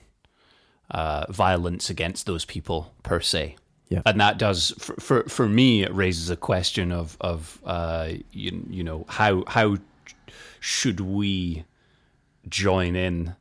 uh, 0.91 1.25
violence 1.31 1.89
against 1.89 2.25
those 2.25 2.45
people 2.45 2.93
per 3.01 3.19
se 3.21 3.55
Yeah. 3.93 4.01
and 4.05 4.19
that 4.19 4.39
does 4.39 4.73
for, 4.79 4.95
for 4.95 5.23
for 5.29 5.47
me 5.47 5.83
it 5.83 5.93
raises 5.93 6.29
a 6.31 6.35
question 6.35 6.91
of 6.91 7.15
of 7.21 7.61
uh 7.63 8.09
you, 8.31 8.65
you 8.69 8.83
know 8.83 9.05
how 9.07 9.43
how 9.47 9.77
should 10.59 10.99
we 10.99 11.63
join 12.49 12.95
in 12.95 13.35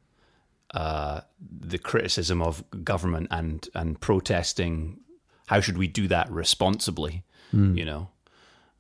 uh 0.75 1.23
the 1.41 1.79
criticism 1.79 2.43
of 2.43 2.63
government 2.85 3.29
and 3.31 3.69
and 3.75 3.99
protesting 4.01 4.99
how 5.47 5.61
should 5.61 5.79
we 5.79 5.87
do 5.89 6.07
that 6.09 6.31
responsibly 6.31 7.25
you 7.77 7.85
know 7.85 8.09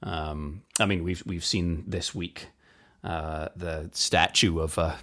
um 0.02 0.62
i 0.78 0.84
mean 0.86 1.04
we've 1.04 1.22
we've 1.26 1.44
seen 1.44 1.84
this 1.86 2.14
week 2.14 2.48
uh 3.04 3.48
the 3.56 3.88
statue 3.92 4.58
of 4.58 4.76
a 4.78 4.98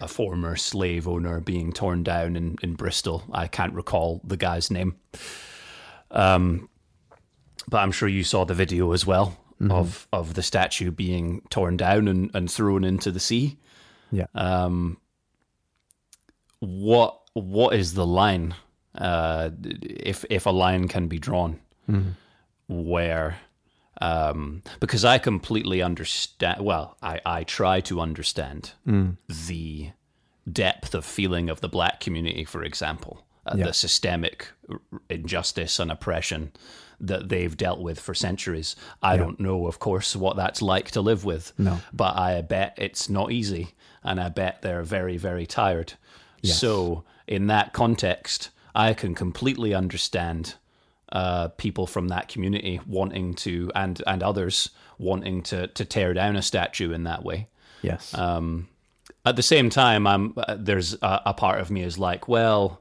a 0.00 0.08
former 0.08 0.56
slave 0.56 1.08
owner 1.08 1.40
being 1.40 1.72
torn 1.72 2.02
down 2.02 2.36
in, 2.36 2.56
in 2.62 2.74
Bristol. 2.74 3.24
I 3.32 3.46
can't 3.46 3.72
recall 3.72 4.20
the 4.24 4.36
guy's 4.36 4.70
name. 4.70 4.96
Um, 6.10 6.68
but 7.68 7.78
I'm 7.78 7.92
sure 7.92 8.08
you 8.08 8.24
saw 8.24 8.44
the 8.44 8.54
video 8.54 8.92
as 8.92 9.06
well 9.06 9.38
of 9.70 10.06
of 10.12 10.34
the 10.34 10.42
statue 10.42 10.90
being 10.90 11.42
torn 11.50 11.76
down 11.76 12.08
and, 12.08 12.30
and 12.34 12.50
thrown 12.50 12.84
into 12.84 13.10
the 13.10 13.20
sea. 13.20 13.58
Yeah. 14.12 14.26
Um, 14.34 14.98
what 16.60 17.20
what 17.34 17.74
is 17.74 17.94
the 17.94 18.06
line? 18.06 18.54
Uh, 18.94 19.50
if 19.62 20.24
if 20.30 20.46
a 20.46 20.50
line 20.50 20.88
can 20.88 21.08
be 21.08 21.18
drawn, 21.18 21.60
where 22.68 23.36
um, 24.00 24.62
because 24.80 25.04
I 25.04 25.18
completely 25.18 25.82
understand. 25.82 26.64
Well, 26.64 26.96
I, 27.02 27.20
I 27.24 27.44
try 27.44 27.80
to 27.80 28.00
understand 28.00 28.72
the 29.48 29.90
depth 30.50 30.94
of 30.94 31.04
feeling 31.04 31.50
of 31.50 31.60
the 31.60 31.68
black 31.68 32.00
community, 32.00 32.44
for 32.44 32.62
example, 32.62 33.25
uh, 33.46 33.54
Yeah. 33.56 33.66
the 33.66 33.72
systemic 33.72 34.48
injustice 35.08 35.78
and 35.78 35.90
oppression 35.90 36.52
that 36.98 37.28
they've 37.28 37.56
dealt 37.56 37.80
with 37.80 38.00
for 38.00 38.14
centuries. 38.14 38.74
I 39.02 39.16
don't 39.16 39.38
know, 39.38 39.66
of 39.66 39.78
course, 39.78 40.16
what 40.16 40.36
that's 40.36 40.62
like 40.62 40.90
to 40.92 41.00
live 41.02 41.24
with, 41.24 41.52
No. 41.58 41.80
but 41.92 42.16
I 42.16 42.40
bet 42.42 42.74
it's 42.78 43.08
not 43.10 43.32
easy, 43.32 43.74
and 44.02 44.18
I 44.20 44.30
bet 44.30 44.62
they're 44.62 44.82
very, 44.82 45.16
very 45.18 45.46
tired. 45.46 45.94
So, 46.42 47.02
in 47.26 47.48
that 47.48 47.72
context, 47.72 48.50
I 48.74 48.94
can 48.94 49.14
completely 49.14 49.74
understand 49.74 50.54
uh, 51.12 51.48
people 51.48 51.86
from 51.86 52.08
that 52.08 52.28
community 52.28 52.80
wanting 52.86 53.34
to, 53.34 53.70
and 53.74 54.00
and 54.06 54.22
others 54.22 54.70
wanting 54.98 55.42
to 55.42 55.66
to 55.68 55.84
tear 55.84 56.14
down 56.14 56.36
a 56.36 56.42
statue 56.42 56.92
in 56.92 57.02
that 57.04 57.24
way. 57.24 57.48
Yes. 57.82 58.14
Um, 58.14 58.68
at 59.24 59.34
the 59.36 59.42
same 59.42 59.70
time, 59.70 60.06
I'm 60.06 60.34
uh, 60.36 60.56
there's 60.58 60.94
a, 60.94 61.22
a 61.26 61.34
part 61.34 61.60
of 61.60 61.70
me 61.70 61.82
is 61.82 61.98
like, 61.98 62.28
well, 62.28 62.80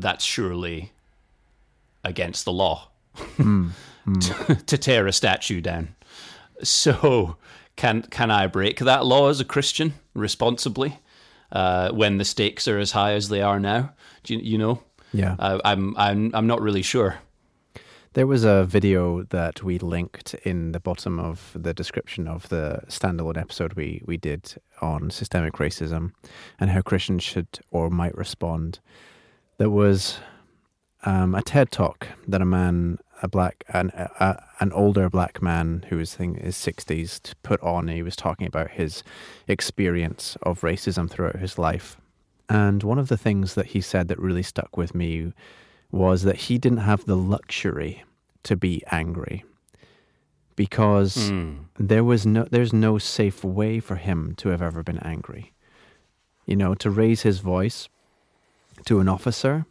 that's 0.00 0.24
surely 0.24 0.92
against 2.04 2.44
the 2.44 2.52
law 2.52 2.88
to, 3.36 4.62
to 4.66 4.78
tear 4.78 5.06
a 5.06 5.12
statue 5.12 5.60
down. 5.60 5.94
So, 6.62 7.36
can 7.76 8.02
can 8.02 8.30
I 8.30 8.46
break 8.46 8.78
that 8.80 9.06
law 9.06 9.28
as 9.28 9.40
a 9.40 9.44
Christian 9.44 9.94
responsibly 10.14 10.98
uh, 11.52 11.90
when 11.90 12.18
the 12.18 12.24
stakes 12.24 12.68
are 12.68 12.78
as 12.78 12.92
high 12.92 13.12
as 13.12 13.28
they 13.28 13.42
are 13.42 13.58
now? 13.58 13.92
Do 14.24 14.34
you, 14.34 14.40
you 14.40 14.58
know? 14.58 14.82
yeah. 15.12 15.36
Uh, 15.38 15.60
I'm 15.64 15.96
I'm 15.96 16.30
I'm 16.34 16.46
not 16.46 16.60
really 16.60 16.82
sure. 16.82 17.18
There 18.14 18.26
was 18.26 18.42
a 18.42 18.64
video 18.64 19.22
that 19.22 19.62
we 19.62 19.78
linked 19.78 20.34
in 20.34 20.72
the 20.72 20.80
bottom 20.80 21.20
of 21.20 21.52
the 21.54 21.72
description 21.72 22.26
of 22.26 22.48
the 22.48 22.80
standalone 22.88 23.38
episode 23.38 23.74
we, 23.74 24.02
we 24.04 24.16
did 24.16 24.52
on 24.82 25.10
systemic 25.10 25.54
racism 25.54 26.10
and 26.58 26.70
how 26.70 26.80
Christians 26.80 27.22
should 27.22 27.60
or 27.70 27.88
might 27.88 28.16
respond. 28.16 28.80
There 29.60 29.68
was 29.68 30.16
um, 31.04 31.34
a 31.34 31.42
TED 31.42 31.70
talk 31.70 32.08
that 32.26 32.40
a 32.40 32.46
man, 32.46 32.98
a 33.22 33.28
black, 33.28 33.62
an, 33.68 33.90
a, 33.94 34.42
an 34.58 34.72
older 34.72 35.10
black 35.10 35.42
man 35.42 35.84
who 35.90 35.98
was 35.98 36.16
in 36.16 36.36
his 36.36 36.56
60s 36.56 37.34
put 37.42 37.60
on. 37.60 37.88
He 37.88 38.02
was 38.02 38.16
talking 38.16 38.46
about 38.46 38.70
his 38.70 39.02
experience 39.46 40.38
of 40.40 40.62
racism 40.62 41.10
throughout 41.10 41.36
his 41.36 41.58
life. 41.58 41.98
And 42.48 42.82
one 42.82 42.98
of 42.98 43.08
the 43.08 43.18
things 43.18 43.54
that 43.54 43.66
he 43.66 43.82
said 43.82 44.08
that 44.08 44.18
really 44.18 44.42
stuck 44.42 44.78
with 44.78 44.94
me 44.94 45.34
was 45.92 46.22
that 46.22 46.36
he 46.36 46.56
didn't 46.56 46.78
have 46.78 47.04
the 47.04 47.18
luxury 47.18 48.02
to 48.44 48.56
be 48.56 48.82
angry 48.90 49.44
because 50.56 51.30
there 51.78 52.02
was 52.02 52.24
no 52.24 52.44
there's 52.50 52.72
no 52.72 52.96
safe 52.96 53.44
way 53.44 53.78
for 53.78 53.96
him 53.96 54.34
to 54.36 54.48
have 54.48 54.62
ever 54.62 54.82
been 54.82 55.00
angry. 55.00 55.52
You 56.46 56.56
know, 56.56 56.74
to 56.76 56.88
raise 56.88 57.20
his 57.20 57.40
voice 57.40 57.90
to 58.86 59.00
an 59.00 59.08
officer. 59.08 59.66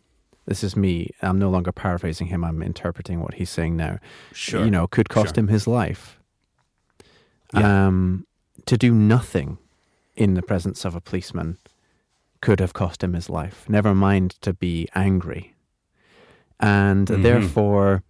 This 0.45 0.63
is 0.63 0.75
me. 0.75 1.11
I'm 1.21 1.37
no 1.37 1.49
longer 1.49 1.71
paraphrasing 1.71 2.27
him. 2.27 2.43
I'm 2.43 2.61
interpreting 2.63 3.19
what 3.21 3.35
he's 3.35 3.49
saying 3.49 3.75
now. 3.77 3.99
Sure. 4.33 4.63
You 4.65 4.71
know, 4.71 4.87
could 4.87 5.09
cost 5.09 5.35
Sure. 5.35 5.41
him 5.43 5.47
his 5.49 5.67
life. 5.67 6.17
Yeah. 7.53 7.87
Um, 7.87 8.25
to 8.65 8.77
do 8.77 8.93
nothing 8.93 9.57
in 10.15 10.33
the 10.33 10.41
presence 10.41 10.85
of 10.85 10.95
a 10.95 11.01
policeman 11.01 11.57
could 12.41 12.59
have 12.59 12.73
cost 12.73 13.03
him 13.03 13.13
his 13.13 13.29
life. 13.29 13.65
Never 13.69 13.93
mind 13.93 14.31
to 14.41 14.53
be 14.53 14.87
angry. 14.95 15.55
And 16.59 17.07
Mhm. 17.07 17.23
therefore, 17.23 18.03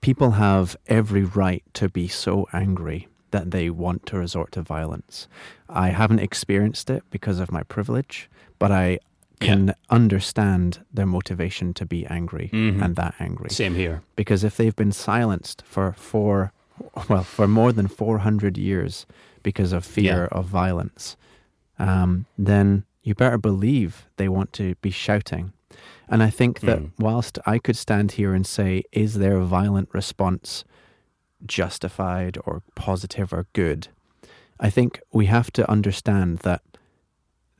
people 0.00 0.32
have 0.32 0.76
every 0.86 1.24
right 1.24 1.62
to 1.74 1.88
be 1.88 2.08
so 2.08 2.46
angry 2.52 3.08
that 3.32 3.50
they 3.50 3.68
want 3.70 4.06
to 4.06 4.18
resort 4.18 4.52
to 4.52 4.62
violence. 4.62 5.28
I 5.68 5.88
haven't 5.90 6.20
experienced 6.20 6.88
it 6.90 7.02
because 7.10 7.40
of 7.40 7.50
my 7.50 7.62
privilege, 7.64 8.30
but 8.58 8.70
I 8.70 8.98
can 9.40 9.74
understand 9.90 10.84
their 10.92 11.06
motivation 11.06 11.74
to 11.74 11.84
be 11.86 12.06
angry 12.06 12.48
Mhm. 12.52 12.82
and 12.82 12.96
that 12.96 13.14
angry 13.20 13.50
Same 13.50 13.74
here. 13.74 14.02
because 14.16 14.42
if 14.44 14.56
they've 14.56 14.76
been 14.76 14.92
silenced 14.92 15.62
for 15.66 15.92
four, 15.92 16.52
well, 17.08 17.22
for 17.24 17.46
more 17.46 17.72
than 17.72 17.86
400 17.88 18.56
years 18.58 19.06
because 19.42 19.72
of 19.72 19.84
fear 19.84 20.24
of 20.26 20.46
violence, 20.46 21.16
um, 21.78 22.26
then 22.38 22.84
you 23.02 23.14
better 23.14 23.38
believe 23.38 24.06
they 24.16 24.28
want 24.28 24.52
to 24.54 24.74
be 24.76 24.90
shouting. 24.90 25.52
And 26.08 26.22
I 26.22 26.30
think 26.30 26.60
that 26.60 26.78
Mm. 26.80 26.90
whilst 26.98 27.38
I 27.46 27.58
could 27.58 27.76
stand 27.76 28.12
here 28.12 28.32
and 28.34 28.46
say, 28.46 28.84
is 28.92 29.14
their 29.14 29.40
violent 29.40 29.88
response 29.92 30.64
justified 31.44 32.38
or 32.44 32.62
positive 32.74 33.32
or 33.32 33.46
good? 33.52 33.88
I 34.58 34.70
think 34.70 35.00
we 35.12 35.26
have 35.26 35.50
to 35.52 35.70
understand 35.70 36.38
that 36.38 36.62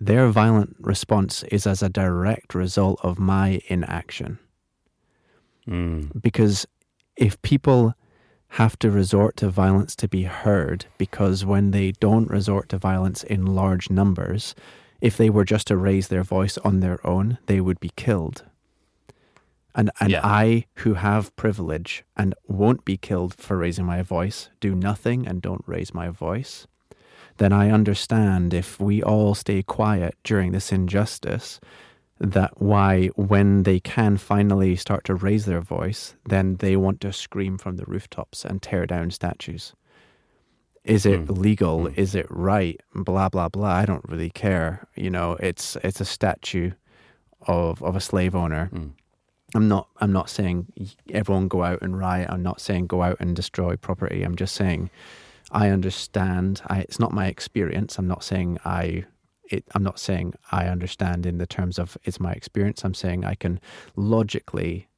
their 0.00 0.28
violent 0.28 0.76
response 0.80 1.42
is 1.44 1.66
as 1.66 1.82
a 1.82 1.88
direct 1.88 2.54
result 2.54 2.98
of 3.02 3.18
my 3.18 3.60
inaction 3.68 4.38
Mm. 5.66 6.22
because 6.22 6.66
if 7.16 7.40
people 7.42 7.94
have 8.50 8.78
to 8.78 8.90
resort 8.90 9.36
to 9.38 9.48
violence 9.50 9.96
to 9.96 10.06
be 10.08 10.22
heard, 10.22 10.86
because 10.96 11.44
when 11.44 11.72
they 11.72 11.90
don't 11.92 12.30
resort 12.30 12.68
to 12.68 12.78
violence 12.78 13.24
in 13.24 13.44
large 13.46 13.90
numbers, 13.90 14.54
if 15.00 15.16
they 15.16 15.28
were 15.28 15.44
just 15.44 15.66
to 15.66 15.76
raise 15.76 16.06
their 16.08 16.22
voice 16.22 16.56
on 16.58 16.78
their 16.80 17.04
own, 17.04 17.38
they 17.46 17.60
would 17.60 17.80
be 17.80 17.90
killed. 17.96 18.44
And 19.74 19.90
and 20.00 20.10
Yeah. 20.12 20.20
I, 20.22 20.66
who 20.76 20.94
have 20.94 21.34
privilege 21.34 22.04
and 22.16 22.34
won't 22.46 22.84
be 22.84 22.96
killed 22.96 23.34
for 23.34 23.56
raising 23.58 23.84
my 23.86 24.02
voice, 24.02 24.48
do 24.60 24.74
nothing 24.74 25.26
and 25.26 25.42
don't 25.42 25.64
raise 25.66 25.92
my 25.92 26.08
voice, 26.10 26.66
then 27.38 27.52
I 27.52 27.70
understand 27.70 28.54
if 28.54 28.78
we 28.80 29.02
all 29.02 29.34
stay 29.34 29.62
quiet 29.62 30.16
during 30.24 30.52
this 30.52 30.72
injustice, 30.72 31.60
that 32.18 32.60
why 32.60 33.08
when 33.16 33.64
they 33.64 33.78
can 33.80 34.16
finally 34.16 34.74
start 34.76 35.04
to 35.04 35.14
raise 35.14 35.44
their 35.44 35.60
voice, 35.60 36.14
then 36.24 36.56
they 36.56 36.76
want 36.76 37.00
to 37.02 37.12
scream 37.12 37.58
from 37.58 37.76
the 37.76 37.84
rooftops 37.86 38.44
and 38.44 38.62
tear 38.62 38.86
down 38.86 39.10
statues. 39.10 39.74
Is 40.84 41.04
it 41.04 41.26
Mm. 41.26 41.38
legal? 41.38 41.80
Mm. 41.88 41.98
Is 41.98 42.14
it 42.14 42.26
right? 42.30 42.80
Blah 42.94 43.28
blah 43.28 43.48
blah. 43.48 43.68
I 43.82 43.84
don't 43.84 44.08
really 44.08 44.30
care. 44.30 44.86
You 44.94 45.10
know, 45.10 45.32
it's 45.40 45.76
it's 45.82 46.00
a 46.00 46.04
statue 46.04 46.70
of 47.46 47.82
of 47.82 47.96
a 47.96 48.00
slave 48.00 48.34
owner. 48.34 48.70
Mm. 48.72 48.92
I'm 49.54 49.68
not 49.68 49.88
I'm 50.00 50.12
not 50.12 50.30
saying 50.30 50.66
everyone 51.10 51.48
go 51.48 51.64
out 51.64 51.82
and 51.82 51.98
riot. 51.98 52.28
I'm 52.30 52.42
not 52.42 52.60
saying 52.60 52.86
go 52.86 53.02
out 53.02 53.16
and 53.20 53.34
destroy 53.36 53.76
property. 53.76 54.22
I'm 54.22 54.36
just 54.36 54.54
saying 54.54 54.90
I 55.50 55.70
understand. 55.70 56.62
I, 56.66 56.80
it's 56.80 56.98
not 56.98 57.12
my 57.12 57.26
experience. 57.26 57.98
I'm 57.98 58.08
not 58.08 58.24
saying 58.24 58.58
I. 58.64 59.04
It, 59.48 59.64
I'm 59.76 59.84
not 59.84 60.00
saying 60.00 60.34
I 60.50 60.66
understand 60.66 61.24
in 61.24 61.38
the 61.38 61.46
terms 61.46 61.78
of 61.78 61.96
it's 62.02 62.18
my 62.18 62.32
experience. 62.32 62.84
I'm 62.84 62.94
saying 62.94 63.24
I 63.24 63.36
can 63.36 63.60
logically 63.94 64.88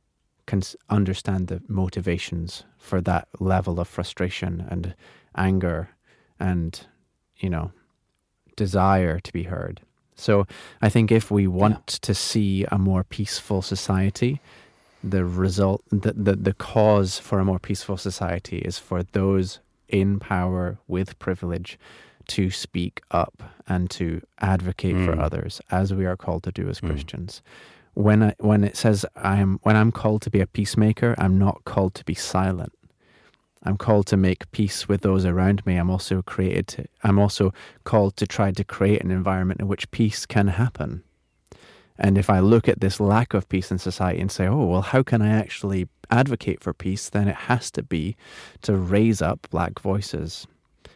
can 0.47 0.63
understand 0.89 1.49
the 1.49 1.61
motivations 1.69 2.65
for 2.79 3.03
that 3.03 3.29
level 3.39 3.79
of 3.79 3.87
frustration 3.87 4.67
and 4.71 4.95
anger 5.37 5.91
and 6.41 6.87
you 7.37 7.51
know 7.51 7.71
desire 8.57 9.21
to 9.21 9.33
be 9.33 9.45
heard. 9.45 9.83
So 10.17 10.47
I 10.83 10.89
think 10.89 11.13
if 11.13 11.31
we 11.31 11.47
want 11.47 11.87
to 11.87 12.13
see 12.13 12.65
a 12.73 12.79
more 12.79 13.05
peaceful 13.05 13.63
society, 13.63 14.41
the 15.05 15.25
result, 15.25 15.85
the, 15.91 16.13
the, 16.13 16.35
the 16.35 16.55
cause 16.55 17.21
for 17.21 17.39
a 17.39 17.45
more 17.45 17.61
peaceful 17.61 17.97
society 17.97 18.59
is 18.59 18.79
for 18.79 19.05
those 19.05 19.61
in 19.89 20.19
power 20.19 20.79
with 20.87 21.19
privilege 21.19 21.79
to 22.29 22.51
speak 22.51 23.01
up 23.11 23.43
and 23.67 23.89
to 23.91 24.21
advocate 24.41 24.97
for 24.97 25.15
Mm. 25.17 25.21
others, 25.23 25.61
as 25.71 25.95
we 25.95 26.05
are 26.07 26.17
called 26.17 26.43
to 26.45 26.53
do 26.53 26.69
as 26.69 26.81
Mm. 26.81 26.89
Christians. 26.91 27.43
When 27.95 28.23
I, 28.23 28.35
when 28.39 28.65
it 28.65 28.77
says 28.77 29.05
I 29.17 29.39
am 29.39 29.59
when 29.63 29.77
I'm 29.77 29.91
called 29.91 30.23
to 30.23 30.31
be 30.31 30.41
a 30.41 30.47
peacemaker, 30.47 31.15
I'm 31.19 31.39
not 31.39 31.65
called 31.65 31.95
to 31.95 32.05
be 32.05 32.15
silent. 32.15 32.73
I'm 33.65 33.77
called 33.77 34.07
to 34.09 34.17
make 34.17 34.49
peace 34.53 34.89
with 34.89 35.01
those 35.01 35.25
around 35.25 35.67
me. 35.67 35.77
I'm 35.77 35.91
also 35.91 36.23
created 36.23 36.69
to, 36.69 36.85
I'm 37.03 37.19
also 37.19 37.53
called 37.83 38.17
to 38.19 38.27
try 38.27 38.53
to 38.53 38.63
create 38.63 39.03
an 39.03 39.11
environment 39.11 39.59
in 39.61 39.67
which 39.67 39.91
peace 39.91 40.27
can 40.27 40.47
happen. 40.49 41.03
And 41.99 42.17
if 42.17 42.31
I 42.31 42.39
look 42.41 42.69
at 42.69 42.81
this 42.81 43.01
lack 43.01 43.35
of 43.35 43.49
peace 43.49 43.71
in 43.73 43.79
society 43.79 44.21
and 44.21 44.31
say, 44.31 44.47
oh, 44.47 44.65
well, 44.67 44.83
how 44.83 45.03
can 45.03 45.21
I 45.21 45.31
actually 45.31 45.89
advocate 46.11 46.63
for 46.63 46.73
peace? 46.73 47.09
Then 47.11 47.27
it 47.29 47.35
has 47.35 47.71
to 47.73 47.83
be 47.83 48.17
to 48.63 48.77
raise 48.77 49.21
up 49.21 49.49
black 49.51 49.81
voices. 49.81 50.47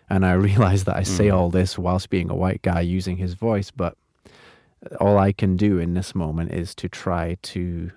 And 0.09 0.25
I 0.25 0.33
realize 0.51 0.85
that 0.85 0.97
I 0.97 1.03
say 1.03 1.27
Mm. 1.27 1.35
all 1.35 1.51
this 1.51 1.77
whilst 1.79 2.09
being 2.11 2.31
a 2.31 2.37
white 2.37 2.63
guy 2.63 2.81
using 2.83 3.17
his 3.17 3.35
voice, 3.35 3.71
but 3.73 3.97
all 5.01 5.19
I 5.19 5.33
can 5.33 5.57
do 5.57 5.79
in 5.79 5.95
this 5.95 6.15
moment 6.15 6.53
is 6.53 6.75
to 6.77 6.89
try 6.89 7.37
to, 7.43 7.91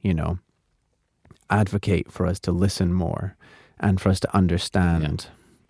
you 0.00 0.14
know, 0.14 0.38
advocate 1.50 2.10
for 2.10 2.26
us 2.26 2.38
to 2.40 2.52
listen 2.52 2.92
more 2.92 3.36
and 3.78 4.00
for 4.00 4.08
us 4.08 4.20
to 4.20 4.34
understand. 4.36 5.26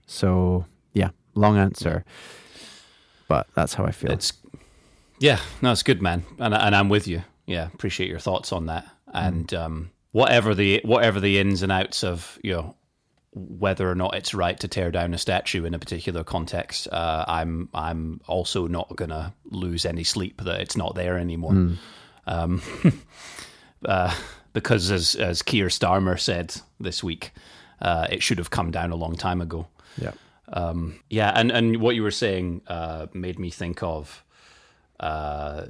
So, 0.06 0.66
yeah, 0.92 1.10
long 1.34 1.56
answer, 1.56 2.04
but 3.28 3.46
that's 3.54 3.74
how 3.74 3.84
I 3.84 3.90
feel. 3.92 4.12
It's 4.12 4.32
yeah, 5.22 5.38
no, 5.62 5.70
it's 5.70 5.84
good, 5.84 6.02
man, 6.02 6.24
and 6.38 6.52
and 6.52 6.74
I'm 6.74 6.88
with 6.88 7.06
you. 7.06 7.22
Yeah, 7.46 7.68
appreciate 7.72 8.10
your 8.10 8.18
thoughts 8.18 8.52
on 8.52 8.66
that. 8.66 8.86
And 9.14 9.52
um, 9.54 9.90
whatever 10.10 10.52
the 10.54 10.80
whatever 10.84 11.20
the 11.20 11.38
ins 11.38 11.62
and 11.62 11.70
outs 11.70 12.02
of 12.02 12.38
you 12.42 12.52
know 12.52 12.74
whether 13.34 13.88
or 13.88 13.94
not 13.94 14.14
it's 14.14 14.34
right 14.34 14.58
to 14.60 14.68
tear 14.68 14.90
down 14.90 15.14
a 15.14 15.18
statue 15.18 15.64
in 15.64 15.74
a 15.74 15.78
particular 15.78 16.24
context, 16.24 16.88
uh, 16.90 17.24
I'm 17.28 17.68
I'm 17.72 18.20
also 18.26 18.66
not 18.66 18.94
gonna 18.96 19.32
lose 19.44 19.86
any 19.86 20.02
sleep 20.02 20.42
that 20.42 20.60
it's 20.60 20.76
not 20.76 20.96
there 20.96 21.16
anymore. 21.16 21.52
Um, 22.26 22.60
uh, 23.84 24.14
because 24.52 24.90
as 24.90 25.14
as 25.14 25.42
Keir 25.42 25.68
Starmer 25.68 26.18
said 26.18 26.54
this 26.80 27.04
week, 27.04 27.30
uh, 27.80 28.08
it 28.10 28.24
should 28.24 28.38
have 28.38 28.50
come 28.50 28.72
down 28.72 28.90
a 28.90 28.96
long 28.96 29.14
time 29.14 29.40
ago. 29.40 29.68
yeah. 29.98 30.12
Um, 30.52 31.00
yeah, 31.08 31.32
and, 31.34 31.50
and 31.50 31.80
what 31.80 31.94
you 31.94 32.02
were 32.02 32.10
saying 32.10 32.60
uh, 32.66 33.06
made 33.14 33.38
me 33.38 33.48
think 33.48 33.82
of 33.82 34.22
uh, 35.02 35.66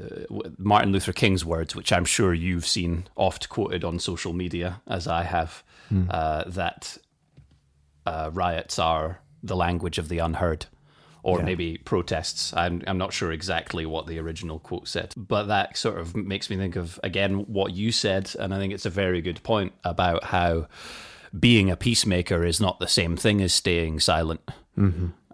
Martin 0.59 0.93
Luther 0.93 1.13
King's 1.13 1.45
words, 1.45 1.75
which 1.75 1.93
I'm 1.93 2.05
sure 2.05 2.35
you've 2.35 2.67
seen 2.67 3.09
oft 3.17 3.49
quoted 3.49 3.83
on 3.85 3.99
social 3.99 4.33
media, 4.33 4.81
as 4.87 5.07
I 5.09 5.23
have, 5.25 5.63
uh, 6.11 6.45
that 6.47 6.97
uh, 8.07 8.31
riots 8.33 8.79
are 8.79 9.21
the 9.43 9.57
language 9.57 9.99
of 9.99 10.09
the 10.09 10.19
unheard. 10.19 10.67
Or 11.25 11.39
Yeah. 11.39 11.45
maybe 11.45 11.79
protests. 11.79 12.53
I'm 12.53 12.83
I'm 12.89 12.99
not 12.99 13.13
sure 13.13 13.31
exactly 13.31 13.87
what 13.87 14.09
the 14.09 14.19
original 14.19 14.59
quote 14.59 14.89
said, 14.89 15.15
but 15.17 15.45
that 15.45 15.77
sort 15.77 16.01
of 16.01 16.17
makes 16.17 16.51
me 16.51 16.57
think 16.57 16.75
of 16.75 16.99
again 17.05 17.45
what 17.47 17.73
you 17.75 17.93
said, 17.93 18.35
and 18.41 18.53
I 18.53 18.59
think 18.59 18.73
it's 18.73 18.87
a 18.87 18.91
very 18.91 19.21
good 19.23 19.41
point 19.45 19.73
about 19.85 20.25
how 20.25 20.67
being 21.39 21.71
a 21.71 21.77
peacemaker 21.77 22.45
is 22.45 22.61
not 22.61 22.81
the 22.81 22.89
same 22.89 23.17
thing 23.17 23.41
as 23.41 23.55
staying 23.55 24.01
silent. 24.01 24.41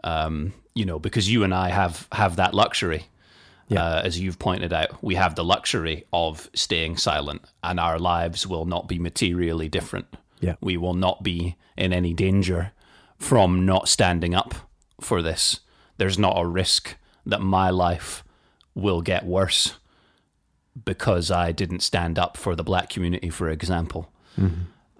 Um, 0.05 0.53
you 0.75 0.85
know, 0.85 0.99
because 0.99 1.33
you 1.33 1.43
and 1.43 1.55
I 1.55 1.71
have 1.71 2.07
have 2.13 2.37
that 2.37 2.53
luxury. 2.53 3.07
Yeah. 3.69 3.85
Uh, 3.85 4.03
as 4.05 4.19
you've 4.19 4.39
pointed 4.39 4.73
out, 4.73 5.03
we 5.03 5.15
have 5.17 5.35
the 5.35 5.45
luxury 5.45 6.05
of 6.13 6.49
staying 6.55 6.97
silent, 6.97 7.43
and 7.63 7.79
our 7.79 7.99
lives 7.99 8.47
will 8.47 8.65
not 8.65 8.89
be 8.89 8.99
materially 8.99 9.69
different. 9.69 10.07
Yeah. 10.41 10.55
We 10.61 10.77
will 10.77 10.95
not 10.95 11.23
be 11.23 11.57
in 11.77 11.93
any 11.93 12.15
danger 12.15 12.73
from 13.19 13.67
not 13.67 13.89
standing 13.89 14.35
up 14.35 14.55
for 15.01 15.21
this. 15.23 15.61
There's 15.99 16.19
not 16.19 16.39
a 16.39 16.47
risk 16.47 16.97
that 17.27 17.41
my 17.41 17.71
life 17.71 18.25
will 18.75 19.03
get 19.03 19.27
worse 19.27 19.75
because 20.85 21.31
I 21.31 21.53
didn't 21.53 21.81
stand 21.81 22.19
up 22.19 22.37
for 22.37 22.55
the 22.55 22.63
black 22.65 22.89
community, 22.89 23.31
for 23.31 23.51
example. 23.51 24.13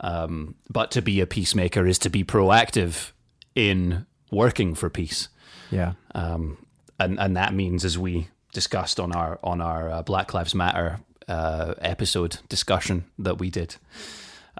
Um, 0.01 0.57
but 0.69 0.91
to 0.93 1.03
be 1.03 1.21
a 1.21 1.27
peacemaker 1.27 1.87
is 1.87 1.99
to 2.01 2.11
be 2.11 2.25
proactive 2.25 3.13
in 3.55 4.07
working 4.31 4.75
for 4.75 4.91
peace, 4.91 5.29
Yeah. 5.71 5.93
um, 6.15 6.59
and 6.99 7.19
and 7.19 7.37
that 7.37 7.55
means, 7.55 7.85
as 7.85 7.97
we 7.99 8.29
discussed 8.63 8.99
on 9.01 9.11
our 9.21 9.39
on 9.43 9.61
our 9.61 9.83
uh, 9.91 10.03
Black 10.03 10.35
Lives 10.35 10.55
Matter 10.55 10.99
uh, 11.29 11.75
episode 11.95 12.33
discussion 12.49 13.05
that 13.19 13.39
we 13.39 13.51
did, 13.51 13.77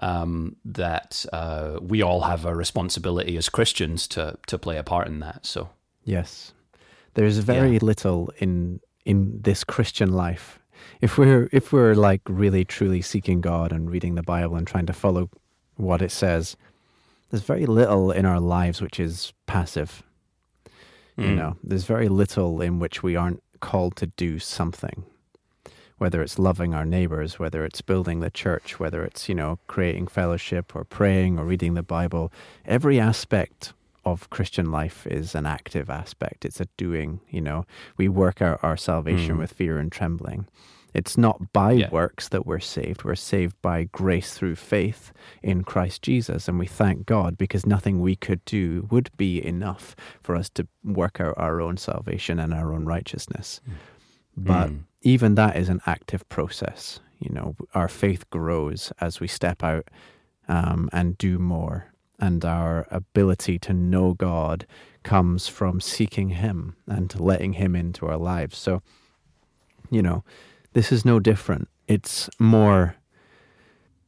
um, 0.01 0.55
that 0.63 1.25
uh, 1.33 1.79
we 1.81 2.01
all 2.01 2.21
have 2.21 2.45
a 2.45 2.55
responsibility 2.55 3.37
as 3.37 3.49
Christians 3.49 4.07
to 4.09 4.37
to 4.47 4.57
play 4.57 4.77
a 4.77 4.83
part 4.83 5.07
in 5.07 5.19
that. 5.19 5.45
So 5.45 5.69
Yes. 6.05 6.53
There's 7.13 7.39
very 7.39 7.73
Yeah. 7.73 7.79
little 7.91 8.31
in 8.37 8.79
in 9.05 9.41
this 9.43 9.63
Christian 9.65 10.11
life. 10.13 10.59
If 11.01 11.17
we're 11.17 11.49
if 11.51 11.73
we're 11.73 11.95
like 12.11 12.21
really 12.43 12.63
truly 12.65 13.01
seeking 13.01 13.41
God 13.41 13.71
and 13.73 13.91
reading 13.91 14.15
the 14.15 14.23
Bible 14.23 14.55
and 14.57 14.65
trying 14.67 14.87
to 14.87 14.93
follow 14.93 15.29
what 15.75 16.01
it 16.01 16.11
says, 16.11 16.55
there's 17.29 17.43
very 17.47 17.65
little 17.65 18.11
in 18.19 18.25
our 18.25 18.39
lives 18.39 18.81
which 18.81 18.99
is 18.99 19.33
passive. 19.45 20.03
You 21.17 21.25
Mm. 21.31 21.35
know, 21.35 21.55
there's 21.69 21.87
very 21.87 22.07
little 22.09 22.61
in 22.61 22.79
which 22.79 23.03
we 23.03 23.17
aren't 23.17 23.43
called 23.59 23.95
to 23.97 24.07
do 24.07 24.39
something. 24.39 25.03
Whether 25.97 26.21
it's 26.21 26.39
loving 26.39 26.73
our 26.73 26.85
neighbors, 26.85 27.39
whether 27.39 27.65
it's 27.65 27.81
building 27.81 28.21
the 28.21 28.29
church, 28.29 28.79
whether 28.79 29.03
it's, 29.03 29.27
you 29.27 29.35
know, 29.35 29.59
creating 29.67 30.07
fellowship 30.07 30.73
or 30.75 30.85
praying 30.85 31.37
or 31.37 31.43
reading 31.43 31.73
the 31.73 31.83
Bible, 31.83 32.31
every 32.65 32.99
aspect 33.01 33.73
of 34.05 34.29
Christian 34.29 34.71
life 34.71 35.05
is 35.05 35.35
an 35.35 35.45
active 35.45 35.89
aspect. 35.89 36.45
It's 36.45 36.61
a 36.61 36.67
doing, 36.77 37.19
you 37.29 37.41
know. 37.41 37.65
We 37.97 38.07
work 38.07 38.41
out 38.41 38.59
our 38.63 38.77
salvation 38.77 39.35
Mm. 39.35 39.39
with 39.39 39.51
fear 39.51 39.77
and 39.77 39.91
trembling. 39.91 40.47
It's 40.93 41.17
not 41.17 41.53
by 41.53 41.73
Yeah. 41.73 41.89
works 41.91 42.29
that 42.29 42.45
we're 42.45 42.59
saved. 42.59 43.03
We're 43.03 43.15
saved 43.15 43.55
by 43.61 43.83
grace 43.91 44.33
through 44.33 44.55
faith 44.55 45.11
in 45.43 45.63
Christ 45.63 46.01
Jesus. 46.01 46.47
And 46.47 46.57
we 46.57 46.65
thank 46.65 47.05
God 47.05 47.37
because 47.37 47.65
nothing 47.65 48.01
we 48.01 48.15
could 48.15 48.43
do 48.45 48.87
would 48.89 49.09
be 49.17 49.43
enough 49.45 49.95
for 50.21 50.35
us 50.35 50.49
to 50.51 50.67
work 50.83 51.21
out 51.21 51.35
our 51.37 51.61
own 51.61 51.77
salvation 51.77 52.39
and 52.39 52.53
our 52.53 52.73
own 52.73 52.85
righteousness. 52.85 53.61
But 54.35 54.69
Mm. 54.69 54.79
even 55.01 55.35
that 55.35 55.55
is 55.57 55.69
an 55.69 55.81
active 55.85 56.27
process. 56.29 56.99
You 57.19 57.33
know, 57.33 57.55
our 57.75 57.87
faith 57.89 58.29
grows 58.29 58.91
as 58.99 59.19
we 59.19 59.27
step 59.27 59.63
out 59.63 59.87
um, 60.47 60.89
and 60.91 61.17
do 61.17 61.37
more. 61.37 61.85
And 62.17 62.43
our 62.43 62.87
ability 62.89 63.59
to 63.59 63.73
know 63.73 64.13
God 64.13 64.65
comes 65.03 65.47
from 65.47 65.79
seeking 65.79 66.29
Him 66.29 66.75
and 66.87 67.17
letting 67.19 67.53
Him 67.53 67.75
into 67.75 68.07
our 68.07 68.17
lives. 68.17 68.57
So, 68.57 68.81
you 69.91 70.01
know, 70.01 70.23
this 70.79 70.93
is 70.93 71.03
no 71.03 71.19
different. 71.19 71.67
It's 71.89 72.29
more 72.39 72.95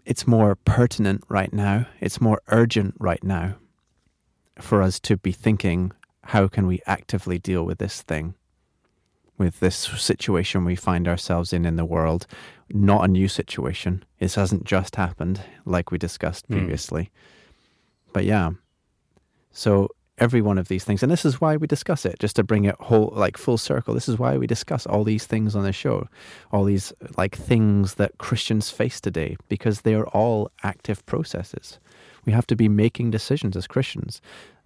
it's 0.05 0.25
more 0.25 0.55
pertinent 0.55 1.21
right 1.27 1.51
now. 1.51 1.85
It's 1.99 2.21
more 2.21 2.41
urgent 2.47 2.95
right 2.97 3.21
now 3.21 3.55
for 4.57 4.81
us 4.81 4.97
to 5.01 5.17
be 5.17 5.33
thinking 5.33 5.91
how 6.23 6.47
can 6.47 6.67
we 6.67 6.79
actively 6.87 7.37
deal 7.37 7.65
with 7.65 7.79
this 7.79 8.01
thing? 8.03 8.35
With 9.37 9.59
this 9.59 9.75
situation 9.75 10.63
we 10.63 10.77
find 10.77 11.09
ourselves 11.09 11.51
in 11.51 11.65
in 11.65 11.75
the 11.75 11.83
world, 11.83 12.25
not 12.69 13.03
a 13.03 13.09
new 13.09 13.27
situation. 13.27 14.05
This 14.19 14.35
hasn't 14.35 14.63
just 14.63 14.95
happened, 14.95 15.41
like 15.65 15.91
we 15.91 15.97
discussed 15.97 16.45
Hmm. 16.45 16.53
previously. 16.53 17.11
But 18.13 18.23
yeah, 18.23 18.51
so 19.51 19.89
every 20.21 20.41
one 20.41 20.57
of 20.57 20.67
these 20.67 20.85
things, 20.85 21.03
and 21.03 21.11
this 21.11 21.25
is 21.25 21.41
why 21.41 21.57
we 21.57 21.67
discuss 21.67 22.05
it, 22.05 22.19
just 22.19 22.35
to 22.37 22.43
bring 22.43 22.65
it 22.65 22.75
whole 22.79 23.11
like 23.13 23.35
full 23.37 23.57
circle. 23.57 23.93
This 23.93 24.07
is 24.07 24.17
why 24.17 24.37
we 24.37 24.47
discuss 24.47 24.85
all 24.85 25.03
these 25.03 25.25
things 25.25 25.55
on 25.55 25.63
the 25.63 25.73
show, 25.73 26.07
all 26.51 26.63
these 26.63 26.93
like 27.17 27.35
things 27.35 27.95
that 27.95 28.17
Christians 28.19 28.69
face 28.69 29.01
today, 29.01 29.35
because 29.49 29.81
they 29.81 29.95
are 29.95 30.07
all 30.07 30.51
active 30.63 31.05
processes. 31.05 31.79
We 32.23 32.31
have 32.31 32.47
to 32.47 32.55
be 32.55 32.69
making 32.69 33.11
decisions 33.11 33.57
as 33.57 33.67
Christians. 33.67 34.21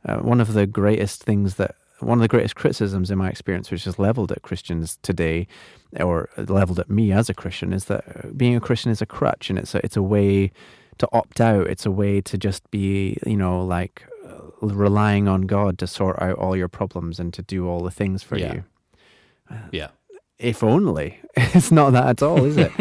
Uh, 0.06 0.18
one 0.18 0.42
of 0.42 0.54
the 0.54 0.68
greatest 0.68 1.24
things 1.24 1.56
that 1.56 1.76
one 2.00 2.18
of 2.18 2.22
the 2.22 2.28
greatest 2.28 2.58
criticisms 2.58 3.10
in 3.10 3.18
my 3.18 3.30
experience, 3.30 3.72
which 3.72 3.88
is 3.88 3.98
leveled 3.98 4.32
at 4.32 4.42
Christians 4.42 5.00
today, 5.02 5.48
or 5.98 6.30
leveled 6.38 6.80
at 6.80 6.90
me 6.90 7.14
as 7.14 7.30
a 7.30 7.34
Christian, 7.34 7.72
is 7.72 7.86
that 7.86 8.04
uh, 8.08 8.28
being 8.36 8.56
a 8.56 8.60
Christian 8.60 8.92
is 8.92 9.02
a 9.02 9.06
crutch, 9.06 9.50
and 9.50 9.58
it's 9.58 9.74
a 9.74 9.84
it's 9.86 9.96
a 9.96 10.04
way 10.04 10.52
to 10.98 11.08
opt 11.14 11.40
out. 11.40 11.68
It's 11.68 11.86
a 11.86 11.92
way 11.92 12.22
to 12.22 12.38
just 12.38 12.70
be, 12.72 13.18
you 13.26 13.38
know, 13.38 13.64
like 13.64 14.06
relying 14.74 15.28
on 15.28 15.42
God 15.44 15.78
to 15.80 15.88
sort 15.88 16.22
out 16.22 16.38
all 16.38 16.56
your 16.56 16.68
problems 16.68 17.20
and 17.20 17.34
to 17.34 17.42
do 17.42 17.68
all 17.68 17.82
the 17.84 17.92
things 17.92 18.24
for 18.24 18.38
Yeah. 18.38 18.54
you. 18.54 18.64
Uh, 19.50 19.56
yeah. 19.72 19.88
If 20.40 20.64
only. 20.64 21.20
It's 21.38 21.72
not 21.72 21.92
that 21.92 22.08
at 22.08 22.24
all, 22.24 22.44
is 22.46 22.58
it? 22.58 22.72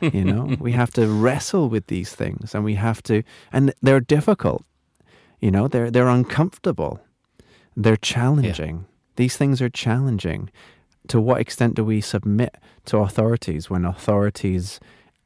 you 0.14 0.24
know, 0.24 0.56
we 0.60 0.72
have 0.72 0.92
to 0.92 1.06
wrestle 1.08 1.68
with 1.68 1.86
these 1.88 2.14
things 2.14 2.54
and 2.54 2.64
we 2.64 2.74
have 2.74 3.02
to 3.04 3.22
and 3.52 3.72
they're 3.82 4.00
difficult. 4.00 4.64
You 5.40 5.50
know, 5.50 5.68
they're 5.68 5.90
they're 5.90 6.08
uncomfortable. 6.08 7.00
They're 7.76 7.96
challenging. 7.96 8.86
These 9.16 9.36
things 9.36 9.60
are 9.60 9.68
challenging. 9.68 10.50
To 11.08 11.20
what 11.20 11.40
extent 11.40 11.74
do 11.74 11.84
we 11.84 12.00
submit 12.00 12.56
to 12.86 12.98
authorities 12.98 13.68
when 13.68 13.84
authorities 13.84 14.80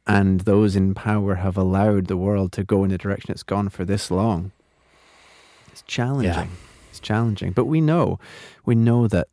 and 0.06 0.40
those 0.40 0.74
in 0.76 0.94
power 0.94 1.36
have 1.36 1.56
allowed 1.58 2.06
the 2.06 2.16
world 2.16 2.52
to 2.52 2.64
go 2.64 2.84
in 2.84 2.90
the 2.90 2.98
direction 2.98 3.30
it's 3.32 3.42
gone 3.42 3.68
for 3.68 3.84
this 3.84 4.10
long? 4.10 4.52
It's 5.80 5.94
challenging. 5.94 6.50
It's 6.90 7.00
challenging. 7.00 7.52
But 7.52 7.66
we 7.66 7.80
know, 7.80 8.18
we 8.64 8.74
know 8.74 9.08
that 9.08 9.28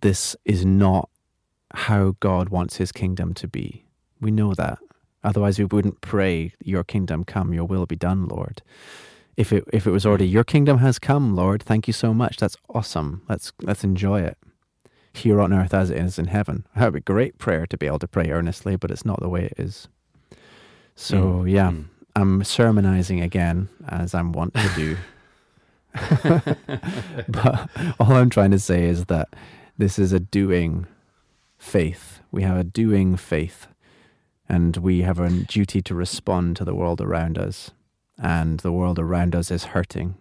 this 0.00 0.36
is 0.44 0.64
not 0.64 1.08
how 1.74 2.16
God 2.20 2.48
wants 2.48 2.76
his 2.76 2.92
kingdom 2.92 3.34
to 3.34 3.48
be. 3.48 3.84
We 4.20 4.30
know 4.30 4.54
that. 4.54 4.78
Otherwise, 5.22 5.58
we 5.58 5.64
wouldn't 5.64 6.00
pray, 6.00 6.52
Your 6.62 6.84
kingdom 6.84 7.24
come, 7.24 7.52
Your 7.52 7.64
will 7.64 7.86
be 7.86 7.96
done, 7.96 8.26
Lord. 8.28 8.62
If 9.36 9.52
it 9.52 9.64
if 9.72 9.86
it 9.86 9.90
was 9.90 10.06
already 10.06 10.26
Your 10.26 10.44
kingdom 10.44 10.78
has 10.78 10.98
come, 10.98 11.34
Lord, 11.36 11.62
thank 11.62 11.86
you 11.86 11.92
so 11.92 12.14
much. 12.14 12.38
That's 12.38 12.56
awesome. 12.68 13.22
Let's 13.28 13.52
let's 13.62 13.84
enjoy 13.84 14.22
it 14.22 14.38
here 15.12 15.40
on 15.40 15.52
earth 15.52 15.74
as 15.74 15.90
it 15.90 15.98
is 15.98 16.18
in 16.18 16.26
heaven. 16.28 16.66
That 16.74 16.84
would 16.86 16.92
be 16.94 16.98
a 16.98 17.00
great 17.14 17.38
prayer 17.38 17.66
to 17.66 17.76
be 17.76 17.86
able 17.86 17.98
to 17.98 18.08
pray 18.08 18.30
earnestly, 18.30 18.76
but 18.76 18.90
it's 18.90 19.04
not 19.04 19.20
the 19.20 19.28
way 19.28 19.44
it 19.46 19.54
is. 19.58 19.88
So 20.94 21.16
Mm, 21.16 21.50
yeah, 21.50 21.70
mm. 21.70 21.84
I'm 22.14 22.44
sermonizing 22.44 23.20
again 23.20 23.68
as 23.88 24.14
I'm 24.14 24.32
wont 24.32 24.54
to 24.54 24.68
do. 24.74 24.96
but 27.28 27.70
all 27.98 28.12
I'm 28.12 28.30
trying 28.30 28.50
to 28.50 28.58
say 28.58 28.84
is 28.84 29.06
that 29.06 29.28
this 29.78 29.98
is 29.98 30.12
a 30.12 30.20
doing 30.20 30.86
faith. 31.58 32.20
We 32.30 32.42
have 32.42 32.56
a 32.56 32.64
doing 32.64 33.16
faith, 33.16 33.66
and 34.48 34.76
we 34.76 35.02
have 35.02 35.18
a 35.18 35.30
duty 35.30 35.82
to 35.82 35.94
respond 35.94 36.56
to 36.56 36.64
the 36.64 36.74
world 36.74 37.00
around 37.00 37.38
us. 37.38 37.70
And 38.18 38.60
the 38.60 38.72
world 38.72 38.98
around 38.98 39.34
us 39.34 39.50
is 39.50 39.64
hurting. 39.64 40.16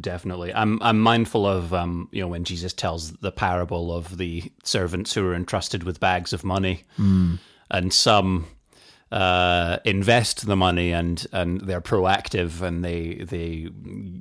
Definitely, 0.00 0.54
I'm 0.54 0.82
I'm 0.82 0.98
mindful 0.98 1.46
of 1.46 1.74
um, 1.74 2.08
you 2.12 2.22
know 2.22 2.28
when 2.28 2.44
Jesus 2.44 2.72
tells 2.72 3.12
the 3.12 3.30
parable 3.30 3.94
of 3.94 4.16
the 4.16 4.50
servants 4.64 5.12
who 5.12 5.24
are 5.26 5.34
entrusted 5.34 5.84
with 5.84 6.00
bags 6.00 6.32
of 6.32 6.44
money, 6.44 6.84
and 7.70 7.92
some 7.92 8.46
uh, 9.12 9.76
invest 9.84 10.46
the 10.46 10.56
money 10.56 10.90
and 10.92 11.26
and 11.32 11.60
they're 11.60 11.82
proactive 11.82 12.62
and 12.62 12.82
they 12.82 13.22
they 13.28 13.68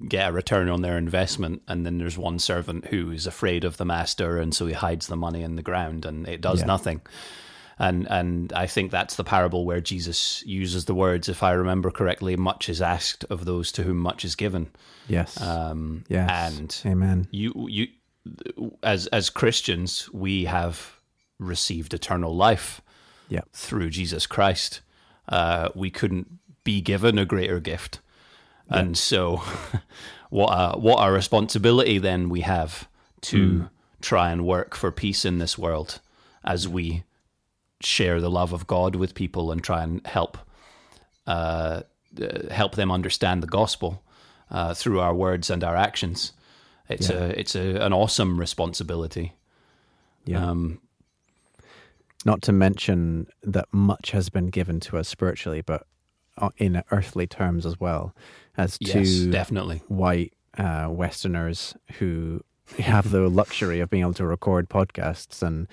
get 0.08 0.30
a 0.30 0.34
return 0.34 0.68
on 0.70 0.82
their 0.82 0.98
investment, 0.98 1.62
and 1.68 1.86
then 1.86 1.98
there's 1.98 2.18
one 2.18 2.38
servant 2.39 2.88
who 2.88 3.10
is 3.12 3.26
afraid 3.26 3.64
of 3.64 3.78
the 3.78 3.86
master, 3.86 4.38
and 4.38 4.54
so 4.54 4.66
he 4.68 4.74
hides 4.74 5.08
the 5.08 5.16
money 5.16 5.44
in 5.44 5.56
the 5.56 5.62
ground 5.64 6.06
and 6.06 6.28
it 6.28 6.42
does 6.42 6.60
Yeah. 6.60 6.66
nothing. 6.66 7.02
And 7.80 8.06
and 8.12 8.52
I 8.54 8.68
think 8.68 8.92
that's 8.92 9.16
the 9.16 9.24
parable 9.24 9.66
where 9.66 9.80
Jesus 9.82 10.44
uses 10.46 10.86
the 10.86 10.94
words, 10.94 11.30
if 11.30 11.42
I 11.42 11.52
remember 11.54 11.89
correctly, 11.89 12.36
much 12.36 12.68
is 12.70 12.82
asked 12.82 13.24
of 13.30 13.46
those 13.46 13.72
to 13.72 13.84
whom 13.84 13.98
much 13.98 14.26
is 14.26 14.36
given. 14.36 14.72
Yes. 15.08 15.39
Um, 15.42 16.04
yes. 16.10 16.30
and 16.60 16.82
Amen. 16.86 17.28
you 17.32 17.54
you 17.70 17.88
as 18.84 19.08
as 19.08 19.30
Christians 19.30 20.10
we 20.14 20.46
have 20.46 21.00
received 21.39 21.94
eternal 21.94 22.36
life 22.36 22.82
Yep. 23.32 23.47
through 23.53 23.89
Jesus 23.89 24.27
Christ. 24.27 24.82
Uh, 25.27 25.69
we 25.73 25.89
couldn't 25.89 26.27
be 26.63 26.82
given 26.82 27.17
a 27.17 27.25
greater 27.25 27.59
gift, 27.59 27.99
and 28.69 28.95
so 28.97 29.41
what 30.29 30.49
a 30.51 30.77
what 30.77 30.97
a 30.97 31.11
responsibility 31.11 31.97
then 31.97 32.29
we 32.29 32.41
have 32.41 32.88
to 33.21 33.69
try 34.01 34.32
and 34.32 34.45
work 34.45 34.75
for 34.75 34.91
peace 34.91 35.25
in 35.25 35.38
this 35.39 35.57
world 35.57 35.99
as 36.43 36.67
we 36.67 37.03
share 37.82 38.19
the 38.21 38.29
love 38.29 38.51
of 38.53 38.67
God 38.67 38.95
with 38.95 39.15
people 39.15 39.51
and 39.51 39.63
try 39.63 39.82
and 39.84 40.05
help 40.05 40.38
uh, 41.27 41.82
uh, 42.21 42.49
help 42.53 42.75
them 42.75 42.91
understand 42.91 43.41
the 43.41 43.47
gospel 43.47 44.03
uh, 44.49 44.73
through 44.73 44.99
our 44.99 45.13
words 45.15 45.49
and 45.49 45.63
our 45.63 45.75
actions. 45.75 46.34
It's 46.89 47.09
Yeah. 47.09 47.17
a 47.17 47.23
it's 47.29 47.55
a, 47.55 47.86
an 47.86 47.93
awesome 47.93 48.39
responsibility. 48.39 49.34
Yeah. 50.25 50.45
Um, 50.49 50.82
Not 52.26 52.41
to 52.43 52.51
mention 52.51 53.28
that 53.43 53.65
much 53.72 54.11
has 54.11 54.30
been 54.30 54.47
given 54.47 54.80
to 54.82 54.97
us 54.97 55.07
spiritually, 55.07 55.61
but 55.61 55.88
uh, 56.38 56.49
in 56.57 56.84
earthly 56.91 57.28
terms 57.28 57.65
as 57.65 57.80
well, 57.80 58.15
as 58.57 58.78
yes, 58.80 58.93
two 58.93 59.32
definitely. 59.32 59.82
white 59.88 60.34
uh, 60.57 60.88
Westerners 60.89 61.76
who 61.99 62.41
have 62.80 63.11
the 63.11 63.22
luxury 63.30 63.80
of 63.80 63.89
being 63.89 64.01
able 64.01 64.13
to 64.13 64.26
record 64.26 64.69
podcasts 64.69 65.41
and 65.41 65.67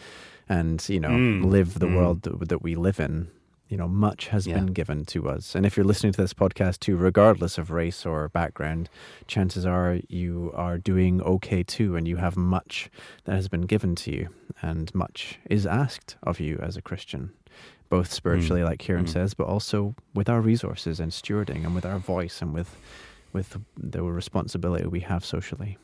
and 0.49 0.89
you 0.89 0.99
know 1.01 1.11
Mm, 1.11 1.45
live 1.45 1.79
the 1.79 1.87
mm. 1.87 1.97
world 1.97 2.23
that, 2.23 2.49
that 2.49 2.63
we 2.63 2.75
live 2.75 2.99
in. 3.01 3.29
You 3.69 3.77
know, 3.77 3.87
much 3.89 4.29
has 4.29 4.47
Yeah. 4.47 4.55
been 4.55 4.67
given 4.73 5.05
to 5.07 5.29
us, 5.29 5.55
and 5.55 5.67
if 5.67 5.77
you're 5.77 5.85
listening 5.85 6.13
to 6.15 6.21
this 6.23 6.33
podcast 6.33 6.81
too, 6.81 6.97
regardless 6.97 7.59
of 7.59 7.71
race 7.71 8.07
or 8.07 8.29
background, 8.31 8.89
chances 9.27 9.67
are 9.67 9.99
you 10.09 10.53
are 10.55 10.79
doing 10.79 11.21
okay 11.21 11.63
too, 11.63 11.95
and 11.95 12.09
you 12.09 12.17
have 12.17 12.35
much 12.37 12.89
that 13.25 13.35
has 13.35 13.49
been 13.49 13.67
given 13.67 13.95
to 13.97 14.11
you, 14.11 14.29
and 14.63 14.95
much 14.95 15.39
is 15.51 15.67
asked 15.67 16.17
of 16.23 16.41
you 16.41 16.59
as 16.63 16.79
a 16.79 16.83
Christian, 16.83 17.31
both 17.91 18.11
spiritually, 18.11 18.63
like 18.65 18.79
Kieran 18.79 19.05
Mm. 19.05 19.11
says, 19.13 19.35
but 19.35 19.47
also 19.47 19.95
with 20.15 20.31
our 20.31 20.41
resources 20.41 20.99
and 20.99 21.13
stewarding, 21.13 21.65
and 21.67 21.75
with 21.75 21.85
our 21.85 21.99
voice, 21.99 22.41
and 22.41 22.55
with 22.55 22.77
with 23.35 23.59
the 23.77 24.03
responsibility 24.03 24.87
we 24.87 25.01
have 25.01 25.23
socially. 25.23 25.77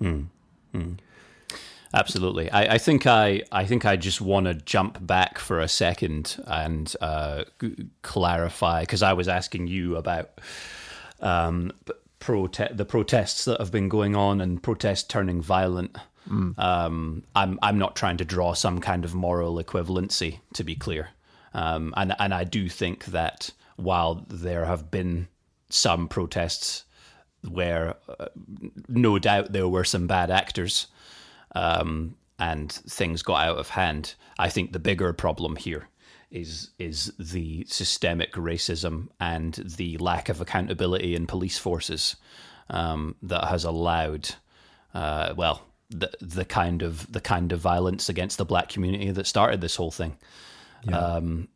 Mm. 0.00 0.28
Mm. 1.94 1.98
Absolutely. 1.98 2.50
I, 2.50 2.74
I 2.74 2.78
think 2.78 3.06
I 3.06 3.42
I 3.52 3.64
think 3.66 3.84
I 3.84 3.96
just 3.96 4.20
want 4.20 4.46
to 4.46 4.54
jump 4.54 5.04
back 5.06 5.38
for 5.38 5.60
a 5.60 5.68
second 5.68 6.42
and 6.46 6.94
uh, 7.00 7.44
c- 7.60 7.86
clarify 8.02 8.80
because 8.82 9.02
I 9.02 9.12
was 9.12 9.28
asking 9.28 9.68
you 9.68 9.96
about 9.96 10.40
um, 11.20 11.72
prote- 12.20 12.76
the 12.76 12.84
protests 12.84 13.44
that 13.44 13.60
have 13.60 13.70
been 13.70 13.88
going 13.88 14.16
on 14.16 14.40
and 14.40 14.62
protests 14.62 15.04
turning 15.04 15.40
violent. 15.40 15.96
Um, 16.58 17.22
I'm 17.36 17.58
I'm 17.62 17.78
not 17.78 17.96
trying 17.96 18.16
to 18.16 18.24
draw 18.24 18.54
some 18.54 18.80
kind 18.80 19.04
of 19.04 19.14
moral 19.14 19.62
equivalency, 19.62 20.40
to 20.54 20.64
be 20.64 20.74
clear, 20.74 21.10
um, 21.52 21.92
and 21.98 22.14
and 22.18 22.32
I 22.34 22.44
do 22.44 22.68
think 22.70 23.04
that 23.06 23.50
while 23.76 24.24
there 24.30 24.64
have 24.64 24.90
been 24.90 25.28
some 25.68 26.08
protests 26.08 26.84
where 27.46 27.96
uh, 28.18 28.26
no 28.88 29.18
doubt 29.18 29.52
there 29.52 29.68
were 29.68 29.84
some 29.84 30.06
bad 30.06 30.30
actors 30.30 30.86
um, 31.54 32.16
and 32.38 32.72
things 32.72 33.22
got 33.22 33.46
out 33.46 33.58
of 33.58 33.70
hand, 33.70 34.14
I 34.38 34.48
think 34.48 34.72
the 34.72 34.78
bigger 34.78 35.12
problem 35.12 35.56
here 35.56 35.88
is 36.30 36.70
is 36.78 37.12
the 37.18 37.64
systemic 37.68 38.32
racism 38.32 39.08
and 39.20 39.54
the 39.76 39.96
lack 39.98 40.28
of 40.28 40.40
accountability 40.40 41.14
in 41.14 41.26
police 41.26 41.58
forces 41.58 42.16
um, 42.70 43.14
that 43.22 43.44
has 43.44 43.64
allowed, 43.64 44.34
uh, 44.94 45.32
well, 45.36 45.62
the 45.90 46.10
the 46.20 46.44
kind 46.44 46.82
of 46.82 47.10
the 47.12 47.20
kind 47.20 47.52
of 47.52 47.60
violence 47.60 48.08
against 48.08 48.38
the 48.38 48.44
black 48.44 48.68
community 48.68 49.10
that 49.10 49.26
started 49.26 49.60
this 49.60 49.76
whole 49.76 49.92
thing. 49.92 50.16
Um, 50.92 51.48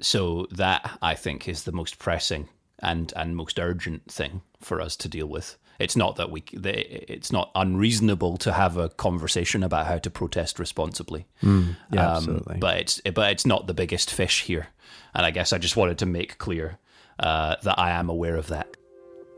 so 0.00 0.46
that 0.50 0.98
I 1.02 1.14
think 1.14 1.48
is 1.48 1.64
the 1.64 1.72
most 1.72 1.98
pressing 1.98 2.48
and 2.80 3.12
and 3.16 3.36
most 3.36 3.58
urgent 3.58 4.10
thing 4.10 4.42
for 4.60 4.80
us 4.80 4.96
to 4.96 5.08
deal 5.08 5.26
with. 5.26 5.56
It's 5.78 5.96
not 5.96 6.16
that 6.16 6.30
we 6.30 6.42
it's 6.52 7.30
not 7.32 7.50
unreasonable 7.54 8.36
to 8.38 8.52
have 8.52 8.76
a 8.76 8.88
conversation 8.88 9.62
about 9.62 9.86
how 9.86 9.98
to 9.98 10.10
protest 10.10 10.58
responsibly. 10.58 11.26
Mm, 11.42 11.76
Yeah, 11.92 12.06
Um, 12.08 12.16
absolutely. 12.16 12.56
But 12.58 12.76
it's 12.78 13.00
but 13.14 13.30
it's 13.32 13.46
not 13.46 13.66
the 13.66 13.74
biggest 13.74 14.10
fish 14.12 14.42
here, 14.42 14.68
and 15.14 15.26
I 15.26 15.30
guess 15.30 15.52
I 15.52 15.58
just 15.58 15.76
wanted 15.76 15.98
to 15.98 16.06
make 16.06 16.38
clear 16.38 16.78
uh, 17.18 17.56
that 17.62 17.78
I 17.78 17.90
am 17.92 18.08
aware 18.08 18.36
of 18.36 18.48
that. 18.48 18.76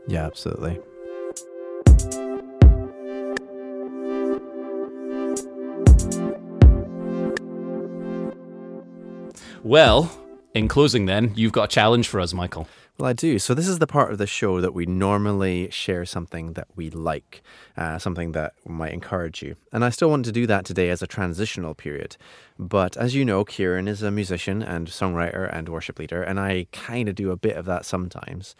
yeah, 0.07 0.25
absolutely. 0.25 0.79
Well, 9.63 10.11
in 10.53 10.67
closing, 10.67 11.05
then 11.05 11.33
you've 11.35 11.51
got 11.51 11.65
a 11.65 11.67
challenge 11.67 12.07
for 12.07 12.19
us, 12.19 12.33
Michael. 12.33 12.67
Well, 12.99 13.07
I 13.09 13.13
do. 13.13 13.39
So, 13.39 13.53
this 13.53 13.69
is 13.69 13.79
the 13.79 13.87
part 13.87 14.11
of 14.11 14.17
the 14.17 14.27
show 14.27 14.59
that 14.59 14.73
we 14.73 14.85
normally 14.85 15.69
share 15.71 16.03
something 16.03 16.51
that 16.53 16.67
we 16.75 16.89
like, 16.89 17.41
uh, 17.77 17.97
something 17.97 18.33
that 18.33 18.55
might 18.67 18.91
encourage 18.91 19.41
you. 19.41 19.55
And 19.71 19.85
I 19.85 19.89
still 19.89 20.09
want 20.09 20.25
to 20.25 20.33
do 20.33 20.45
that 20.47 20.65
today 20.65 20.89
as 20.89 21.01
a 21.01 21.07
transitional 21.07 21.73
period. 21.73 22.17
But 22.57 22.97
as 22.97 23.15
you 23.15 23.23
know, 23.23 23.45
Kieran 23.45 23.87
is 23.87 24.03
a 24.03 24.11
musician 24.11 24.61
and 24.61 24.87
songwriter 24.87 25.49
and 25.49 25.69
worship 25.69 25.97
leader, 25.97 26.21
and 26.21 26.41
I 26.41 26.67
kind 26.73 27.07
of 27.07 27.15
do 27.15 27.31
a 27.31 27.37
bit 27.37 27.55
of 27.55 27.63
that 27.67 27.85
sometimes. 27.85 28.53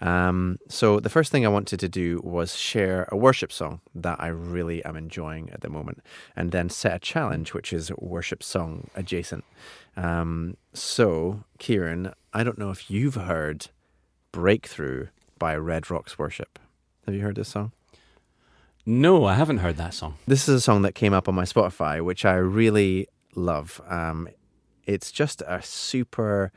Um, 0.00 0.58
so, 0.68 0.98
the 0.98 1.08
first 1.08 1.30
thing 1.30 1.46
I 1.46 1.50
wanted 1.50 1.78
to 1.78 1.88
do 1.88 2.20
was 2.24 2.56
share 2.56 3.08
a 3.12 3.16
worship 3.16 3.52
song 3.52 3.80
that 3.94 4.20
I 4.20 4.26
really 4.26 4.84
am 4.84 4.96
enjoying 4.96 5.50
at 5.50 5.60
the 5.60 5.70
moment, 5.70 6.00
and 6.34 6.50
then 6.50 6.68
set 6.68 6.96
a 6.96 6.98
challenge, 6.98 7.54
which 7.54 7.72
is 7.72 7.92
worship 7.98 8.42
song 8.42 8.90
adjacent. 8.96 9.44
Um, 9.96 10.56
so, 10.72 11.44
Kieran, 11.60 12.12
I 12.32 12.42
don't 12.42 12.58
know 12.58 12.72
if 12.72 12.90
you've 12.90 13.14
heard 13.14 13.68
Breakthrough 14.34 15.06
by 15.38 15.54
Red 15.54 15.92
Rocks 15.92 16.18
Worship. 16.18 16.58
Have 17.06 17.14
you 17.14 17.20
heard 17.20 17.36
this 17.36 17.50
song? 17.50 17.70
No, 18.84 19.26
I 19.26 19.34
haven't 19.34 19.58
heard 19.58 19.76
that 19.76 19.94
song. 19.94 20.16
This 20.26 20.48
is 20.48 20.56
a 20.56 20.60
song 20.60 20.82
that 20.82 20.96
came 20.96 21.12
up 21.12 21.28
on 21.28 21.36
my 21.36 21.44
Spotify, 21.44 22.04
which 22.04 22.24
I 22.24 22.34
really 22.34 23.06
love. 23.36 23.80
Um, 23.88 24.28
it's 24.86 25.12
just 25.12 25.40
a 25.46 25.62
super 25.62 26.50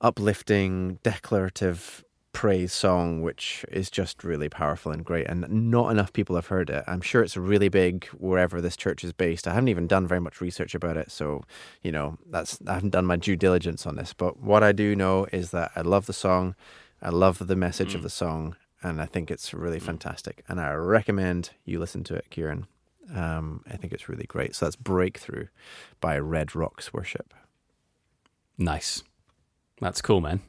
uplifting, 0.00 1.00
declarative 1.02 2.04
praise 2.32 2.72
song, 2.72 3.22
which 3.22 3.64
is 3.70 3.90
just 3.90 4.22
really 4.24 4.48
powerful 4.48 4.92
and 4.92 5.04
great. 5.04 5.26
And 5.26 5.46
not 5.70 5.90
enough 5.90 6.12
people 6.12 6.36
have 6.36 6.46
heard 6.46 6.70
it. 6.70 6.84
I'm 6.86 7.00
sure 7.00 7.22
it's 7.22 7.36
really 7.36 7.68
big 7.68 8.06
wherever 8.18 8.60
this 8.60 8.76
church 8.76 9.04
is 9.04 9.12
based. 9.12 9.46
I 9.46 9.54
haven't 9.54 9.68
even 9.68 9.86
done 9.86 10.06
very 10.06 10.20
much 10.20 10.40
research 10.40 10.74
about 10.74 10.96
it, 10.96 11.10
so 11.10 11.42
you 11.82 11.92
know 11.92 12.18
that's 12.28 12.58
I 12.66 12.74
haven't 12.74 12.90
done 12.90 13.06
my 13.06 13.16
due 13.16 13.36
diligence 13.36 13.86
on 13.86 13.96
this. 13.96 14.12
But 14.12 14.40
what 14.40 14.62
I 14.62 14.72
do 14.72 14.94
know 14.94 15.26
is 15.32 15.50
that 15.50 15.72
I 15.74 15.80
love 15.80 16.06
the 16.06 16.12
song, 16.12 16.54
I 17.02 17.10
love 17.10 17.46
the 17.46 17.56
message 17.56 17.94
of 17.94 18.02
the 18.02 18.10
song, 18.10 18.56
and 18.82 19.00
I 19.00 19.06
think 19.06 19.30
it's 19.30 19.52
really 19.52 19.80
fantastic. 19.80 20.44
And 20.48 20.60
I 20.60 20.72
recommend 20.72 21.50
you 21.64 21.78
listen 21.78 22.04
to 22.04 22.14
it, 22.14 22.30
Kieran. 22.30 22.66
Um, 23.14 23.64
I 23.68 23.76
think 23.76 23.92
it's 23.92 24.08
really 24.08 24.26
great. 24.26 24.54
So 24.54 24.66
that's 24.66 24.76
Breakthrough 24.76 25.48
by 26.00 26.18
Red 26.18 26.54
Rocks 26.54 26.92
Worship. 26.92 27.34
Nice. 28.56 29.02
That's 29.80 30.00
cool, 30.00 30.20
man. 30.20 30.40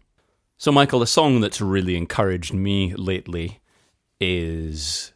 So, 0.62 0.72
Michael, 0.72 1.00
the 1.00 1.08
song 1.08 1.42
that's 1.42 1.60
really 1.60 1.98
encouraged 1.98 2.54
me 2.54 2.94
lately 2.94 3.62
is 4.20 5.12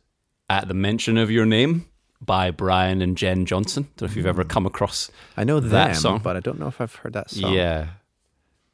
At 0.50 0.68
the 0.68 0.74
Mention 0.74 1.20
of 1.20 1.30
Your 1.30 1.46
Name 1.46 1.86
by 2.20 2.50
Brian 2.50 3.00
and 3.04 3.16
Jenn 3.16 3.46
Johnson. 3.46 3.84
Don't 3.96 4.02
know 4.02 4.12
if 4.12 4.18
you've 4.18 4.26
ever 4.26 4.41
hmm. 4.41 4.50
come 4.50 4.66
across 4.66 5.12
I 5.38 5.43
know 5.43 5.60
that 5.60 5.98
song. 5.98 6.22
but 6.24 6.36
I 6.36 6.39
don't 6.39 6.60
know 6.60 6.66
if 6.66 6.82
I've 6.82 6.96
heard 6.96 7.14
that 7.14 7.30
song. 7.30 7.54
Yeah. 7.54 7.89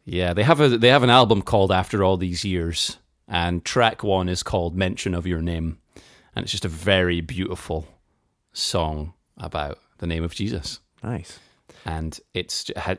Yeah, 0.06 0.34
they 0.34 0.44
have 0.44 0.62
a 0.62 0.78
they 0.78 0.88
have 0.88 1.04
an 1.04 1.10
album 1.10 1.42
called 1.42 1.74
After 1.74 2.06
All 2.06 2.16
These 2.16 2.46
Years, 2.46 3.00
and 3.28 3.66
track 3.66 4.02
one 4.02 4.30
is 4.30 4.42
called 4.42 4.74
Mention 4.74 5.14
of 5.14 5.28
Your 5.28 5.42
Name. 5.42 5.78
And 6.34 6.44
it's 6.44 6.54
just 6.54 6.64
a 6.64 6.70
very 6.70 7.20
beautiful 7.20 7.86
song 8.54 9.14
about 9.36 9.78
the 9.98 10.08
name 10.08 10.24
of 10.24 10.34
Jesus. 10.34 10.80
Nice. 11.04 11.38
And 11.86 12.20
it 12.34 12.52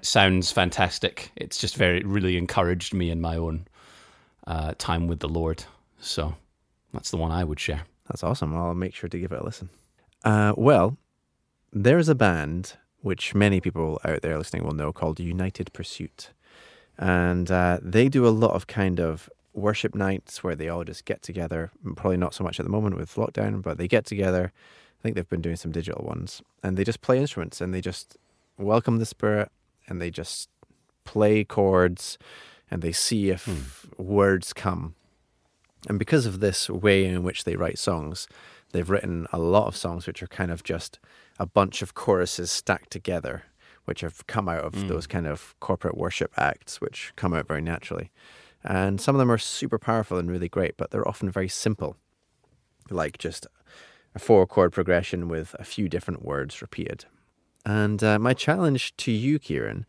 sounds 0.03 0.53
fantastic. 0.53 1.31
It's 1.37 1.59
just 1.59 1.77
very 1.77 2.01
really 2.01 2.37
encouraged 2.37 2.95
me 2.95 3.11
in 3.11 3.21
my 3.21 3.37
own 3.37 3.67
uh, 4.47 4.75
time 4.79 5.07
with 5.07 5.21
the 5.21 5.29
Lord. 5.29 5.65
So 6.01 6.35
that's 6.93 7.11
the 7.11 7.17
one 7.17 7.31
I 7.31 7.45
would 7.45 7.61
share. 7.61 7.83
That's 8.09 8.25
awesome. 8.25 8.57
I'll 8.57 8.75
make 8.75 8.95
sure 8.95 9.09
to 9.09 9.19
give 9.19 9.33
it 9.33 9.41
a 9.41 9.45
listen. 9.45 9.69
Uh, 10.25 10.53
well, 10.57 10.97
there's 11.73 12.09
a 12.09 12.15
band 12.15 12.75
which 13.01 13.35
many 13.35 13.61
people 13.61 14.01
out 14.05 14.23
there 14.23 14.39
listening 14.39 14.65
will 14.65 14.75
know 14.75 14.93
called 14.93 15.19
United 15.21 15.73
Pursuit. 15.73 16.31
And 16.99 17.51
uh, 17.51 17.79
they 17.83 18.09
do 18.09 18.27
a 18.27 18.31
lot 18.31 18.53
of 18.53 18.67
kind 18.67 19.01
of 19.01 19.29
worship 19.55 19.95
nights 19.95 20.43
where 20.43 20.55
they 20.55 20.69
all 20.69 20.85
just 20.85 21.05
get 21.05 21.23
together. 21.23 21.71
Probably 21.97 22.17
not 22.17 22.35
so 22.35 22.45
much 22.45 22.61
at 22.61 22.65
the 22.65 22.71
moment 22.71 22.97
with 22.97 23.15
lockdown, 23.15 23.63
but 23.63 23.79
they 23.79 23.89
get 23.89 24.05
together. 24.05 24.53
I 24.53 25.03
think 25.03 25.17
they've 25.17 25.29
been 25.29 25.43
doing 25.43 25.57
some 25.57 25.73
digital 25.73 26.05
ones. 26.05 26.43
And 26.63 26.77
they 26.77 26.85
just 26.85 27.01
play 27.01 27.19
instruments 27.19 27.61
and 27.61 27.75
they 27.75 27.81
just 27.81 28.17
welcome 28.59 28.99
the 28.99 29.07
Spirit 29.07 29.51
and 29.89 30.01
they 30.01 30.11
just 30.11 30.49
play 31.05 31.45
chords 31.45 32.19
and 32.71 32.83
they 32.83 32.93
see 32.93 33.31
if 33.31 33.45
hmm. 33.45 34.03
words 34.03 34.53
come. 34.53 34.95
And 35.89 35.99
because 35.99 36.27
of 36.27 36.41
this 36.41 36.71
way 36.71 37.05
in 37.05 37.23
which 37.23 37.45
they 37.45 37.57
write 37.57 37.79
songs, 37.79 38.29
they've 38.73 38.89
written 38.89 39.27
a 39.33 39.39
lot 39.39 39.67
of 39.67 39.77
songs 39.77 40.07
which 40.07 40.23
are 40.23 40.29
kind 40.29 40.51
of 40.51 40.63
just 40.63 40.99
a 41.39 41.47
bunch 41.47 41.83
of 41.83 41.95
choruses 41.95 42.51
stacked 42.51 42.91
together, 42.91 43.45
which 43.85 44.01
have 44.01 44.27
come 44.27 44.49
out 44.49 44.65
of 44.65 44.75
hmm. 44.75 44.89
those 44.89 45.07
kind 45.07 45.27
of 45.27 45.55
corporate 45.61 45.97
worship 45.97 46.33
acts, 46.37 46.81
which 46.81 47.13
come 47.17 47.35
out 47.35 47.49
very 47.49 47.63
naturally. 47.63 48.11
And 48.65 49.01
some 49.01 49.15
of 49.15 49.19
them 49.19 49.31
are 49.31 49.39
super 49.39 49.79
powerful 49.79 50.19
and 50.19 50.31
really 50.31 50.49
great, 50.49 50.77
but 50.77 50.91
they're 50.91 51.09
often 51.09 51.31
very 51.31 51.49
simple, 51.49 51.97
like 52.91 53.19
just 53.19 53.47
a 54.15 54.19
four 54.19 54.47
chord 54.47 54.73
progression 54.73 55.29
with 55.29 55.57
a 55.59 55.65
few 55.65 55.89
different 55.89 56.25
words 56.25 56.63
repeated. 56.63 57.07
And 57.65 58.03
uh, 58.03 58.19
my 58.19 58.35
challenge 58.35 58.97
to 58.99 59.13
you, 59.13 59.39
Kieran, 59.39 59.87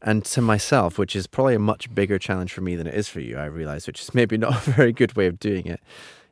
and 0.00 0.24
to 0.26 0.40
myself, 0.40 0.98
which 0.98 1.16
is 1.16 1.26
probably 1.26 1.54
a 1.54 1.60
much 1.60 1.92
bigger 1.94 2.18
challenge 2.18 2.52
for 2.52 2.60
me 2.60 2.76
than 2.76 2.86
it 2.86 2.94
is 2.94 3.08
for 3.08 3.20
you, 3.20 3.36
I 3.36 3.46
realize, 3.46 3.86
which 3.86 4.00
is 4.00 4.14
maybe 4.14 4.36
not 4.38 4.66
a 4.66 4.70
very 4.70 4.92
good 4.92 5.16
way 5.16 5.26
of 5.26 5.40
doing 5.40 5.66
it, 5.66 5.80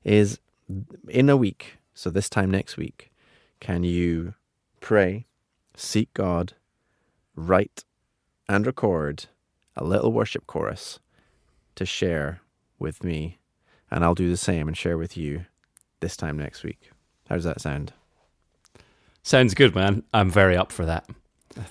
is 0.05 0.39
in 1.09 1.28
a 1.28 1.37
week, 1.37 1.78
so 1.95 2.11
this 2.11 2.28
time 2.28 2.51
next 2.51 2.76
week, 2.76 3.11
can 3.61 3.82
you 3.82 4.34
pray, 4.80 5.26
seek 5.76 6.12
God, 6.14 6.55
write, 7.34 7.84
and 8.49 8.66
record 8.66 9.26
a 9.76 9.84
little 9.84 10.12
worship 10.12 10.47
chorus 10.47 10.99
to 11.74 11.87
share 11.87 12.41
with 12.78 13.03
me? 13.03 13.39
And 13.91 14.05
I'll 14.05 14.14
do 14.14 14.30
the 14.30 14.37
same 14.37 14.68
and 14.68 14.76
share 14.76 14.99
with 14.99 15.16
you 15.16 15.47
this 16.01 16.16
time 16.16 16.37
next 16.37 16.62
week. 16.62 16.91
How 17.28 17.37
does 17.37 17.45
that 17.45 17.61
sound? 17.61 17.93
Sounds 19.27 19.55
good, 19.55 19.74
man. 19.74 20.05
I'm 20.14 20.31
very 20.31 20.57
up 20.57 20.70
for 20.70 20.87
that. 20.87 21.05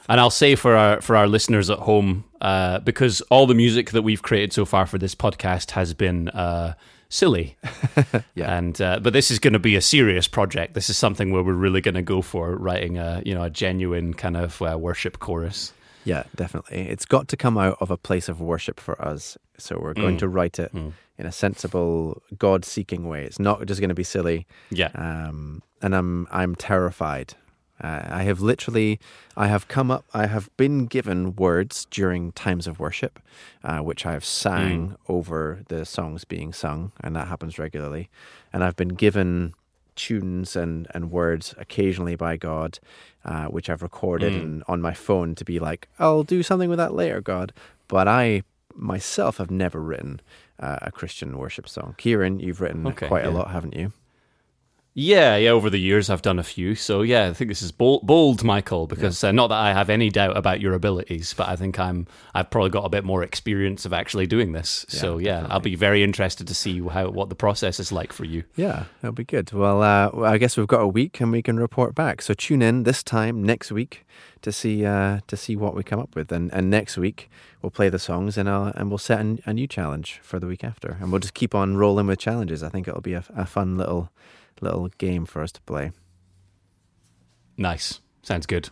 And 0.09 0.19
I'll 0.19 0.29
say 0.29 0.55
for 0.55 0.75
our 0.75 0.99
for 0.99 1.15
our 1.15 1.25
listeners 1.25 1.69
at 1.69 1.79
home, 1.79 2.25
uh, 2.41 2.79
because 2.79 3.21
all 3.29 3.47
the 3.47 3.53
music 3.53 3.91
that 3.91 4.01
we've 4.01 4.21
created 4.21 4.51
so 4.51 4.65
far 4.65 4.85
for 4.85 4.97
this 4.97 5.15
podcast 5.15 5.71
has 5.71 5.93
been 5.93 6.27
uh, 6.29 6.73
silly, 7.07 7.55
Yeah. 8.35 8.57
and 8.57 8.81
uh, 8.81 8.99
but 8.99 9.13
this 9.13 9.31
is 9.31 9.39
going 9.39 9.53
to 9.53 9.59
be 9.59 9.77
a 9.77 9.81
serious 9.81 10.27
project. 10.27 10.73
This 10.73 10.89
is 10.89 10.97
something 10.97 11.31
where 11.31 11.43
we're 11.43 11.53
really 11.53 11.79
going 11.79 11.95
to 11.95 12.01
go 12.01 12.21
for 12.21 12.57
writing 12.57 12.97
a 12.97 13.21
you 13.25 13.33
know 13.33 13.43
a 13.43 13.49
genuine 13.49 14.13
kind 14.15 14.35
of 14.35 14.61
uh, 14.61 14.75
worship 14.77 15.19
chorus. 15.19 15.71
Yeah, 16.03 16.23
definitely. 16.35 16.89
It's 16.89 17.05
got 17.05 17.29
to 17.29 17.37
come 17.37 17.57
out 17.57 17.77
of 17.79 17.89
a 17.89 17.97
place 17.97 18.27
of 18.27 18.41
worship 18.41 18.81
for 18.81 19.01
us. 19.01 19.37
So 19.57 19.79
we're 19.79 19.93
going 19.93 20.17
to 20.17 20.27
write 20.27 20.59
it 20.59 20.71
in 20.73 21.25
a 21.25 21.31
sensible, 21.31 22.21
God-seeking 22.37 23.07
way. 23.07 23.23
It's 23.23 23.39
not 23.39 23.65
just 23.65 23.79
going 23.79 23.89
to 23.95 23.95
be 23.95 24.03
silly. 24.03 24.45
Yeah, 24.69 24.89
Um, 24.95 25.61
and 25.81 25.95
I'm 25.95 26.27
I'm 26.31 26.53
terrified 26.55 27.33
Uh, 27.81 28.03
I 28.07 28.23
have 28.23 28.41
literally, 28.41 28.99
I 29.35 29.47
have 29.47 29.67
come 29.67 29.91
up, 29.91 30.05
I 30.13 30.27
have 30.27 30.49
been 30.55 30.85
given 30.85 31.35
words 31.35 31.87
during 31.91 32.31
times 32.31 32.67
of 32.67 32.79
worship, 32.79 33.19
uh, 33.63 33.79
which 33.79 34.05
I 34.05 34.13
have 34.13 34.23
sang 34.23 34.95
over 35.09 35.61
the 35.67 35.85
songs 35.85 36.23
being 36.23 36.53
sung, 36.53 36.93
and 37.01 37.15
that 37.15 37.27
happens 37.27 37.59
regularly. 37.59 38.09
And 38.53 38.63
I've 38.63 38.77
been 38.77 38.95
given 38.95 39.53
tunes 39.95 40.55
and, 40.55 40.87
and 40.93 41.11
words 41.11 41.53
occasionally 41.57 42.15
by 42.15 42.37
God, 42.37 42.79
uh, 43.23 43.45
which 43.45 43.69
I've 43.69 43.81
recorded 43.81 44.33
and 44.33 44.63
on 44.67 44.81
my 44.81 44.93
phone 44.93 45.35
to 45.35 45.45
be 45.45 45.59
like, 45.59 45.87
I'll 45.99 46.23
do 46.23 46.43
something 46.43 46.69
with 46.69 46.77
that 46.77 46.93
later, 46.93 47.21
God. 47.21 47.53
But 47.87 48.07
I 48.07 48.43
myself 48.73 49.37
have 49.37 49.49
never 49.51 49.81
written 49.81 50.21
uh, 50.59 50.79
a 50.81 50.91
Christian 50.91 51.37
worship 51.37 51.67
song. 51.67 51.95
Kieran, 51.97 52.39
you've 52.39 52.61
written 52.61 52.85
Okay, 52.87 53.07
quite 53.07 53.25
a 53.25 53.31
lot, 53.31 53.51
haven't 53.51 53.75
you? 53.75 53.93
Yeah, 54.97 55.35
yeah. 55.35 55.49
Over 55.49 55.69
the 55.69 55.77
years, 55.77 56.09
I've 56.09 56.21
done 56.21 56.39
a 56.39 56.43
few. 56.43 56.73
So 56.73 57.01
yeah, 57.01 57.27
I 57.27 57.33
think 57.33 57.49
this 57.49 57.61
is 57.61 57.73
bold, 57.73 58.07
bold 58.07 58.45
Michael, 58.45 58.87
because 58.87 59.25
uh, 59.25 59.33
not 59.33 59.47
that 59.49 59.59
I 59.59 59.73
have 59.73 59.89
any 59.89 60.09
doubt 60.09 60.37
about 60.37 60.61
your 60.61 60.73
abilities, 60.73 61.33
but 61.33 61.49
I 61.49 61.57
think 61.57 61.77
I'm 61.77 62.07
I've 62.33 62.49
probably 62.49 62.69
got 62.69 62.85
a 62.85 62.89
bit 62.89 63.03
more 63.03 63.21
experience 63.21 63.85
of 63.85 63.91
actually 63.91 64.25
doing 64.25 64.53
this. 64.53 64.85
so 64.87 65.17
yeah, 65.17 65.47
I'll 65.49 65.59
be 65.59 65.75
very 65.75 66.01
interested 66.01 66.47
to 66.47 66.55
see 66.55 66.79
how 66.79 67.09
what 67.09 67.27
the 67.27 67.35
process 67.35 67.77
is 67.77 67.91
like 67.91 68.13
for 68.13 68.23
you. 68.23 68.45
Yeah, 68.55 68.85
that'll 69.01 69.13
be 69.13 69.25
good. 69.25 69.51
Well, 69.51 69.83
uh, 69.83 70.11
I 70.23 70.37
guess 70.37 70.55
we've 70.55 70.65
got 70.65 70.79
a 70.79 70.87
week 70.87 71.19
and 71.19 71.29
we 71.29 71.41
can 71.41 71.59
report 71.59 71.93
back. 71.93 72.21
So 72.21 72.33
tune 72.33 72.61
in 72.61 72.83
this 72.83 73.03
time 73.03 73.43
next 73.43 73.73
week 73.73 74.05
to 74.43 74.53
see 74.53 74.85
uh, 74.85 75.19
to 75.27 75.35
see 75.35 75.57
what 75.57 75.75
we 75.75 75.83
come 75.83 75.99
up 75.99 76.15
with, 76.15 76.31
and, 76.31 76.53
and 76.53 76.69
next 76.69 76.97
week 76.97 77.29
we'll 77.61 77.69
play 77.69 77.89
the 77.89 77.99
songs 77.99 78.37
and 78.37 78.47
uh, 78.47 78.71
and 78.75 78.87
we'll 78.87 78.97
set 78.97 79.19
an, 79.19 79.41
a 79.45 79.53
new 79.53 79.67
challenge 79.67 80.21
for 80.23 80.39
the 80.39 80.47
week 80.47 80.63
after, 80.63 80.95
and 81.01 81.11
we'll 81.11 81.19
just 81.19 81.33
keep 81.33 81.53
on 81.53 81.75
rolling 81.75 82.07
with 82.07 82.19
challenges. 82.19 82.63
I 82.63 82.69
think 82.69 82.87
it'll 82.87 83.01
be 83.01 83.13
a, 83.15 83.25
a 83.35 83.45
fun 83.45 83.75
little 83.75 84.09
little 84.61 84.89
game 84.97 85.25
for 85.25 85.41
us 85.41 85.51
to 85.53 85.61
play. 85.61 85.91
Nice. 87.57 88.01
Sounds 88.21 88.45
good. 88.45 88.69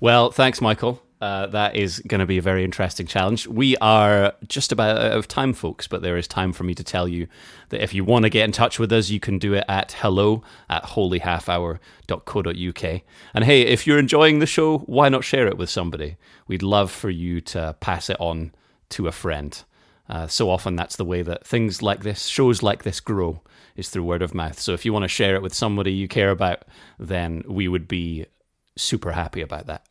Well, 0.00 0.30
thanks, 0.30 0.60
Michael. 0.60 1.02
Uh, 1.20 1.46
that 1.46 1.74
is 1.74 2.00
going 2.00 2.18
to 2.18 2.26
be 2.26 2.36
a 2.36 2.42
very 2.42 2.64
interesting 2.64 3.06
challenge. 3.06 3.46
We 3.46 3.78
are 3.78 4.34
just 4.46 4.72
about 4.72 4.98
out 4.98 5.12
of 5.12 5.26
time, 5.26 5.54
folks, 5.54 5.86
but 5.86 6.02
there 6.02 6.18
is 6.18 6.28
time 6.28 6.52
for 6.52 6.64
me 6.64 6.74
to 6.74 6.84
tell 6.84 7.08
you 7.08 7.28
that 7.70 7.82
if 7.82 7.94
you 7.94 8.04
want 8.04 8.24
to 8.24 8.28
get 8.28 8.44
in 8.44 8.52
touch 8.52 8.78
with 8.78 8.92
us, 8.92 9.08
you 9.08 9.20
can 9.20 9.38
do 9.38 9.54
it 9.54 9.64
at 9.66 9.92
hello 9.92 10.42
at 10.68 10.84
holyhalfhour.co.uk. 10.84 13.00
And 13.32 13.44
hey, 13.44 13.62
if 13.62 13.86
you're 13.86 13.98
enjoying 13.98 14.40
the 14.40 14.46
show, 14.46 14.80
why 14.80 15.08
not 15.08 15.24
share 15.24 15.46
it 15.46 15.56
with 15.56 15.70
somebody? 15.70 16.18
We'd 16.46 16.62
love 16.62 16.90
for 16.90 17.08
you 17.08 17.40
to 17.40 17.74
pass 17.80 18.10
it 18.10 18.20
on 18.20 18.52
to 18.90 19.06
a 19.06 19.12
friend. 19.12 19.64
Uh, 20.08 20.26
so 20.26 20.50
often 20.50 20.76
that's 20.76 20.96
the 20.96 21.06
way 21.06 21.22
that 21.22 21.46
things 21.46 21.80
like 21.80 22.02
this, 22.02 22.26
shows 22.26 22.62
like 22.62 22.82
this 22.82 23.00
grow, 23.00 23.40
is 23.76 23.88
through 23.88 24.04
word 24.04 24.22
of 24.22 24.34
mouth. 24.34 24.58
So 24.58 24.72
if 24.72 24.84
you 24.84 24.92
want 24.92 25.04
to 25.04 25.08
share 25.08 25.34
it 25.34 25.42
with 25.42 25.54
somebody 25.54 25.92
you 25.92 26.08
care 26.08 26.30
about, 26.30 26.64
then 26.98 27.42
we 27.46 27.68
would 27.68 27.88
be 27.88 28.26
super 28.76 29.12
happy 29.12 29.40
about 29.40 29.66
that. 29.66 29.86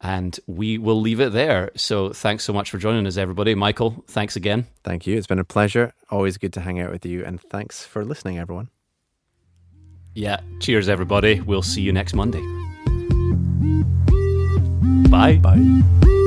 And 0.00 0.38
we 0.46 0.78
will 0.78 1.00
leave 1.00 1.20
it 1.20 1.32
there. 1.32 1.70
So 1.76 2.12
thanks 2.12 2.42
so 2.44 2.52
much 2.52 2.70
for 2.70 2.78
joining 2.78 3.06
us, 3.06 3.16
everybody. 3.16 3.54
Michael, 3.54 4.04
thanks 4.08 4.34
again. 4.34 4.66
Thank 4.82 5.06
you. 5.06 5.16
It's 5.16 5.28
been 5.28 5.38
a 5.38 5.44
pleasure. 5.44 5.92
Always 6.10 6.38
good 6.38 6.52
to 6.54 6.60
hang 6.60 6.80
out 6.80 6.90
with 6.90 7.06
you, 7.06 7.24
and 7.24 7.40
thanks 7.40 7.84
for 7.84 8.04
listening, 8.04 8.38
everyone. 8.38 8.68
Yeah, 10.14 10.40
cheers, 10.60 10.88
everybody. 10.88 11.40
We'll 11.40 11.62
see 11.62 11.82
you 11.82 11.92
next 11.92 12.14
Monday. 12.14 12.42
Bye. 15.08 15.36
Bye. 15.36 16.18